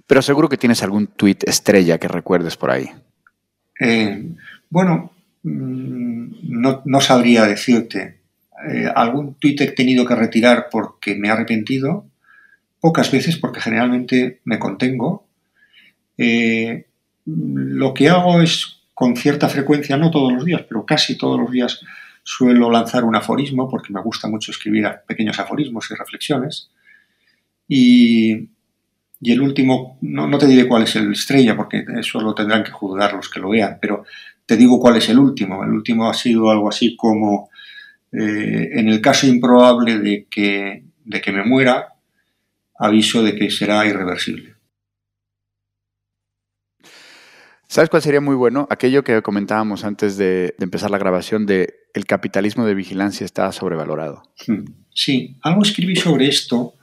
Pero 0.05 0.21
seguro 0.21 0.49
que 0.49 0.57
tienes 0.57 0.83
algún 0.83 1.07
tuit 1.07 1.47
estrella 1.47 1.97
que 1.97 2.07
recuerdes 2.07 2.57
por 2.57 2.71
ahí. 2.71 2.89
Eh, 3.79 4.23
bueno, 4.69 5.11
mm, 5.43 6.27
no, 6.43 6.81
no, 6.85 7.01
sabría 7.01 7.45
decirte. 7.45 8.21
Eh, 8.69 8.91
algún 8.93 9.35
tuit 9.35 9.61
he 9.61 9.71
tenido 9.71 10.05
que 10.05 10.15
retirar 10.15 10.67
porque 10.71 11.15
me 11.15 11.27
he 11.27 11.31
arrepentido, 11.31 12.05
pocas 12.79 13.11
veces 13.11 13.37
porque 13.37 13.61
generalmente 13.61 14.41
me 14.45 14.57
contengo. 14.57 15.26
Eh, 16.17 16.87
lo 17.25 17.93
que 17.93 18.09
hago 18.09 18.41
es 18.41 18.77
con 18.93 19.15
cierta 19.15 19.47
frecuencia, 19.47 19.97
no 19.97 20.09
todos 20.09 20.33
los 20.33 20.43
días, 20.43 20.63
pero 20.67 20.85
casi 20.85 21.17
todos 21.17 21.39
los 21.39 21.51
días, 21.51 21.81
suelo 22.23 22.69
lanzar 22.69 23.05
un 23.05 23.15
aforismo 23.15 23.69
porque 23.69 23.93
me 23.93 24.01
gusta 24.01 24.27
mucho 24.27 24.51
escribir 24.51 24.85
pequeños 25.07 25.39
aforismos 25.39 25.89
y 25.89 25.95
reflexiones. 25.95 26.69
Y, 27.69 28.49
el 29.21 29.41
último, 29.41 29.97
no, 30.01 30.37
te 30.37 30.45
diré 30.45 30.67
cuál 30.67 30.83
es 30.83 30.95
el 30.97 31.13
estrella 31.13 31.55
porque 31.55 31.85
eso 31.99 32.19
lo 32.19 32.35
tendrán 32.35 32.65
que 32.65 32.71
juzgar 32.71 33.13
los 33.13 33.29
que 33.29 33.39
lo 33.39 33.49
vean, 33.49 33.77
pero 33.79 34.03
te 34.45 34.57
digo 34.57 34.77
cuál 34.77 34.97
es 34.97 35.07
el 35.07 35.19
último. 35.19 35.63
El 35.63 35.71
último 35.71 36.09
ha 36.09 36.13
sido 36.13 36.49
algo 36.49 36.67
así 36.67 36.97
como, 36.97 37.49
eh, 38.11 38.71
en 38.73 38.89
el 38.89 38.99
caso 38.99 39.25
improbable 39.25 39.99
de 39.99 40.27
que, 40.29 40.83
de 41.05 41.21
que 41.21 41.31
me 41.31 41.45
muera, 41.45 41.93
aviso 42.77 43.23
de 43.23 43.35
que 43.35 43.49
será 43.49 43.85
irreversible. 43.85 44.56
¿Sabes 47.67 47.89
cuál 47.89 48.01
sería 48.01 48.21
muy 48.21 48.35
bueno? 48.35 48.67
Aquello 48.69 49.03
que 49.03 49.21
comentábamos 49.21 49.83
antes 49.83 50.17
de, 50.17 50.55
empezar 50.59 50.89
la 50.89 50.97
grabación 50.97 51.45
de 51.45 51.75
el 51.93 52.05
capitalismo 52.05 52.65
de 52.65 52.75
vigilancia 52.75 53.25
está 53.25 53.51
sobrevalorado. 53.51 54.23
Hmm. 54.47 54.65
Sí, 54.93 55.37
algo 55.43 55.63
escribí 55.63 55.95
sobre 55.95 56.27
esto 56.27 56.75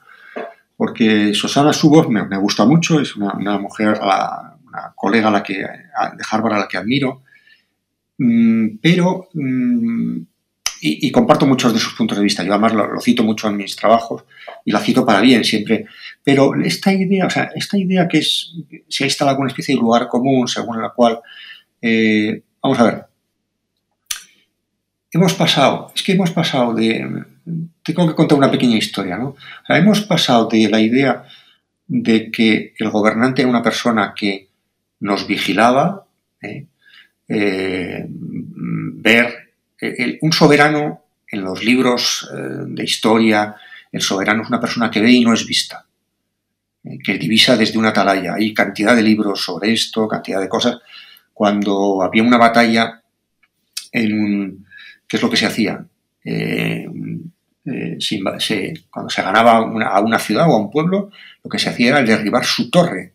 porque 0.77 1.33
Susana 1.35 1.73
Subos 1.73 2.09
me, 2.09 2.27
me 2.27 2.37
gusta 2.37 2.65
mucho, 2.65 3.01
es 3.01 3.17
una, 3.17 3.59
mujer, 3.59 3.99
una 4.03 4.93
colega 4.95 5.29
a 5.29 5.31
la 5.31 5.43
que, 5.43 5.55
de 5.55 6.25
Harvard 6.31 6.55
a 6.55 6.59
la 6.59 6.69
que 6.69 6.77
admiro, 6.77 7.23
mm, 8.19 8.79
pero 8.83 9.29
y, 10.87 11.11
comparto 11.11 11.47
muchos 11.47 11.73
de 11.73 11.79
sus 11.79 11.95
puntos 11.95 12.19
de 12.19 12.25
vista. 12.25 12.43
Yo 12.43 12.53
además 12.53 12.75
lo, 12.75 13.01
cito 13.01 13.25
mucho 13.25 13.49
en 13.49 13.57
mis 13.57 13.75
trabajos 13.75 14.25
y 14.67 14.71
la 14.71 14.81
cito 14.81 15.07
para 15.07 15.23
bien 15.23 15.43
siempre. 15.43 15.87
Pero 16.23 16.55
esta 16.63 16.93
idea, 16.93 17.27
o 17.27 17.31
sea, 17.31 17.51
esta 17.55 17.79
idea 17.79 18.07
que 18.07 18.19
es, 18.19 18.53
se 18.87 19.05
ha 19.05 19.07
instalado 19.07 19.37
alguna 19.37 19.49
especie 19.49 19.75
de 19.75 19.81
lugar 19.81 20.09
común 20.09 20.47
según 20.47 20.83
la 20.83 20.91
cual, 20.91 21.21
eh, 21.81 22.43
vamos 22.63 22.79
a 22.79 22.85
ver, 22.85 23.05
hemos 25.11 25.33
pasado, 25.33 25.91
es 25.95 26.03
que 26.03 26.13
hemos 26.13 26.33
pasado 26.33 26.75
de, 26.75 27.25
tengo 27.83 28.07
que 28.07 28.15
contar 28.15 28.37
una 28.37 28.51
pequeña 28.51 28.77
historia, 28.77 29.17
¿no? 29.17 29.29
O 29.29 29.67
sea, 29.67 29.79
hemos 29.79 30.03
pasado 30.03 30.49
de 30.49 30.69
la 30.69 30.81
idea 30.81 31.25
de 31.87 32.31
que 32.31 32.75
el 32.79 32.91
gobernante 32.91 33.41
era 33.41 33.49
una 33.49 33.63
persona 33.63 34.13
que 34.15 34.49
nos 35.01 35.27
vigilaba, 35.27 36.05
¿eh? 36.43 36.67
Eh, 37.27 38.05
ver 38.07 39.44
un 40.21 40.33
soberano, 40.33 41.05
en 41.35 41.43
los 41.43 41.65
libros 41.65 42.29
eh, 42.33 42.65
de 42.67 42.85
historia, 42.85 43.57
el 43.91 44.01
soberano 44.01 44.43
es 44.43 44.49
una 44.49 44.61
persona 44.61 44.91
que 44.91 45.01
ve 45.01 45.11
y 45.11 45.25
no 45.25 45.35
es 45.35 45.47
vista, 45.47 45.85
eh, 46.85 46.99
que 47.05 47.19
divisa 47.19 47.57
desde 47.57 47.79
una 47.79 47.91
atalaya. 47.91 48.35
Hay 48.35 48.55
cantidad 48.55 48.95
de 48.95 49.03
libros 49.03 49.43
sobre 49.43 49.73
esto, 49.73 50.09
cantidad 50.09 50.41
de 50.41 50.49
cosas. 50.49 50.79
Cuando 51.33 52.03
había 52.03 52.23
una 52.23 52.39
batalla, 52.39 53.03
en 53.93 54.19
un, 54.19 54.67
¿qué 55.07 55.17
es 55.17 55.23
lo 55.23 55.31
que 55.31 55.37
se 55.37 55.47
hacía? 55.47 55.85
Eh, 56.25 56.89
cuando 58.91 59.11
se 59.11 59.23
ganaba 59.23 59.57
a 59.57 60.01
una 60.01 60.19
ciudad 60.19 60.49
o 60.49 60.55
a 60.55 60.59
un 60.59 60.71
pueblo, 60.71 61.11
lo 61.43 61.51
que 61.51 61.59
se 61.59 61.71
hacía 61.71 61.89
era 61.89 62.03
derribar 62.03 62.45
su 62.45 62.71
torre. 62.71 63.15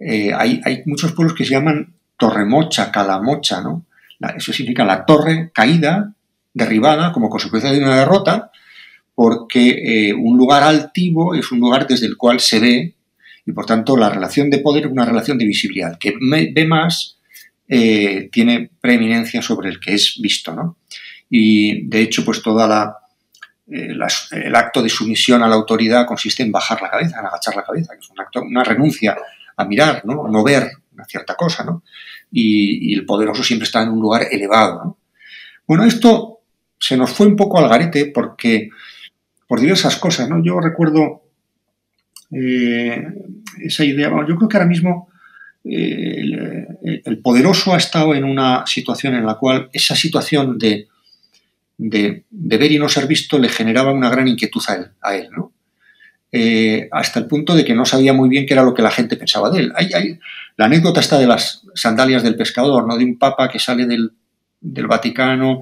hay, 0.00 0.60
hay, 0.64 0.82
muchos 0.86 1.12
pueblos 1.12 1.36
que 1.36 1.44
se 1.44 1.54
llaman 1.54 1.92
Torremocha, 2.16 2.92
Calamocha, 2.92 3.60
¿no? 3.60 3.84
Eso 4.36 4.52
significa 4.52 4.84
la 4.84 5.04
torre 5.04 5.50
caída, 5.52 6.14
derribada 6.52 7.12
como 7.12 7.28
consecuencia 7.28 7.70
de 7.72 7.78
una 7.78 7.98
derrota, 7.98 8.50
porque 9.14 10.08
eh, 10.08 10.14
un 10.14 10.36
lugar 10.36 10.62
altivo 10.62 11.34
es 11.34 11.52
un 11.52 11.60
lugar 11.60 11.86
desde 11.86 12.06
el 12.06 12.16
cual 12.16 12.40
se 12.40 12.58
ve 12.58 12.94
y 13.46 13.52
por 13.52 13.66
tanto 13.66 13.96
la 13.96 14.10
relación 14.10 14.50
de 14.50 14.58
poder 14.58 14.86
es 14.86 14.92
una 14.92 15.04
relación 15.04 15.38
de 15.38 15.44
visibilidad. 15.44 15.98
Que 15.98 16.14
ve 16.20 16.66
más 16.66 17.18
eh, 17.68 18.28
tiene 18.30 18.70
preeminencia 18.80 19.40
sobre 19.42 19.68
el 19.68 19.80
que 19.80 19.94
es 19.94 20.18
visto. 20.20 20.54
¿no? 20.54 20.78
Y 21.30 21.86
de 21.88 22.02
hecho, 22.02 22.24
pues 22.24 22.42
toda 22.42 22.66
la, 22.66 22.96
eh, 23.66 23.96
el 24.32 24.54
acto 24.54 24.82
de 24.82 24.88
sumisión 24.88 25.42
a 25.42 25.48
la 25.48 25.54
autoridad 25.54 26.06
consiste 26.06 26.42
en 26.42 26.52
bajar 26.52 26.80
la 26.82 26.90
cabeza, 26.90 27.20
en 27.20 27.26
agachar 27.26 27.56
la 27.56 27.64
cabeza, 27.64 27.94
que 27.94 28.00
es 28.00 28.10
un 28.10 28.20
acto, 28.20 28.42
una 28.42 28.64
renuncia 28.64 29.16
a 29.56 29.64
mirar, 29.64 30.02
¿no? 30.04 30.28
no 30.28 30.42
ver 30.42 30.70
una 30.92 31.04
cierta 31.04 31.34
cosa. 31.34 31.64
¿no? 31.64 31.82
Y, 32.34 32.94
el 32.94 33.06
poderoso 33.06 33.42
siempre 33.42 33.64
está 33.64 33.82
en 33.82 33.90
un 33.90 34.00
lugar 34.00 34.26
elevado. 34.30 34.98
Bueno, 35.66 35.84
esto 35.84 36.40
se 36.78 36.96
nos 36.96 37.10
fue 37.10 37.26
un 37.26 37.36
poco 37.36 37.58
al 37.58 37.68
garete 37.68 38.06
porque 38.06 38.70
por 39.46 39.60
diversas 39.60 39.96
cosas, 39.96 40.28
¿no? 40.28 40.42
Yo 40.42 40.60
recuerdo 40.60 41.22
eh, 42.32 43.06
esa 43.62 43.84
idea, 43.84 44.10
yo 44.28 44.36
creo 44.36 44.48
que 44.48 44.56
ahora 44.56 44.68
mismo 44.68 45.08
eh, 45.64 46.66
el, 47.04 47.18
poderoso 47.22 47.72
ha 47.72 47.78
estado 47.78 48.14
en 48.14 48.24
una 48.24 48.66
situación 48.66 49.14
en 49.14 49.24
la 49.24 49.36
cual 49.36 49.70
esa 49.72 49.94
situación 49.94 50.58
de, 50.58 50.88
de, 51.78 52.24
ver 52.30 52.72
y 52.72 52.78
no 52.78 52.88
ser 52.88 53.06
visto 53.06 53.38
le 53.38 53.48
generaba 53.48 53.92
una 53.92 54.10
gran 54.10 54.28
inquietud 54.28 54.62
a 54.68 54.74
él, 54.74 54.86
a 55.00 55.16
él 55.16 55.28
¿no? 55.34 55.52
Eh, 56.36 56.88
hasta 56.90 57.20
el 57.20 57.28
punto 57.28 57.54
de 57.54 57.64
que 57.64 57.76
no 57.76 57.84
sabía 57.84 58.12
muy 58.12 58.28
bien 58.28 58.44
qué 58.44 58.54
era 58.54 58.64
lo 58.64 58.74
que 58.74 58.82
la 58.82 58.90
gente 58.90 59.16
pensaba 59.16 59.50
de 59.50 59.60
él. 59.60 59.72
La 60.56 60.64
anécdota 60.64 60.98
está 60.98 61.16
de 61.16 61.28
las 61.28 61.62
sandalias 61.76 62.24
del 62.24 62.34
pescador, 62.34 62.88
¿no? 62.88 62.96
de 62.96 63.04
un 63.04 63.20
papa 63.20 63.48
que 63.48 63.60
sale 63.60 63.86
del, 63.86 64.10
Vaticano, 64.60 65.60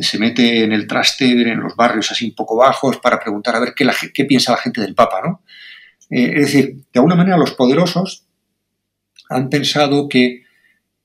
se 0.00 0.18
mete 0.18 0.64
en 0.64 0.72
el 0.72 0.86
traste, 0.86 1.26
en 1.30 1.60
los 1.60 1.76
barrios 1.76 2.10
así 2.10 2.24
un 2.24 2.34
poco 2.34 2.56
bajos, 2.56 2.96
para 2.96 3.20
preguntar 3.20 3.56
a 3.56 3.60
ver 3.60 3.74
qué, 3.76 3.86
qué 4.14 4.24
piensa 4.24 4.52
la 4.52 4.56
gente 4.56 4.80
del 4.80 4.94
papa. 4.94 5.20
¿no? 5.22 5.42
Eh, 6.08 6.32
es 6.34 6.46
decir, 6.46 6.76
de 6.90 6.98
alguna 6.98 7.16
manera 7.16 7.36
los 7.36 7.50
poderosos 7.50 8.24
han 9.28 9.50
pensado 9.50 10.08
que 10.08 10.44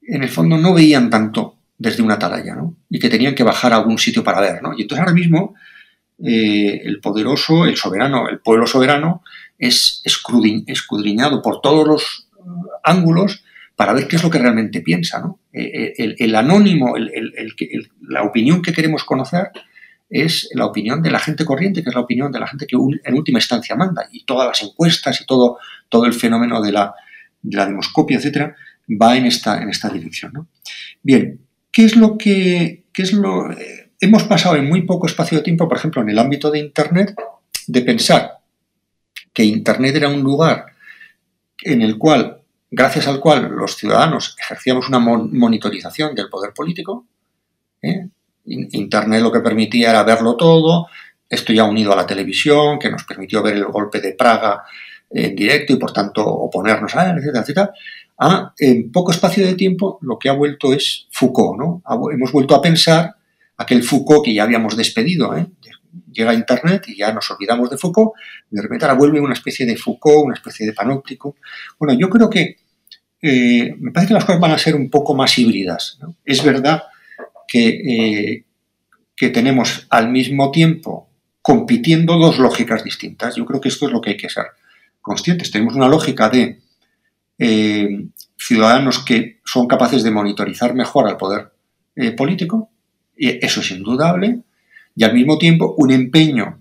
en 0.04 0.24
el 0.24 0.30
fondo 0.30 0.58
no 0.58 0.74
veían 0.74 1.10
tanto 1.10 1.58
desde 1.78 2.02
una 2.02 2.14
atalaya, 2.14 2.56
¿no? 2.56 2.78
Y 2.90 3.00
que 3.00 3.10
tenían 3.10 3.36
que 3.36 3.44
bajar 3.44 3.74
a 3.74 3.76
algún 3.76 3.98
sitio 3.98 4.24
para 4.24 4.40
ver, 4.40 4.64
¿no? 4.64 4.72
Y 4.72 4.84
entonces 4.84 5.02
ahora 5.02 5.14
mismo 5.14 5.56
eh, 6.24 6.82
el 6.84 7.00
poderoso, 7.02 7.66
el 7.66 7.76
soberano, 7.76 8.30
el 8.30 8.40
pueblo 8.40 8.68
soberano, 8.68 9.24
es 9.58 10.02
escudriñado 10.04 11.42
por 11.42 11.62
todos 11.62 11.88
los 11.88 12.28
uh, 12.38 12.66
ángulos 12.84 13.44
para 13.76 13.94
ver 13.94 14.08
qué 14.08 14.16
es 14.16 14.24
lo 14.24 14.30
que 14.30 14.40
realmente 14.40 14.82
piensa. 14.82 15.24
Eh, 15.52 15.94
eh, 15.98 16.16
el, 16.18 16.36
anónimo, 16.36 16.96
la 18.08 18.24
opinión 18.24 18.62
que 18.62 18.72
queremos 18.72 19.04
conocer 19.04 19.50
es 20.10 20.50
la 20.54 20.66
opinión 20.66 21.02
de 21.02 21.12
la 21.12 21.20
gente 21.20 21.44
corriente, 21.44 21.84
que 21.84 21.90
es 21.90 21.96
la 21.96 22.02
opinión 22.02 22.32
de 22.32 22.40
la 22.40 22.48
gente 22.48 22.68
que 22.68 22.78
en 22.78 23.14
última 23.14 23.40
instancia 23.40 23.76
manda. 23.76 24.08
Y 24.12 24.24
todas 24.24 24.48
las 24.48 24.64
encuestas 24.64 25.20
y 25.20 25.26
todo, 25.26 25.58
todo 25.90 26.06
el 26.06 26.14
fenómeno 26.14 26.62
de 26.62 26.72
la, 26.72 26.94
de 27.42 27.58
la 27.58 27.66
demoscopia, 27.66 28.18
etcétera, 28.18 28.56
va 28.90 29.18
en 29.18 29.26
esta, 29.26 29.62
en 29.62 29.70
esta 29.70 29.90
dirección. 29.90 30.48
Bien, 31.04 31.42
¿qué 31.72 31.84
es 31.84 31.98
lo 31.98 32.18
que, 32.18 32.86
qué 32.94 33.02
es 33.02 33.12
lo, 33.12 33.50
hemos 34.00 34.24
pasado 34.24 34.56
en 34.56 34.68
muy 34.68 34.84
poco 34.84 35.08
espacio 35.08 35.38
de 35.38 35.44
tiempo, 35.44 35.68
por 35.68 35.78
ejemplo, 35.78 36.02
en 36.02 36.10
el 36.10 36.20
ámbito 36.20 36.52
de 36.52 36.60
Internet, 36.60 37.16
de 37.68 37.82
pensar 37.82 38.40
que 39.34 39.44
Internet 39.44 39.96
era 39.96 40.10
un 40.10 40.22
lugar 40.22 40.66
en 41.64 41.82
el 41.82 41.98
cual, 41.98 42.42
gracias 42.70 43.08
al 43.08 43.20
cual 43.20 43.50
los 43.50 43.76
ciudadanos 43.76 44.36
ejercíamos 44.40 44.88
una 44.88 45.00
monitorización 45.00 46.16
del 46.16 46.30
poder 46.30 46.54
político. 46.54 47.06
¿eh? 47.82 48.08
Internet 48.46 49.22
lo 49.22 49.32
que 49.32 49.40
permitía 49.40 49.90
era 49.90 50.04
verlo 50.04 50.36
todo, 50.36 50.88
esto 51.28 51.52
ya 51.52 51.64
unido 51.64 51.92
a 51.92 51.96
la 51.96 52.06
televisión, 52.06 52.78
que 52.78 52.92
nos 52.92 53.04
permitió 53.04 53.42
ver 53.42 53.56
el 53.56 53.66
golpe 53.66 54.00
de 54.00 54.14
Praga 54.14 54.64
en 55.10 55.36
directo 55.36 55.74
y 55.74 55.78
por 55.78 55.92
tanto 55.92 56.24
oponernos 56.24 56.96
a 56.96 57.10
él, 57.10 57.18
etcétera, 57.18 57.42
etcétera. 57.42 57.74
Ah, 58.18 58.54
en 58.58 58.92
poco 58.92 59.12
espacio 59.12 59.46
de 59.46 59.56
tiempo 59.56 60.00
lo 60.02 60.18
que 60.18 60.30
ha 60.30 60.34
vuelto 60.34 60.74
es 60.74 61.08
Foucault, 61.12 61.60
¿no? 61.60 61.82
Hemos 62.12 62.32
vuelto 62.32 62.56
a 62.56 62.62
pensar 62.62 63.16
aquel 63.58 63.84
Foucault 63.84 64.26
que 64.26 64.34
ya 64.34 64.44
habíamos 64.44 64.76
despedido, 64.76 65.36
¿eh? 65.36 65.48
llega 66.12 66.34
Internet 66.34 66.86
y 66.88 66.98
ya 66.98 67.14
nos 67.14 67.30
olvidamos 67.32 67.70
de 67.70 67.78
Foucault, 67.78 68.14
y 68.52 68.56
de 68.56 68.62
repente 68.62 68.86
ahora 68.86 68.98
vuelve 68.98 69.20
una 69.20 69.34
especie 69.34 69.66
de 69.66 69.76
Foucault, 69.76 70.26
una 70.26 70.36
especie 70.36 70.66
de 70.66 70.74
panóptico. 70.74 71.36
Bueno, 71.78 71.98
yo 72.00 72.10
creo 72.10 72.30
que 72.30 72.58
eh, 73.22 73.76
me 73.80 73.92
parece 73.92 74.10
que 74.10 74.14
las 74.16 74.26
cosas 74.26 74.42
van 74.42 74.52
a 74.52 74.58
ser 74.58 74.76
un 74.76 74.90
poco 74.90 75.16
más 75.16 75.38
híbridas. 75.38 76.00
Es 76.24 76.44
verdad 76.44 76.84
que, 77.48 77.68
eh, 77.68 78.46
que 79.16 79.30
tenemos 79.30 79.88
al 79.90 80.10
mismo 80.12 80.52
tiempo 80.52 81.10
compitiendo 81.42 82.18
dos 82.18 82.40
lógicas 82.40 82.84
distintas. 82.84 83.36
Yo 83.36 83.46
creo 83.46 83.62
que 83.62 83.70
esto 83.70 83.88
es 83.88 83.92
lo 83.92 84.02
que 84.02 84.12
hay 84.12 84.18
que 84.18 84.30
ser 84.30 84.46
conscientes. 85.02 85.52
Tenemos 85.52 85.76
una 85.76 85.88
lógica 85.88 86.30
de 86.30 86.60
eh, 87.38 88.08
ciudadanos 88.38 89.00
que 89.00 89.40
son 89.46 89.68
capaces 89.68 90.04
de 90.04 90.12
monitorizar 90.12 90.74
mejor 90.74 91.08
al 91.08 91.18
poder 91.18 91.52
político, 92.18 92.72
eso 93.18 93.62
es 93.62 93.72
indudable, 93.72 94.40
y 94.96 95.04
al 95.04 95.14
mismo 95.14 95.38
tiempo 95.38 95.76
un 95.78 95.92
empeño 95.92 96.60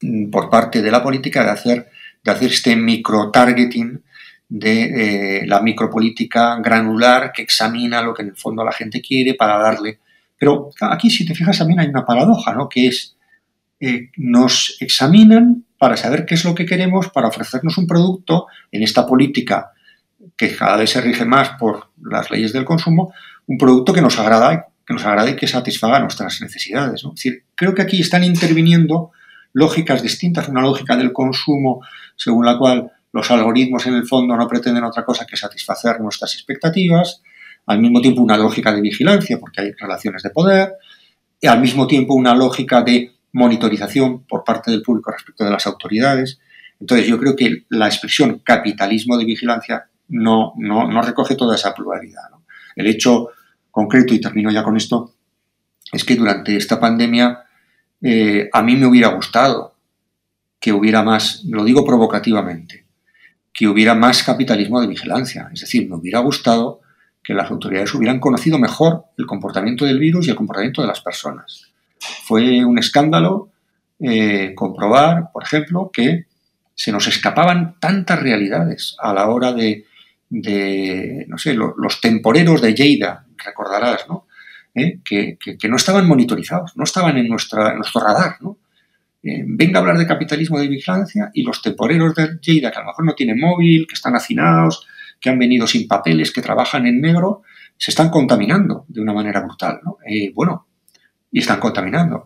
mm, 0.00 0.30
por 0.30 0.50
parte 0.50 0.82
de 0.82 0.90
la 0.90 1.02
política 1.02 1.44
de 1.44 1.50
hacer, 1.50 1.90
de 2.22 2.30
hacer 2.30 2.50
este 2.50 2.76
micro-targeting 2.76 4.02
de 4.48 5.40
eh, 5.40 5.46
la 5.46 5.60
micropolítica 5.60 6.56
granular 6.60 7.32
que 7.32 7.42
examina 7.42 8.02
lo 8.02 8.14
que 8.14 8.22
en 8.22 8.28
el 8.28 8.36
fondo 8.36 8.64
la 8.64 8.72
gente 8.72 9.00
quiere 9.00 9.34
para 9.34 9.58
darle. 9.58 9.98
Pero 10.38 10.70
aquí, 10.80 11.10
si 11.10 11.26
te 11.26 11.34
fijas, 11.34 11.58
también 11.58 11.80
hay 11.80 11.88
una 11.88 12.04
paradoja, 12.04 12.52
¿no? 12.52 12.68
Que 12.68 12.88
es, 12.88 13.16
eh, 13.80 14.10
nos 14.16 14.76
examinan 14.80 15.64
para 15.78 15.96
saber 15.96 16.24
qué 16.24 16.34
es 16.34 16.44
lo 16.44 16.54
que 16.54 16.66
queremos, 16.66 17.08
para 17.08 17.28
ofrecernos 17.28 17.76
un 17.78 17.86
producto 17.86 18.46
en 18.70 18.82
esta 18.82 19.06
política 19.06 19.72
que 20.36 20.54
cada 20.54 20.76
vez 20.76 20.90
se 20.90 21.00
rige 21.00 21.24
más 21.24 21.50
por 21.58 21.90
las 22.02 22.30
leyes 22.30 22.52
del 22.52 22.64
consumo, 22.64 23.12
un 23.46 23.58
producto 23.58 23.92
que 23.92 24.02
nos 24.02 24.18
agrada, 24.18 24.68
que 24.86 24.94
nos 24.94 25.04
agrade 25.04 25.32
y 25.32 25.36
que 25.36 25.46
satisfaga 25.46 25.98
nuestras 26.00 26.40
necesidades. 26.40 27.02
Es 27.04 27.10
decir, 27.10 27.44
creo 27.54 27.74
que 27.74 27.82
aquí 27.82 28.00
están 28.00 28.24
interviniendo 28.24 29.10
lógicas 29.52 30.02
distintas, 30.02 30.48
una 30.48 30.62
lógica 30.62 30.96
del 30.96 31.12
consumo 31.12 31.80
según 32.14 32.46
la 32.46 32.58
cual 32.58 32.92
los 33.12 33.30
algoritmos 33.30 33.86
en 33.86 33.94
el 33.94 34.06
fondo 34.06 34.36
no 34.36 34.46
pretenden 34.46 34.84
otra 34.84 35.04
cosa 35.04 35.26
que 35.26 35.36
satisfacer 35.36 36.00
nuestras 36.00 36.34
expectativas, 36.34 37.22
al 37.66 37.80
mismo 37.80 38.00
tiempo 38.00 38.22
una 38.22 38.36
lógica 38.36 38.72
de 38.72 38.80
vigilancia, 38.80 39.38
porque 39.40 39.62
hay 39.62 39.72
relaciones 39.72 40.22
de 40.22 40.30
poder, 40.30 40.74
y 41.40 41.46
al 41.46 41.60
mismo 41.60 41.86
tiempo 41.86 42.14
una 42.14 42.34
lógica 42.34 42.82
de 42.82 43.12
monitorización 43.32 44.24
por 44.24 44.44
parte 44.44 44.70
del 44.70 44.82
público 44.82 45.10
respecto 45.10 45.44
de 45.44 45.50
las 45.50 45.66
autoridades. 45.66 46.38
Entonces 46.80 47.06
yo 47.06 47.18
creo 47.18 47.34
que 47.34 47.64
la 47.70 47.86
expresión 47.86 48.40
capitalismo 48.44 49.16
de 49.16 49.24
vigilancia 49.24 49.88
no, 50.08 50.52
no, 50.56 51.02
recoge 51.02 51.34
toda 51.34 51.56
esa 51.56 51.74
pluralidad. 51.74 52.22
El 52.74 52.86
hecho 52.86 53.28
concreto, 53.76 54.14
y 54.14 54.22
termino 54.22 54.50
ya 54.50 54.62
con 54.62 54.74
esto, 54.74 55.12
es 55.92 56.02
que 56.02 56.16
durante 56.16 56.56
esta 56.56 56.80
pandemia 56.80 57.44
eh, 58.00 58.48
a 58.50 58.62
mí 58.62 58.74
me 58.74 58.86
hubiera 58.86 59.08
gustado 59.08 59.74
que 60.58 60.72
hubiera 60.72 61.02
más, 61.02 61.44
lo 61.44 61.62
digo 61.62 61.84
provocativamente, 61.84 62.86
que 63.52 63.68
hubiera 63.68 63.94
más 63.94 64.22
capitalismo 64.22 64.80
de 64.80 64.86
vigilancia. 64.86 65.50
Es 65.52 65.60
decir, 65.60 65.90
me 65.90 65.96
hubiera 65.96 66.20
gustado 66.20 66.80
que 67.22 67.34
las 67.34 67.50
autoridades 67.50 67.94
hubieran 67.94 68.18
conocido 68.18 68.58
mejor 68.58 69.04
el 69.18 69.26
comportamiento 69.26 69.84
del 69.84 69.98
virus 69.98 70.26
y 70.26 70.30
el 70.30 70.36
comportamiento 70.36 70.80
de 70.80 70.88
las 70.88 71.02
personas. 71.02 71.70
Fue 72.24 72.64
un 72.64 72.78
escándalo 72.78 73.50
eh, 74.00 74.54
comprobar, 74.54 75.32
por 75.34 75.42
ejemplo, 75.42 75.90
que 75.92 76.24
se 76.74 76.92
nos 76.92 77.06
escapaban 77.08 77.78
tantas 77.78 78.22
realidades 78.22 78.96
a 79.00 79.12
la 79.12 79.28
hora 79.28 79.52
de, 79.52 79.84
no 81.28 81.36
sé, 81.36 81.52
los 81.52 82.00
temporeros 82.00 82.62
de 82.62 82.74
Lleida, 82.74 83.25
recordarás, 83.46 84.06
¿no? 84.08 84.26
Eh, 84.78 85.00
que, 85.02 85.38
no 85.70 85.76
estaban 85.76 86.06
monitorizados, 86.06 86.76
no 86.76 86.84
estaban 86.84 87.16
en, 87.16 87.28
nuestra, 87.28 87.74
nuestro 87.74 88.02
radar, 88.02 88.36
¿no? 88.40 88.58
Eh, 89.22 89.42
venga 89.46 89.78
a 89.78 89.80
hablar 89.80 89.96
de 89.96 90.06
capitalismo 90.06 90.58
de 90.58 90.68
vigilancia 90.68 91.30
y 91.32 91.42
los 91.42 91.62
temporeros 91.62 92.14
de 92.14 92.38
Lleida, 92.40 92.70
que 92.70 92.76
a 92.76 92.80
lo 92.82 92.88
mejor 92.88 93.06
no 93.06 93.14
tienen 93.14 93.40
móvil, 93.40 93.86
que 93.88 93.94
están 93.94 94.14
hacinados, 94.14 94.86
que 95.18 95.30
han 95.30 95.38
venido 95.38 95.66
sin 95.66 95.88
papeles, 95.88 96.30
que 96.30 96.42
trabajan 96.42 96.86
en 96.86 97.00
negro, 97.00 97.42
se 97.78 97.90
están 97.90 98.10
contaminando 98.10 98.84
de 98.88 99.00
una 99.00 99.14
manera 99.14 99.40
brutal. 99.40 99.80
Eh, 100.06 100.30
bueno, 100.34 100.66
y 101.32 101.38
están 101.38 101.58
contaminando. 101.58 102.24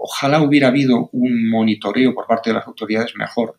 Ojalá 0.00 0.42
hubiera 0.42 0.68
habido 0.68 1.08
un 1.12 1.48
monitoreo 1.48 2.14
por 2.14 2.26
parte 2.26 2.50
de 2.50 2.54
las 2.54 2.66
autoridades 2.66 3.14
mejor 3.16 3.58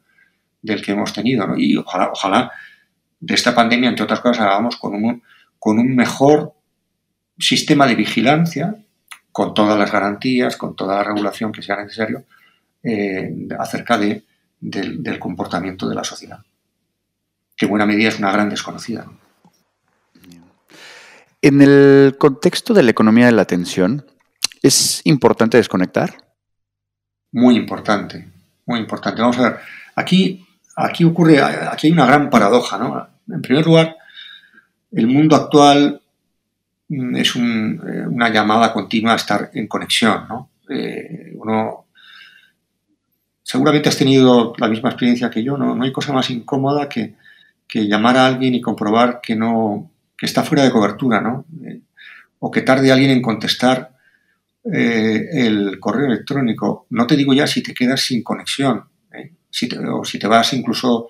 del 0.62 0.82
que 0.82 0.92
hemos 0.92 1.14
tenido. 1.14 1.48
Y 1.58 1.78
ojalá, 1.78 2.12
ojalá 2.12 2.52
de 3.20 3.34
esta 3.34 3.56
pandemia, 3.56 3.90
entre 3.90 4.04
otras 4.04 4.20
cosas, 4.20 4.46
hagamos 4.46 4.76
con 4.76 4.94
un, 4.96 5.24
con 5.58 5.80
un 5.80 5.96
mejor 5.96 6.57
sistema 7.40 7.86
de 7.88 7.96
vigilancia, 7.96 8.76
con 9.32 9.54
todas 9.54 9.78
las 9.78 9.92
garantías, 9.92 10.58
con 10.58 10.76
toda 10.76 10.96
la 10.96 11.04
regulación 11.04 11.52
que 11.52 11.62
sea 11.62 11.76
necesario, 11.78 12.24
eh, 12.84 13.48
acerca 13.60 13.98
de, 13.98 14.24
del, 14.60 15.20
comportamiento 15.20 15.88
de 15.88 15.96
la 15.96 16.04
sociedad, 16.04 16.40
que 17.56 17.66
en 17.66 17.70
buena 17.70 17.86
medida 17.86 18.10
es 18.10 18.20
una 18.20 18.32
gran 18.32 18.50
desconocida. 18.50 19.06
En 21.42 21.62
el 21.62 22.16
contexto 22.18 22.74
de 22.74 22.84
la 22.84 22.92
economía 22.92 23.28
de 23.28 23.32
la 23.32 23.44
atención, 23.44 24.06
¿es 24.64 25.02
importante 25.04 25.58
desconectar? 25.58 26.18
Muy 27.32 27.56
importante, 27.56 28.28
muy 28.66 28.80
importante. 28.80 29.22
Vamos 29.22 29.38
a 29.38 29.50
ver, 29.50 29.60
aquí, 29.96 30.48
aquí 30.76 31.04
ocurre, 31.04 31.42
aquí 31.42 31.88
hay 31.88 31.94
una 31.94 32.08
gran 32.08 32.30
paradoja, 32.30 32.78
¿no? 32.78 33.08
En 33.30 33.42
primer 33.42 33.66
lugar, 33.66 33.98
el 34.92 35.08
mundo 35.08 35.36
actual 35.36 36.02
es 36.90 37.36
eh, 37.36 37.40
una 37.40 38.30
llamada 38.30 38.72
continua 38.72 39.14
a 39.14 39.18
estar 39.18 39.52
en 39.54 39.68
conexión, 39.68 40.28
¿no? 40.28 40.50
Eh, 40.70 41.34
uno 41.36 41.88
seguramente 43.48 43.88
has 43.88 43.98
tenido 43.98 44.54
la 44.58 44.68
misma 44.68 44.90
experiencia 44.90 45.30
que 45.30 45.42
yo, 45.42 45.58
¿no? 45.58 45.74
No 45.74 45.84
hay 45.86 45.92
cosa 45.94 46.12
más 46.12 46.30
incómoda 46.30 46.90
que, 46.90 47.16
llamar 47.70 48.18
a 48.18 48.26
alguien 48.26 48.56
y 48.56 48.62
comprobar 48.62 49.20
que 49.22 49.36
no 49.36 49.92
que 50.18 50.26
está 50.26 50.44
fuera 50.44 50.64
de 50.64 50.72
cobertura, 50.72 51.22
¿no? 51.22 51.46
Eh, 51.64 51.80
o 52.40 52.50
que 52.52 52.62
tarde 52.62 52.92
alguien 52.92 53.12
en 53.12 53.22
contestar 53.22 53.92
eh, 54.74 55.30
el 55.32 55.80
correo 55.80 56.08
electrónico. 56.08 56.88
No 56.90 57.08
te 57.08 57.16
digo 57.16 57.34
ya 57.34 57.48
si 57.48 57.62
te 57.62 57.74
quedas 57.74 58.02
sin 58.02 58.24
conexión, 58.24 58.84
¿eh? 59.14 59.32
o 59.90 60.04
si 60.04 60.20
te 60.20 60.28
vas 60.28 60.54
incluso 60.54 61.10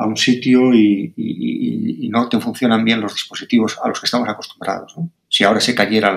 a 0.00 0.06
un 0.06 0.16
sitio 0.16 0.72
y, 0.72 2.08
no 2.10 2.28
te 2.28 2.40
funcionan 2.40 2.84
bien 2.84 3.00
los 3.00 3.12
dispositivos 3.12 3.78
a 3.82 3.86
los 3.88 4.00
que 4.00 4.06
estamos 4.06 4.28
acostumbrados. 4.28 4.96
Si 5.28 5.44
ahora 5.44 5.60
se 5.60 5.74
cayera 5.74 6.12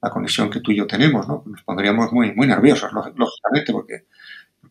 la, 0.00 0.10
conexión 0.10 0.48
que 0.48 0.60
tú 0.60 0.72
y 0.72 0.76
yo 0.76 0.86
tenemos, 0.86 1.28
¿no? 1.28 1.44
nos 1.46 1.62
pondríamos 1.62 2.10
muy, 2.12 2.34
muy 2.34 2.46
nerviosos, 2.46 2.90
lógicamente, 2.92 3.72
porque 3.72 4.04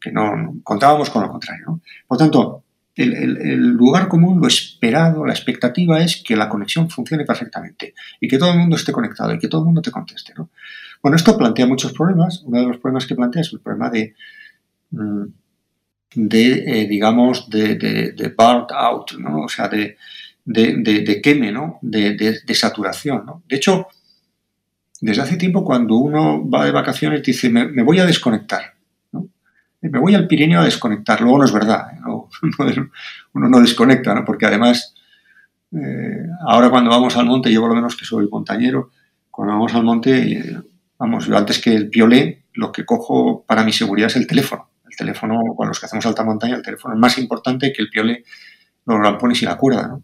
que 0.01 0.11
no, 0.11 0.55
contábamos 0.63 1.09
con 1.09 1.21
lo 1.21 1.29
contrario. 1.29 1.79
Por 2.07 2.17
tanto, 2.17 2.63
el, 2.95 3.67
lugar 3.67 4.07
común, 4.07 4.41
lo 4.41 4.47
esperado, 4.47 5.23
la 5.23 5.33
expectativa 5.33 5.99
es 6.01 6.23
que 6.23 6.35
la 6.35 6.49
conexión 6.49 6.89
funcione 6.89 7.23
perfectamente 7.23 7.93
y 8.19 8.27
que 8.27 8.39
todo 8.39 8.51
el 8.51 8.57
mundo 8.57 8.77
esté 8.77 8.91
conectado 8.91 9.33
y 9.33 9.39
que 9.39 9.47
todo 9.47 9.61
el 9.61 9.65
mundo 9.65 9.81
te 9.81 9.91
conteste. 9.91 10.33
Bueno, 11.03 11.15
esto 11.15 11.37
plantea 11.37 11.67
muchos 11.67 11.93
problemas. 11.93 12.41
Uno 12.45 12.61
de 12.61 12.67
los 12.67 12.77
problemas 12.77 13.05
que 13.05 13.15
plantea 13.15 13.43
es 13.43 13.53
el 13.53 13.59
problema 13.59 13.91
de, 13.91 14.15
mm, 14.89 15.25
de 16.15 16.81
eh, 16.81 16.87
digamos, 16.87 17.49
de, 17.49 17.75
de, 17.75 18.33
burnt 18.37 18.71
out, 18.71 19.13
¿no? 19.19 19.41
o 19.41 19.49
sea, 19.49 19.67
de, 19.67 19.97
de, 20.45 21.21
queme, 21.21 21.51
¿no? 21.51 21.79
de, 21.81 22.39
saturación. 22.53 23.23
De 23.47 23.55
hecho, 23.55 23.87
desde 25.01 25.21
hace 25.21 25.37
tiempo 25.37 25.63
cuando 25.63 25.95
uno 25.95 26.49
va 26.49 26.65
de 26.65 26.71
vacaciones 26.71 27.21
dice, 27.23 27.49
me 27.49 27.83
voy 27.83 27.99
a 27.99 28.05
desconectar 28.05 28.77
me 29.81 29.99
voy 29.99 30.15
al 30.15 30.27
Pirineo 30.27 30.61
a 30.61 30.65
desconectar. 30.65 31.21
Luego 31.21 31.39
no 31.39 31.45
es 31.45 31.51
verdad, 31.51 31.91
¿eh? 31.93 31.99
uno 33.33 33.49
no 33.49 33.59
desconecta, 33.59 34.13
¿no? 34.13 34.25
porque 34.25 34.45
además, 34.45 34.93
eh, 35.71 36.27
ahora 36.47 36.69
cuando 36.69 36.89
vamos 36.89 37.15
al 37.17 37.25
monte, 37.25 37.51
yo 37.51 37.61
por 37.61 37.69
lo 37.69 37.75
menos 37.75 37.95
que 37.95 38.05
soy 38.05 38.27
montañero, 38.29 38.91
cuando 39.29 39.53
vamos 39.53 39.73
al 39.75 39.83
monte, 39.83 40.57
vamos, 40.97 41.27
yo 41.27 41.37
antes 41.37 41.59
que 41.59 41.73
el 41.73 41.89
piolé, 41.89 42.43
lo 42.53 42.71
que 42.71 42.85
cojo 42.85 43.43
para 43.47 43.63
mi 43.63 43.71
seguridad 43.71 44.07
es 44.07 44.15
el 44.15 44.27
teléfono. 44.27 44.69
El 44.99 45.05
teléfono, 45.05 45.39
con 45.55 45.67
los 45.67 45.79
que 45.79 45.85
hacemos 45.85 46.05
alta 46.05 46.23
montaña, 46.23 46.55
el 46.55 46.63
teléfono 46.63 46.95
es 46.95 46.99
más 46.99 47.17
importante 47.17 47.71
que 47.71 47.81
el 47.81 47.89
piolé, 47.89 48.23
los 48.85 48.99
rampones 48.99 49.41
y 49.41 49.45
la 49.45 49.57
cuerda. 49.57 49.87
¿no? 49.87 50.03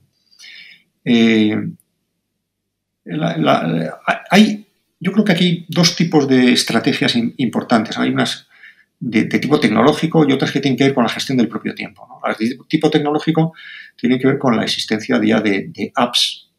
hay, 4.30 4.68
yo 5.00 5.12
creo 5.12 5.26
que 5.26 5.32
aquí 5.32 5.46
hay 5.46 5.66
dos 5.68 5.96
tipos 5.96 6.28
de 6.28 6.54
estrategias 6.54 7.16
importantes. 7.16 7.98
Hay 7.98 8.10
unas 8.10 8.48
de, 9.00 9.26
tipo 9.26 9.60
tecnológico 9.60 10.28
y 10.28 10.32
otras 10.32 10.52
que 10.52 10.62
tienen 10.62 10.78
que 10.78 10.86
ver 10.86 10.94
con 10.94 11.04
la 11.04 11.10
gestión 11.10 11.38
del 11.38 11.50
propio 11.50 11.76
tiempo. 11.76 12.08
Las 12.26 12.38
de 12.38 12.58
tipo 12.70 12.90
tecnológico 12.90 13.54
tienen 13.98 14.20
que 14.20 14.28
ver 14.28 14.38
con 14.38 14.56
la 14.56 14.64
existencia 14.64 15.20
día 15.20 15.42
de, 15.42 15.92
apps. 15.96 16.50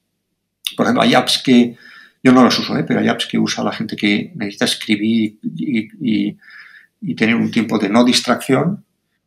Por 0.77 0.85
ejemplo, 0.85 1.03
hay 1.03 1.15
apps 1.15 1.43
que 1.43 1.77
yo 2.23 2.33
no 2.33 2.45
los 2.45 2.59
uso, 2.59 2.77
¿eh? 2.77 2.85
pero 2.87 3.01
hay 3.01 3.09
apps 3.09 3.27
que 3.27 3.39
usa 3.39 3.65
la 3.65 3.73
gente 3.73 3.97
que 3.97 4.33
necesita 4.35 4.67
escribir 4.67 5.39
y, 5.43 6.37
tener 7.15 7.35
un 7.35 7.51
tiempo 7.51 7.79
de 7.79 7.89
no 7.89 8.05
distracción. 8.05 8.85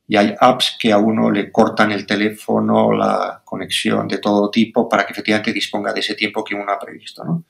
Y 0.08 0.16
hay 0.16 0.34
apps 0.40 0.78
que 0.80 0.92
a 0.92 0.98
uno 0.98 1.30
le 1.30 1.52
cortan 1.52 1.92
el 1.92 2.06
teléfono, 2.06 2.94
la 2.94 3.42
conexión 3.44 4.08
de 4.08 4.20
todo 4.20 4.50
tipo 4.50 4.88
para 4.88 5.06
que 5.06 5.12
efectivamente 5.12 5.52
disponga 5.52 5.92
de 5.92 6.00
ese 6.00 6.16
tiempo 6.16 6.44
que 6.44 6.56
uno 6.56 6.72
ha 6.72 6.80
previsto. 6.80 7.44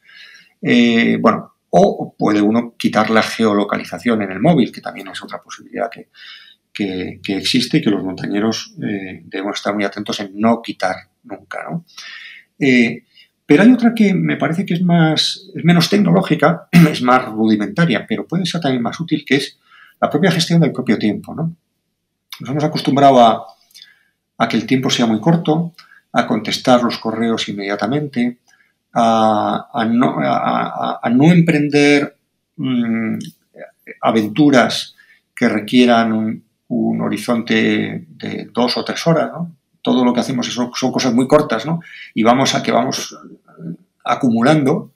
Eh, 0.61 1.17
bueno, 1.21 1.53
o 1.69 2.15
puede 2.17 2.41
uno 2.41 2.75
quitar 2.77 3.09
la 3.09 3.21
geolocalización 3.21 4.23
en 4.23 4.31
el 4.31 4.39
móvil, 4.39 4.71
que 4.71 4.81
también 4.81 5.07
es 5.07 5.21
otra 5.21 5.41
posibilidad 5.41 5.89
que, 5.89 6.09
existe 7.27 7.77
y 7.77 7.81
que 7.81 7.89
los 7.89 8.03
montañeros 8.03 8.75
eh, 8.83 9.23
debemos 9.25 9.55
estar 9.55 9.73
muy 9.73 9.83
atentos 9.83 10.19
en 10.19 10.31
no 10.39 10.61
quitar 10.61 10.95
nunca. 11.23 11.63
¿no? 11.69 11.85
Eh, 12.59 13.03
pero 13.45 13.63
hay 13.63 13.71
otra 13.71 13.93
que 13.95 14.13
me 14.13 14.35
parece 14.35 14.65
que 14.65 14.73
es, 14.73 14.81
más, 14.81 15.49
es 15.55 15.63
menos 15.63 15.89
tecnológica, 15.89 16.67
es 16.91 17.01
más 17.01 17.25
rudimentaria, 17.25 18.05
pero 18.07 18.27
puede 18.27 18.45
ser 18.45 18.61
también 18.61 18.83
más 18.83 18.99
útil, 18.99 19.23
que 19.25 19.37
es 19.37 19.57
la 19.99 20.09
propia 20.09 20.31
gestión 20.31 20.59
del 20.59 20.71
propio 20.71 20.97
tiempo. 20.97 21.33
¿no? 21.33 21.55
Nos 22.39 22.49
hemos 22.49 22.63
acostumbrado 22.63 23.19
a, 23.19 24.47
que 24.47 24.57
el 24.57 24.65
tiempo 24.65 24.89
sea 24.89 25.05
muy 25.05 25.19
corto, 25.19 25.73
a 26.13 26.27
contestar 26.27 26.83
los 26.83 26.97
correos 26.97 27.49
inmediatamente, 27.49 28.39
a, 28.93 29.85
no, 29.89 31.31
emprender 31.31 32.17
mm, 32.55 33.17
aventuras 34.01 34.95
que 35.35 35.49
requieran 35.49 36.13
un, 36.13 36.43
horizonte 37.01 38.05
de 38.09 38.49
dos 38.51 38.75
o 38.75 38.83
tres 38.83 39.05
horas, 39.07 39.31
Todo 39.81 40.03
lo 40.03 40.13
que 40.13 40.19
hacemos 40.19 40.47
son, 40.47 40.71
son 40.73 40.91
cosas 40.91 41.13
muy 41.13 41.27
cortas, 41.27 41.65
¿no? 41.65 41.79
Y 42.13 42.23
vamos 42.23 42.53
a 42.55 42.61
que 42.61 42.73
vamos 42.73 43.15
acumulando 44.03 44.91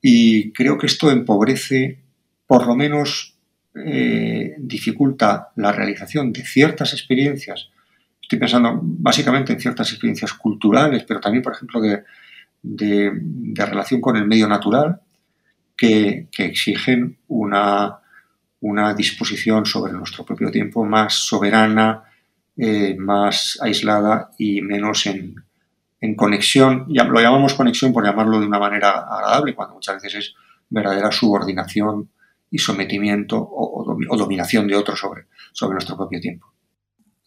y 0.00 0.52
creo 0.52 0.78
que 0.78 0.86
esto 0.86 1.10
empobrece, 1.10 1.98
por 2.46 2.66
lo 2.66 2.74
menos 2.74 3.34
eh, 3.74 4.56
dificulta 4.58 5.50
la 5.56 5.72
realización 5.72 6.32
de 6.32 6.44
ciertas 6.44 6.92
experiencias. 6.92 7.70
Estoy 8.20 8.38
pensando 8.38 8.80
básicamente 8.82 9.52
en 9.52 9.60
ciertas 9.60 9.90
experiencias 9.90 10.34
culturales, 10.34 11.04
pero 11.06 11.20
también, 11.20 11.42
por 11.42 11.54
ejemplo, 11.54 11.80
de, 11.80 12.02
de, 12.62 13.66
relación 13.66 14.00
con 14.00 14.16
el 14.16 14.26
medio 14.26 14.48
natural 14.48 15.00
que, 15.76 16.28
exigen 16.38 17.18
una, 17.28 17.98
una, 18.60 18.94
disposición 18.94 19.64
sobre 19.66 19.92
nuestro 19.92 20.24
propio 20.24 20.50
tiempo 20.50 20.84
más 20.84 21.14
soberana, 21.14 22.04
eh, 22.56 22.96
más 22.98 23.58
aislada 23.62 24.30
y 24.36 24.62
menos 24.62 25.06
en, 25.06 25.36
en 26.00 26.14
conexión, 26.16 26.86
lo 26.88 27.20
llamamos 27.20 27.54
conexión 27.54 27.92
por 27.92 28.04
llamarlo 28.04 28.40
de 28.40 28.46
una 28.46 28.58
manera 28.58 28.90
agradable, 28.90 29.54
cuando 29.54 29.74
muchas 29.74 30.02
veces 30.02 30.14
es 30.14 30.34
verdadera 30.68 31.10
subordinación 31.12 32.10
y 32.50 32.58
sometimiento 32.58 33.36
o, 33.38 33.84
dominación 34.16 34.66
de 34.66 34.76
otro 34.76 34.96
sobre, 34.96 35.26
sobre 35.52 35.74
nuestro 35.74 35.96
propio 35.96 36.20
tiempo. 36.20 36.52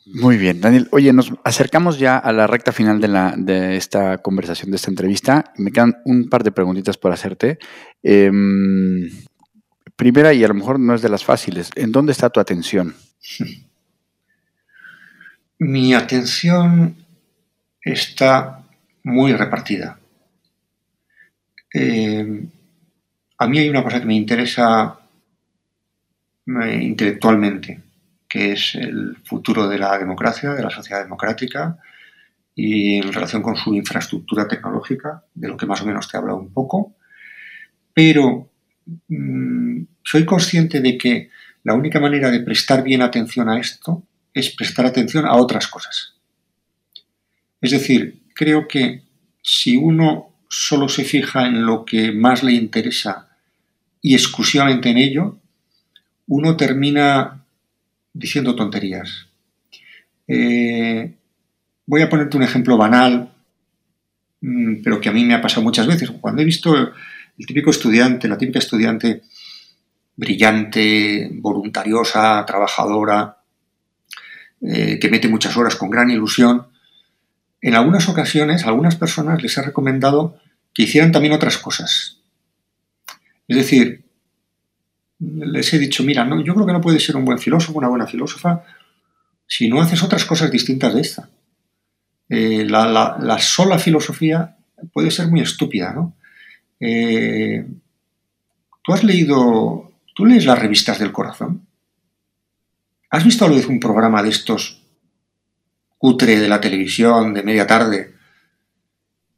Muy 0.05 0.38
bien, 0.38 0.59
Daniel. 0.59 0.89
Oye, 0.91 1.13
nos 1.13 1.32
acercamos 1.45 1.97
ya 1.97 2.17
a 2.17 2.34
la 2.34 2.45
recta 2.45 2.74
final 2.74 2.99
de, 2.99 3.07
la, 3.07 3.36
de 3.38 3.78
esta 3.78 4.17
conversación, 4.17 4.69
de 4.69 4.76
esta 4.76 4.91
entrevista. 4.91 5.53
Me 5.57 5.71
quedan 5.71 5.95
un 6.03 6.28
par 6.30 6.43
de 6.43 6.51
preguntitas 6.51 6.97
por 6.97 7.13
hacerte. 7.13 7.57
Em, 8.01 9.09
primera, 9.95 10.34
y 10.34 10.43
a 10.43 10.47
lo 10.49 10.55
mejor 10.55 10.78
no 10.80 10.93
es 10.93 11.01
de 11.01 11.07
las 11.07 11.24
fáciles, 11.24 11.69
¿en 11.76 11.93
dónde 11.93 12.11
está 12.11 12.30
tu 12.30 12.41
atención? 12.41 12.95
Mi 15.59 15.93
atención 15.93 16.97
está 17.82 18.63
muy 19.03 19.32
repartida. 19.32 19.99
Em, 21.71 22.49
a 23.38 23.47
mí 23.47 23.59
hay 23.59 23.69
una 23.69 23.84
cosa 23.84 24.01
que 24.01 24.05
me 24.05 24.15
interesa 24.15 24.99
intelectualmente 26.46 27.82
que 28.34 28.54
es 28.54 28.74
el 28.74 29.16
futuro 29.24 29.68
de 29.68 29.78
la 29.78 29.96
democracia, 30.00 30.54
de 30.54 30.64
la 30.64 30.72
sociedad 30.72 31.04
democrática, 31.04 31.78
y 32.56 32.96
en 32.96 33.14
relación 33.14 33.44
con 33.44 33.56
su 33.56 33.76
infraestructura 33.76 34.48
tecnológica, 34.48 35.24
de 35.36 35.50
lo 35.50 35.56
que 35.56 35.68
más 35.68 35.84
o 35.84 35.86
menos 35.86 36.08
te 36.08 36.18
he 36.18 36.20
hablado 36.20 36.39
un 36.39 36.52
poco. 36.52 36.96
Pero 37.94 38.50
mm, 39.08 39.84
soy 40.04 40.26
consciente 40.26 40.82
de 40.82 40.98
que 40.98 41.30
la 41.64 41.76
única 41.76 42.00
manera 42.00 42.32
de 42.32 42.39
prestar 42.39 42.82
bien 42.82 43.04
atención 43.04 43.50
a 43.50 43.60
esto 43.60 44.02
es 44.34 44.50
prestar 44.50 44.88
atención 44.88 45.28
a 45.28 45.36
otras 45.36 45.68
cosas. 45.68 46.16
Es 47.62 47.70
decir, 47.70 48.24
creo 48.34 48.68
que 48.68 49.04
si 49.44 49.78
uno 49.78 50.34
solo 50.50 50.89
se 50.89 51.04
fija 51.04 51.46
en 51.46 51.68
lo 51.68 51.86
que 51.86 52.12
más 52.12 52.41
le 52.41 52.54
interesa 52.54 53.30
y 54.02 54.16
exclusivamente 54.16 54.89
en 54.89 54.98
ello, 54.98 55.39
uno 56.28 56.57
termina 56.57 57.43
diciendo 58.13 58.55
tonterías. 58.55 59.28
Eh, 60.28 61.13
voy 61.86 62.01
a 62.01 62.09
ponerte 62.09 62.38
un 62.38 62.43
ejemplo 62.43 62.78
banal, 62.78 63.34
mm, 64.41 64.82
pero 64.84 65.01
que 65.01 65.09
a 65.09 65.11
mí 65.11 65.26
me 65.26 65.34
ha 65.34 65.41
pasado 65.41 65.63
muchas 65.63 65.88
veces. 65.88 66.11
Cuando 66.21 66.41
he 66.41 66.45
visto 66.45 66.76
el 66.76 67.45
típico 67.45 67.71
estudiante, 67.71 68.28
la 68.28 68.38
típica 68.38 68.59
estudiante 68.59 69.24
brillante, 70.15 71.30
voluntariosa, 71.34 72.45
trabajadora, 72.45 73.38
eh, 74.61 74.99
que 74.99 75.09
mete 75.09 75.28
muchas 75.28 75.57
horas 75.57 75.76
con 75.76 75.89
gran 75.89 76.09
ilusión, 76.09 76.67
en 77.61 77.76
algunas 77.76 78.07
ocasiones 78.09 78.63
a 78.63 78.67
algunas 78.67 78.95
personas 78.95 79.41
les 79.41 79.57
he 79.57 79.61
recomendado 79.61 80.39
que 80.74 80.84
hicieran 80.84 81.11
también 81.11 81.34
otras 81.34 81.57
cosas. 81.57 82.17
Es 83.47 83.57
decir, 83.57 84.03
les 85.24 85.74
he 85.74 85.80
dicho, 85.80 86.03
mira, 86.03 86.26
no, 86.26 86.41
yo 86.43 86.53
creo 86.53 86.65
que 86.65 86.74
no 86.74 86.82
puedes 86.82 87.03
ser 87.03 87.15
un 87.15 87.26
buen 87.26 87.39
filósofo, 87.39 87.78
una 87.78 87.88
buena 87.88 88.07
filósofa, 88.07 88.63
si 89.47 89.69
no 89.69 89.82
haces 89.82 90.01
otras 90.03 90.26
cosas 90.26 90.51
distintas 90.51 90.93
de 90.93 91.01
esta. 91.01 91.30
Eh, 92.30 92.65
la, 92.67 93.38
sola 93.39 93.78
filosofía 93.78 94.57
puede 94.91 95.11
ser 95.11 95.28
muy 95.28 95.41
estúpida, 95.41 95.93
¿no? 95.93 96.15
Eh, 96.80 97.65
¿Tú 98.84 98.93
has 98.93 99.03
leído, 99.03 99.91
tú 100.15 100.26
lees 100.26 100.45
las 100.45 100.59
revistas 100.59 100.99
del 100.99 101.11
corazón? 101.11 101.65
¿Has 103.09 103.24
visto 103.24 103.45
algo 103.45 103.57
de 103.57 103.67
un 103.67 103.80
programa 103.80 104.24
de 104.24 104.30
estos 104.30 104.82
cutre 105.97 106.39
de 106.39 106.49
la 106.49 106.59
televisión 106.59 107.34
de 107.34 107.43
media 107.43 107.67
tarde? 107.67 108.15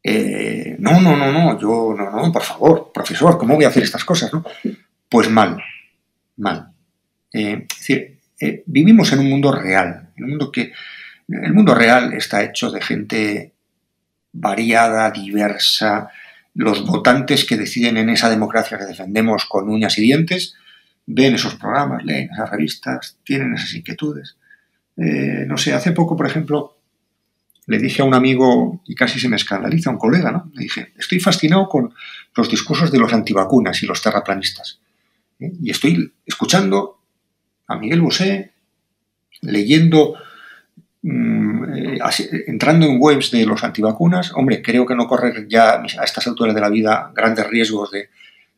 Eh, 0.02 0.78
no, 0.80 1.02
no, 1.02 1.16
no, 1.16 1.32
no, 1.32 1.60
yo, 1.60 1.94
no, 1.98 2.10
no, 2.10 2.32
por 2.32 2.44
favor, 2.44 2.92
profesor, 2.94 3.38
¿cómo 3.38 3.56
voy 3.56 3.66
a 3.66 3.68
hacer 3.68 3.84
estas 3.84 4.06
cosas, 4.06 4.32
no? 4.32 4.46
Pues 5.10 5.30
mal, 5.30 5.58
mal. 6.38 6.72
Eh, 7.34 7.66
es 7.70 7.78
decir, 7.80 8.20
eh, 8.40 8.64
vivimos 8.66 9.12
en 9.14 9.20
un 9.20 9.30
mundo 9.30 9.52
real, 9.52 10.10
mundo 10.18 10.52
que 10.52 10.74
el 11.28 11.54
mundo 11.54 11.74
real 11.74 12.14
está 12.14 12.44
hecho 12.44 12.72
de 12.72 12.82
gente 12.82 13.54
variada, 14.32 15.10
diversa. 15.12 16.10
Los 16.54 16.86
votantes 16.86 17.46
que 17.46 17.58
deciden 17.58 17.98
en 17.98 18.10
esa 18.10 18.30
democracia 18.30 18.78
que 18.78 18.86
defendemos 18.86 19.46
con 19.46 19.70
uñas 19.70 19.98
y 19.98 20.02
dientes 20.02 20.56
ven 21.08 21.36
esos 21.36 21.56
programas, 21.56 22.04
leen 22.04 22.30
esas 22.32 22.50
revistas, 22.50 23.18
tienen 23.24 23.54
esas 23.54 23.74
inquietudes. 23.74 24.38
Eh, 24.98 25.46
no 25.48 25.58
sé, 25.58 25.74
hace 25.74 25.92
poco, 25.92 26.16
por 26.16 26.28
ejemplo, 26.28 26.78
le 27.68 27.80
dije 27.80 28.02
a 28.02 28.06
un 28.06 28.14
amigo, 28.14 28.82
y 28.86 28.96
casi 28.96 29.20
se 29.20 29.30
me 29.30 29.36
escandaliza, 29.36 29.90
a 29.90 29.94
un 29.94 30.00
colega, 30.00 30.32
¿no? 30.32 30.52
Le 30.54 30.64
dije, 30.64 30.94
estoy 30.98 31.20
fascinado 31.20 31.68
con 31.68 31.94
los 32.36 32.50
discursos 32.50 32.92
de 32.92 33.00
los 33.00 33.14
antivacunas 33.14 33.82
y 33.84 33.86
los 33.86 34.02
terraplanistas. 34.02 34.80
¿Eh? 35.40 35.52
Y 35.62 35.72
estoy 35.72 36.14
escuchando 36.26 37.00
a 37.68 37.78
Miguel 37.78 38.02
Bosé, 38.02 38.52
leyendo, 39.42 40.16
mm, 41.02 41.64
eh, 41.76 42.00
entrando 42.48 42.86
en 42.86 42.98
webs 43.00 43.32
de 43.32 43.46
los 43.46 43.64
antivacunas. 43.64 44.32
Hombre, 44.36 44.62
creo 44.62 44.86
que 44.86 44.96
no 44.96 45.08
correr 45.08 45.48
ya 45.48 45.82
a 45.82 46.04
estas 46.04 46.28
alturas 46.28 46.54
de 46.54 46.62
la 46.62 46.70
vida 46.70 47.12
grandes 47.16 47.48
riesgos 47.48 47.92
de, 47.92 48.10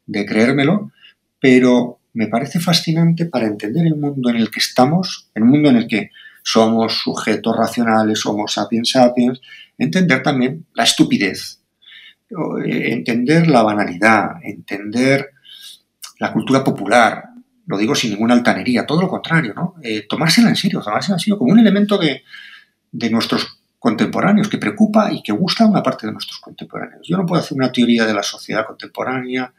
de 0.05 0.25
creérmelo, 0.25 0.91
pero 1.39 1.99
me 2.13 2.27
parece 2.27 2.59
fascinante 2.59 3.25
para 3.25 3.45
entender 3.45 3.85
el 3.85 3.95
mundo 3.95 4.29
en 4.29 4.37
el 4.37 4.49
que 4.49 4.59
estamos, 4.59 5.29
el 5.35 5.45
mundo 5.45 5.69
en 5.69 5.77
el 5.77 5.87
que 5.87 6.09
somos 6.43 7.01
sujetos 7.03 7.55
racionales, 7.55 8.21
somos 8.21 8.53
sapiens 8.53 8.91
sapiens, 8.91 9.41
entender 9.77 10.23
también 10.23 10.65
la 10.73 10.83
estupidez, 10.83 11.61
eh, 12.65 12.93
entender 12.93 13.47
la 13.47 13.63
banalidad, 13.63 14.37
entender 14.41 15.31
la 16.19 16.33
cultura 16.33 16.63
popular, 16.63 17.29
lo 17.67 17.77
digo 17.77 17.93
sin 17.95 18.11
ninguna 18.11 18.33
altanería, 18.33 18.85
todo 18.85 19.01
lo 19.01 19.09
contrario, 19.09 19.53
¿no? 19.53 19.75
Eh, 19.83 20.05
tomársela 20.07 20.49
en 20.49 20.55
serio, 20.55 20.81
tomársela 20.81 21.15
en 21.15 21.19
serio 21.19 21.37
como 21.37 21.51
un 21.51 21.59
elemento 21.59 21.97
de, 21.97 22.23
nuestros 23.11 23.59
contemporáneos, 23.77 24.47
que 24.47 24.57
preocupa 24.57 25.11
y 25.11 25.21
que 25.21 25.31
gusta 25.31 25.65
a 25.65 25.67
una 25.67 25.83
parte 25.83 26.07
de 26.07 26.13
nuestros 26.13 26.39
contemporáneos. 26.39 27.05
Yo 27.07 27.17
no 27.17 27.25
puedo 27.25 27.41
hacer 27.41 27.55
una 27.55 27.71
teoría 27.71 28.05
de 28.05 28.13
la 28.13 28.23
sociedad 28.23 28.65
contemporánea. 28.65 29.53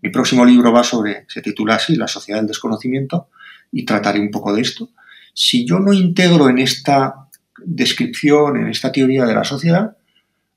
Mi 0.00 0.10
próximo 0.10 0.44
libro 0.44 0.72
va 0.72 0.82
sobre, 0.82 1.26
se 1.28 1.42
titula 1.42 1.76
así, 1.76 1.94
La 1.94 2.08
sociedad 2.08 2.40
del 2.40 2.48
desconocimiento, 2.48 3.28
y 3.70 3.84
trataré 3.84 4.18
un 4.18 4.30
poco 4.30 4.52
de 4.52 4.62
esto. 4.62 4.88
Si 5.32 5.64
yo 5.64 5.78
no 5.78 5.92
integro 5.92 6.48
en 6.48 6.58
esta 6.58 7.28
descripción, 7.64 8.56
en 8.56 8.68
esta 8.68 8.90
teoría 8.90 9.24
de 9.24 9.34
la 9.34 9.44
sociedad, 9.44 9.96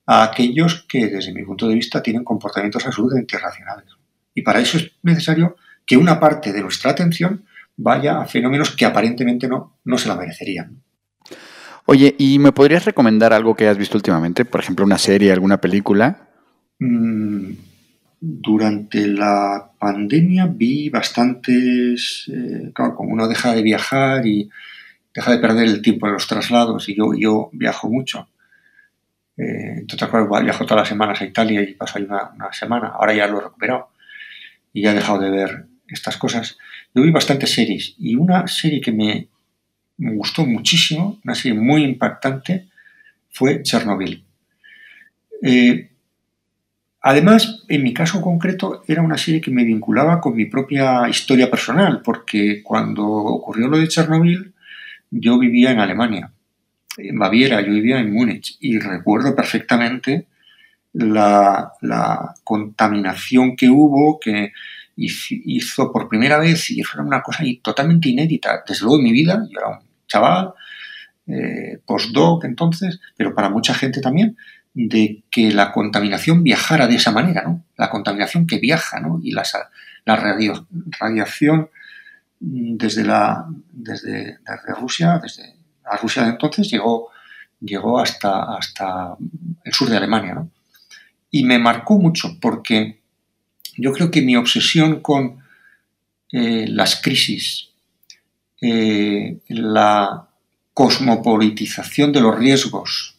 a 0.07 0.23
aquellos 0.23 0.85
que, 0.87 1.07
desde 1.07 1.33
mi 1.33 1.43
punto 1.43 1.67
de 1.67 1.75
vista, 1.75 2.01
tienen 2.01 2.23
comportamientos 2.23 2.85
absolutamente 2.85 3.35
irracionales. 3.35 3.94
Y 4.36 4.43
para 4.43 4.59
eso 4.59 4.77
es 4.77 4.91
necesario 5.01 5.55
que 5.86 5.97
una 5.97 6.19
parte 6.19 6.53
de 6.53 6.61
nuestra 6.61 6.91
atención 6.91 7.45
vaya 7.77 8.21
a 8.21 8.25
fenómenos 8.25 8.75
que 8.75 8.86
aparentemente 8.86 9.47
no, 9.47 9.77
no 9.86 9.97
se 9.97 10.07
la 10.07 10.15
merecerían. 10.15 10.81
Oye, 11.86 12.15
¿y 12.17 12.39
me 12.39 12.51
podrías 12.51 12.86
recomendar 12.86 13.33
algo 13.33 13.55
que 13.55 13.65
hayas 13.65 13.77
visto 13.77 13.97
últimamente? 13.97 14.43
Por 14.43 14.59
ejemplo, 14.59 14.86
una 14.86 14.97
serie, 14.97 15.31
alguna 15.31 15.61
película. 15.61 16.27
Mm, 16.79 17.51
durante 18.19 19.07
la 19.07 19.71
pandemia 19.77 20.47
vi 20.47 20.89
bastantes, 20.89 22.29
eh, 22.33 22.71
claro, 22.73 22.95
como 22.95 23.13
uno 23.13 23.27
deja 23.27 23.53
de 23.53 23.61
viajar 23.61 24.25
y 24.25 24.49
deja 25.13 25.31
de 25.31 25.38
perder 25.38 25.65
el 25.65 25.81
tiempo 25.81 26.07
en 26.07 26.13
los 26.13 26.27
traslados, 26.27 26.89
y 26.89 26.95
yo, 26.95 27.13
yo 27.13 27.49
viajo 27.53 27.88
mucho. 27.89 28.27
Eh, 29.38 29.75
entonces, 29.79 30.09
claro, 30.09 30.27
viajo 30.43 30.65
todas 30.65 30.81
las 30.81 30.89
semanas 30.89 31.21
a 31.21 31.25
Italia 31.25 31.61
y 31.61 31.75
paso 31.75 31.99
ahí 31.99 32.05
una, 32.05 32.31
una, 32.36 32.51
semana. 32.51 32.88
Ahora 32.88 33.13
ya 33.13 33.27
lo 33.27 33.38
he 33.38 33.43
recuperado 33.43 33.89
y 34.76 34.82
ya 34.82 34.91
he 34.91 34.95
dejado 34.95 35.19
de 35.19 35.32
ver 35.32 35.65
estas 35.88 36.17
cosas. 36.17 36.57
Yo 36.93 37.01
vi 37.01 37.09
bastantes 37.09 37.53
series 37.53 37.95
y 37.97 38.15
una 38.15 38.45
serie 38.45 38.82
que 38.82 38.91
me, 38.91 39.30
gustó 39.97 40.45
muchísimo, 40.45 41.17
una 41.23 41.34
serie 41.34 41.57
muy 41.57 41.86
impactante, 41.86 42.67
fue 43.32 43.63
Chernobyl. 43.63 44.21
Eh, 45.41 45.91
además, 46.99 47.63
en 47.69 47.84
mi 47.84 47.93
caso 47.93 48.21
concreto, 48.21 48.84
era 48.86 49.01
una 49.01 49.17
serie 49.17 49.39
que 49.39 49.49
me 49.49 49.63
vinculaba 49.63 50.19
con 50.19 50.36
mi 50.36 50.45
propia 50.45 51.07
historia 51.07 51.49
personal, 51.49 52.01
porque 52.03 52.61
cuando 52.61 53.05
ocurrió 53.05 53.69
lo 53.69 53.78
de 53.78 53.88
Chernobyl, 53.88 54.53
yo 55.09 55.39
vivía 55.39 55.71
en 55.71 55.80
Alemania, 55.80 56.34
en 56.97 57.17
Baviera, 57.17 57.61
yo 57.61 57.71
vivía 57.71 57.99
en 57.99 58.11
Múnich, 58.11 58.57
y 58.59 58.78
recuerdo 58.78 59.34
perfectamente 59.34 60.26
la, 60.95 61.73
la 61.81 62.33
contaminación 62.43 63.55
que 63.55 63.69
hubo, 63.69 64.19
que 64.19 64.53
hizo 64.95 65.91
por 65.91 66.07
primera 66.07 66.37
vez, 66.37 66.69
y 66.71 66.79
era 66.79 67.03
una 67.03 67.21
cosa 67.21 67.43
totalmente 67.61 68.09
inédita, 68.09 68.63
desde 68.65 68.85
luego 68.85 68.97
en 68.97 69.03
mi 69.03 69.11
vida, 69.11 69.45
yo 69.51 69.59
era 69.59 69.69
un 69.69 69.79
chaval, 70.07 70.53
eh, 71.27 71.79
postdoc 71.85 72.45
entonces, 72.45 72.99
pero 73.17 73.35
para 73.35 73.49
mucha 73.49 73.73
gente 73.73 73.99
también, 73.99 74.37
de 74.73 75.23
que 75.29 75.51
la 75.51 75.71
contaminación 75.71 76.43
viajara 76.43 76.87
de 76.87 76.95
esa 76.95 77.11
manera, 77.11 77.43
¿no? 77.43 77.63
La 77.77 77.89
contaminación 77.89 78.45
que 78.45 78.59
viaja, 78.59 78.99
¿no? 78.99 79.19
Y 79.21 79.31
la, 79.31 79.43
la 80.05 80.15
radiación 80.99 81.69
desde, 82.39 83.03
la, 83.03 83.45
desde, 83.71 84.37
Rusia, 84.79 85.19
desde 85.21 85.55
la 85.83 85.97
Rusia 85.97 86.23
de 86.23 86.29
entonces, 86.29 86.69
llegó, 86.69 87.09
llegó 87.59 87.99
hasta, 87.99 88.55
hasta 88.55 89.15
el 89.63 89.73
sur 89.73 89.89
de 89.89 89.97
Alemania, 89.97 90.35
¿no? 90.35 90.51
Y 91.36 91.43
me 91.43 91.59
marcó 91.59 91.99
mucho 91.99 92.38
porque 92.39 93.01
yo 93.75 93.91
creo 93.91 94.09
que 94.09 94.21
mi 94.21 94.38
obsesión 94.38 95.01
con 95.01 95.43
eh, 96.31 96.65
las 96.69 97.01
crisis, 97.01 97.71
eh, 98.61 99.39
la 99.49 100.29
cosmopolitización 100.73 102.13
de 102.13 102.21
los 102.21 102.39
riesgos, 102.39 103.17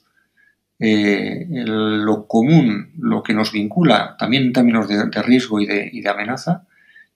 eh, 0.79 1.47
lo 1.51 2.27
común, 2.27 2.93
lo 3.01 3.23
que 3.23 3.35
nos 3.35 3.53
vincula 3.53 4.17
también 4.19 4.45
en 4.45 4.53
términos 4.55 4.89
de, 4.89 5.23
riesgo 5.23 5.61
y 5.61 5.67
de, 5.67 6.09
amenaza, 6.09 6.67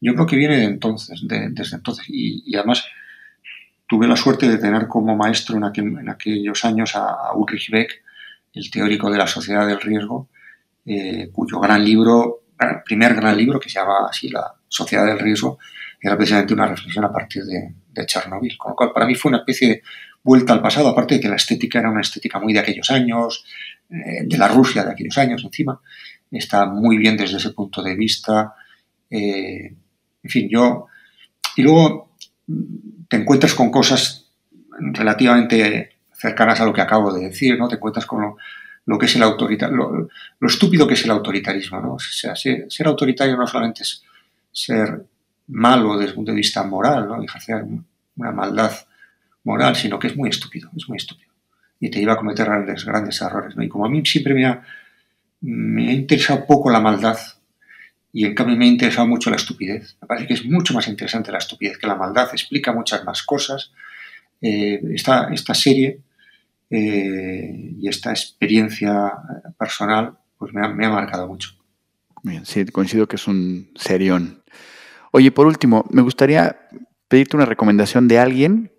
yo 0.02 0.12
creo 0.12 0.26
que 0.26 0.36
viene 0.36 0.58
de 0.58 0.64
entonces, 0.64 1.22
desde 1.26 1.76
entonces. 1.76 2.04
Y, 2.10 2.54
además 2.56 2.84
tuve 3.88 4.06
la 4.06 4.16
suerte 4.16 4.50
de 4.50 4.58
tener 4.58 4.86
como 4.86 5.16
maestro 5.16 5.56
en, 5.56 6.10
aquellos 6.10 6.62
años 6.66 6.94
a, 6.94 7.32
Ulrich 7.34 7.70
Beck, 7.70 8.02
el 8.52 8.70
teórico 8.70 9.10
de 9.10 9.16
la 9.16 9.26
sociedad 9.26 9.66
del 9.66 9.80
riesgo, 9.80 10.28
cuyo 11.32 11.60
gran 11.60 11.84
libro 11.84 12.40
primer 12.84 13.14
gran 13.14 13.36
libro, 13.36 13.58
que 13.58 13.68
se 13.68 13.78
llama 13.78 14.06
así 14.08 14.28
La 14.28 14.52
Sociedad 14.68 15.06
del 15.06 15.18
Riesgo, 15.18 15.58
era 16.00 16.16
precisamente 16.16 16.54
una 16.54 16.66
reflexión 16.66 17.04
a 17.04 17.12
partir 17.12 17.44
de, 17.44 17.74
Chernobyl. 18.06 18.56
Con 18.56 18.70
lo 18.70 18.76
cual, 18.76 18.92
para 18.92 19.06
mí 19.06 19.14
fue 19.14 19.30
una 19.30 19.38
especie 19.38 19.68
de 19.68 19.82
vuelta 20.22 20.52
al 20.52 20.62
pasado, 20.62 20.88
aparte 20.88 21.16
de 21.16 21.20
que 21.20 21.28
la 21.28 21.36
estética 21.36 21.78
era 21.78 21.90
una 21.90 22.00
estética 22.00 22.38
muy 22.38 22.52
de 22.52 22.60
aquellos 22.60 22.90
años, 22.90 23.44
eh, 23.90 24.22
de 24.24 24.38
la 24.38 24.48
Rusia 24.48 24.84
de 24.84 24.92
aquellos 24.92 25.18
años 25.18 25.42
encima. 25.44 25.80
Está 26.30 26.66
muy 26.66 26.96
bien 26.96 27.16
desde 27.16 27.38
ese 27.38 27.50
punto 27.50 27.82
de 27.82 27.94
vista. 27.94 28.54
Eh, 29.10 29.74
en 30.22 30.30
fin, 30.30 30.48
yo... 30.48 30.86
Y 31.56 31.62
luego 31.62 32.14
mm, 32.46 33.06
te 33.08 33.16
encuentras 33.16 33.54
con 33.54 33.70
cosas 33.70 34.30
relativamente 34.78 35.96
cercanas 36.12 36.60
a 36.60 36.64
lo 36.64 36.72
que 36.72 36.80
acabo 36.80 37.12
de 37.12 37.28
decir, 37.28 37.58
¿no? 37.58 37.68
Te 37.68 37.76
encuentras 37.76 38.06
con 38.06 38.22
lo 38.22 38.36
que 38.98 39.06
es 39.06 39.16
el 39.16 39.22
autoritarismo, 39.22 40.08
lo, 40.40 40.48
estúpido 40.48 40.86
que 40.86 40.94
es 40.94 41.04
el 41.04 41.10
autoritarismo. 41.10 41.80
¿no? 41.80 41.94
O 41.94 41.98
sea, 41.98 42.34
ser, 42.36 42.66
autoritario 42.86 43.36
no 43.36 43.46
solamente 43.46 43.82
es 43.82 44.02
ser 44.52 45.04
malo 45.48 45.96
desde 45.96 46.10
el 46.10 46.14
punto 46.14 46.32
de 46.32 46.36
vista 46.36 46.62
moral, 46.62 47.08
¿no? 47.08 47.22
ejercer 47.22 47.64
una 48.16 48.32
maldad 48.32 48.72
moral, 49.44 49.76
sino 49.76 49.98
que 49.98 50.08
es 50.08 50.16
muy 50.16 50.28
estúpido, 50.28 50.70
es 50.76 50.88
muy 50.88 50.96
estúpido. 50.96 51.30
Y 51.78 51.90
te 51.90 51.98
lleva 51.98 52.14
a 52.14 52.16
cometer 52.16 52.46
grandes, 52.46 52.84
grandes 52.84 53.20
errores. 53.22 53.56
¿no? 53.56 53.62
Y 53.62 53.68
como 53.68 53.86
a 53.86 53.88
mí 53.88 54.04
siempre 54.04 54.34
me 54.34 54.46
ha, 54.46 54.62
me 55.40 55.88
ha 55.88 55.92
interesado 55.92 56.46
poco 56.46 56.70
la 56.70 56.80
maldad, 56.80 57.18
y 58.12 58.24
en 58.24 58.34
cambio 58.34 58.56
me 58.56 58.64
ha 58.64 58.68
interesado 58.68 59.06
mucho 59.06 59.30
la 59.30 59.36
estupidez. 59.36 59.96
Me 60.00 60.08
parece 60.08 60.26
que 60.26 60.34
es 60.34 60.44
mucho 60.44 60.74
más 60.74 60.88
interesante 60.88 61.30
la 61.30 61.38
estupidez 61.38 61.78
que 61.78 61.86
la 61.86 61.94
maldad, 61.94 62.28
explica 62.32 62.72
muchas 62.72 63.04
más 63.04 63.22
cosas. 63.22 63.72
Eh, 64.40 64.80
esta, 64.94 65.28
esta 65.32 65.54
serie 65.54 66.00
eh, 66.70 67.74
y 67.78 67.88
esta 67.88 68.10
experiencia 68.10 69.12
personal 69.58 70.16
pues 70.38 70.54
me 70.54 70.86
ha, 70.86 70.90
marcado 70.90 71.28
mucho. 71.28 71.50
Bien, 72.22 72.46
sí, 72.46 72.64
coincido 72.66 73.06
que 73.06 73.16
es 73.16 73.28
un 73.28 73.70
serión. 73.74 74.42
Oye, 75.12 75.30
por 75.32 75.46
último, 75.46 75.84
me 75.90 76.00
gustaría 76.00 76.56
pedirte 77.08 77.36
una 77.36 77.44
recomendación 77.44 78.08
de 78.08 78.18
alguien. 78.18 78.72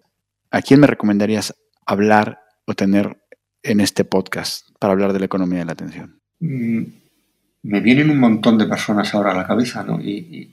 ¿A 0.49 0.61
quién 0.61 0.79
me 0.79 0.87
recomendarías 0.87 1.53
hablar 1.85 2.39
o 2.65 2.73
tener 2.73 3.21
en 3.61 3.79
este 3.79 4.05
podcast 4.05 4.69
para 4.79 4.93
hablar 4.93 5.13
de 5.13 5.19
la 5.19 5.25
economía 5.25 5.59
de 5.59 5.65
la 5.65 5.73
atención? 5.73 6.19
Mm, 6.39 6.81
me 7.63 7.79
vienen 7.79 8.09
un 8.09 8.19
montón 8.19 8.57
de 8.57 8.65
personas 8.65 9.13
ahora 9.13 9.31
a 9.31 9.35
la 9.35 9.45
cabeza, 9.45 9.83
¿no? 9.83 10.01
Y, 10.01 10.51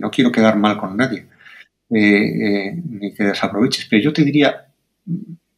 no 0.00 0.10
quiero 0.10 0.32
quedar 0.32 0.56
mal 0.56 0.78
con 0.78 0.96
nadie, 0.96 1.26
eh, 1.90 1.98
eh, 1.98 2.82
ni 2.88 3.12
que 3.12 3.24
desaproveches, 3.24 3.86
pero 3.90 4.02
yo 4.02 4.12
te 4.12 4.24
diría, 4.24 4.68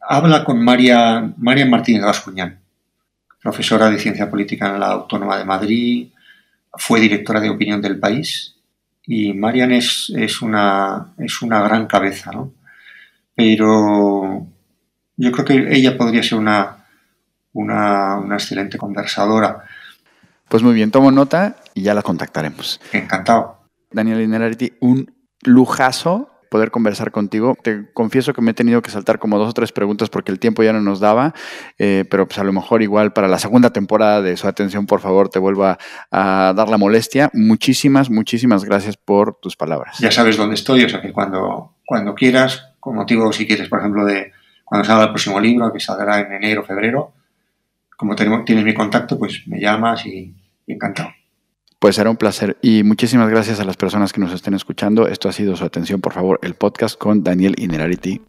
habla 0.09 0.43
con 0.43 0.65
María, 0.65 1.33
María 1.37 1.67
Martínez 1.67 2.03
Gascuñán, 2.03 2.61
profesora 3.43 3.91
de 3.91 3.99
Ciencia 3.99 4.31
Política 4.31 4.73
en 4.73 4.81
la 4.81 4.87
Autónoma 4.89 5.37
de 5.37 5.45
Madrid, 5.45 6.09
fue 6.73 6.99
directora 6.99 7.41
de 7.41 7.51
Opinión 7.51 7.83
del 7.83 7.99
País 7.99 8.57
y 9.03 9.35
Marian 9.35 9.71
es, 9.73 10.11
es, 10.17 10.41
una, 10.41 11.13
es 11.19 11.43
una 11.43 11.61
gran 11.63 11.87
cabeza, 11.87 12.33
¿no? 12.33 12.53
Pero 13.35 14.47
yo 15.17 15.33
creo 15.33 15.45
que 15.45 15.77
ella 15.77 15.97
podría 15.99 16.23
ser 16.23 16.39
una, 16.39 16.87
una, 17.53 18.17
una 18.17 18.37
excelente 18.37 18.79
conversadora. 18.79 19.65
Pues 20.49 20.63
muy 20.63 20.75
bien, 20.75 20.91
tomo 20.91 21.11
nota 21.11 21.57
y 21.75 21.83
ya 21.83 21.93
la 21.93 22.03
contactaremos. 22.03 22.81
Encantado. 22.93 23.59
Daniel 23.91 24.23
Inerarity, 24.23 24.73
un 24.81 25.15
lujazo 25.43 26.31
poder 26.49 26.71
conversar 26.71 27.11
contigo. 27.11 27.57
Te 27.63 27.91
confieso 27.93 28.33
que 28.33 28.41
me 28.41 28.53
he 28.53 28.55
tenido 28.55 28.83
que 28.83 28.91
saltar 28.91 29.19
como 29.19 29.39
dos 29.39 29.51
o 29.51 29.53
tres 29.53 29.73
preguntas 29.73 30.09
porque 30.09 30.33
el 30.33 30.39
tiempo 30.39 30.63
ya 30.63 30.73
no 30.73 30.81
nos 30.81 31.01
daba, 31.01 31.35
eh, 31.79 32.05
pero 32.11 32.27
pues 32.27 32.39
a 32.39 32.45
lo 32.45 32.53
mejor 32.53 32.83
igual 32.83 33.13
para 33.13 33.29
la 33.29 33.39
segunda 33.39 33.71
temporada 33.71 34.23
de 34.23 34.37
su 34.37 34.47
atención, 34.47 34.87
por 34.87 35.01
favor, 35.01 35.29
te 35.29 35.39
vuelvo 35.39 35.65
a, 35.65 35.79
dar 36.11 36.69
la 36.69 36.79
molestia. 36.79 37.31
Muchísimas, 37.33 38.11
muchísimas 38.11 38.65
gracias 38.65 38.97
por 38.97 39.39
tus 39.41 39.57
palabras. 39.57 39.99
Ya 39.99 40.11
sabes 40.11 40.37
dónde 40.37 40.55
estoy, 40.55 40.85
o 40.85 40.89
sea 40.89 41.01
que 41.01 41.13
cuando, 41.13 41.77
cuando 41.85 42.15
quieras, 42.15 42.73
con 42.81 42.95
motivo, 42.95 43.33
si 43.33 43.47
quieres, 43.47 43.69
por 43.69 43.81
ejemplo, 43.81 44.05
de 44.05 44.33
cuando 44.65 44.87
salga 44.87 45.05
el 45.05 45.11
próximo 45.11 45.41
libro, 45.41 45.73
que 45.73 45.81
saldrá 45.81 46.21
en 46.21 46.33
enero, 46.33 46.65
febrero, 46.65 47.13
como 47.97 48.15
tenemos, 48.15 48.45
tienes 48.45 48.65
mi 48.65 48.75
contacto, 48.75 49.19
pues 49.19 49.43
me 49.47 49.61
llamas 49.61 50.07
y 50.07 50.35
encantado. 50.67 51.11
Pues 51.79 51.95
será 51.95 52.11
un 52.11 52.17
placer 52.17 52.57
y 52.61 52.83
muchísimas 52.83 53.29
gracias 53.31 53.61
a 53.61 53.65
las 53.65 53.77
personas 53.77 54.13
que 54.13 54.21
nos 54.21 54.33
estén 54.33 54.55
escuchando. 54.55 55.07
Esto 55.07 55.29
ha 55.29 55.33
sido 55.33 55.55
su 55.55 55.65
atención, 55.65 56.01
por 56.01 56.13
favor, 56.13 56.41
el 56.43 56.55
podcast 56.55 56.99
con 56.99 57.23
Daniel 57.23 57.55
Inerarity. 57.57 58.21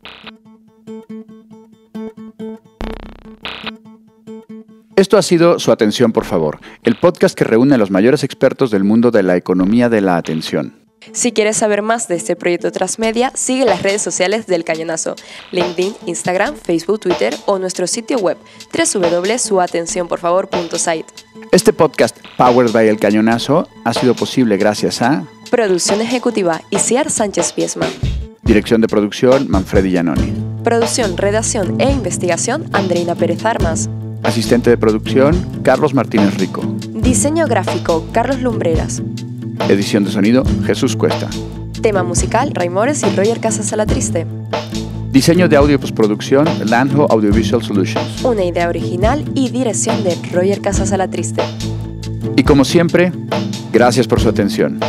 Esto 4.95 5.17
ha 5.17 5.21
sido 5.23 5.57
su 5.57 5.71
atención, 5.71 6.11
por 6.11 6.25
favor, 6.25 6.59
el 6.83 6.95
podcast 6.95 7.35
que 7.35 7.45
reúne 7.45 7.73
a 7.73 7.77
los 7.79 7.89
mayores 7.89 8.23
expertos 8.23 8.69
del 8.69 8.83
mundo 8.83 9.09
de 9.09 9.23
la 9.23 9.35
economía 9.35 9.89
de 9.89 10.01
la 10.01 10.17
atención. 10.17 10.88
Si 11.11 11.31
quieres 11.31 11.57
saber 11.57 11.81
más 11.81 12.07
de 12.07 12.15
este 12.15 12.35
proyecto 12.35 12.71
Transmedia, 12.71 13.31
sigue 13.35 13.65
las 13.65 13.81
redes 13.83 14.01
sociales 14.01 14.47
del 14.47 14.63
Cañonazo, 14.63 15.15
LinkedIn, 15.51 15.93
Instagram, 16.05 16.55
Facebook, 16.55 16.99
Twitter 16.99 17.35
o 17.45 17.59
nuestro 17.59 17.87
sitio 17.87 18.19
web 18.19 18.37
www.suatencionporfavor.site. 18.73 21.05
Este 21.51 21.73
podcast, 21.73 22.15
Powered 22.37 22.71
by 22.71 22.87
El 22.87 22.99
Cañonazo, 22.99 23.67
ha 23.83 23.93
sido 23.93 24.15
posible 24.15 24.55
gracias 24.57 25.01
a 25.01 25.25
Producción 25.49 25.99
Ejecutiva 26.01 26.61
Isiar 26.69 27.09
Sánchez 27.09 27.53
Piesma. 27.53 27.87
Dirección 28.43 28.81
de 28.81 28.87
producción 28.87 29.49
Manfredi 29.49 29.89
Giannoni. 29.91 30.33
Producción, 30.63 31.17
redacción 31.17 31.81
e 31.81 31.89
investigación 31.91 32.69
Andreina 32.73 33.15
Pérez 33.15 33.43
Armas. 33.45 33.89
Asistente 34.23 34.69
de 34.69 34.77
producción 34.77 35.61
Carlos 35.63 35.93
Martínez 35.93 36.37
Rico. 36.37 36.61
Diseño 36.89 37.47
gráfico 37.47 38.05
Carlos 38.11 38.41
Lumbreras. 38.41 39.01
Edición 39.67 40.03
de 40.03 40.11
sonido, 40.11 40.43
Jesús 40.65 40.95
Cuesta. 40.95 41.29
Tema 41.81 42.03
musical, 42.03 42.51
Raimores 42.53 43.03
y 43.03 43.15
Roger 43.15 43.39
Casas 43.39 43.71
a 43.73 43.75
la 43.75 43.85
Triste. 43.85 44.25
Diseño 45.11 45.49
de 45.49 45.57
audio 45.57 45.75
y 45.75 45.77
postproducción, 45.77 46.47
Landho 46.65 47.11
Audiovisual 47.11 47.63
Solutions. 47.63 48.23
Una 48.23 48.43
idea 48.43 48.69
original 48.69 49.25
y 49.35 49.49
dirección 49.49 50.03
de 50.03 50.15
Roger 50.31 50.61
Casas 50.61 50.91
a 50.91 50.97
la 50.97 51.07
Triste. 51.07 51.41
Y 52.35 52.43
como 52.43 52.65
siempre, 52.65 53.11
gracias 53.71 54.07
por 54.07 54.19
su 54.19 54.29
atención. 54.29 54.79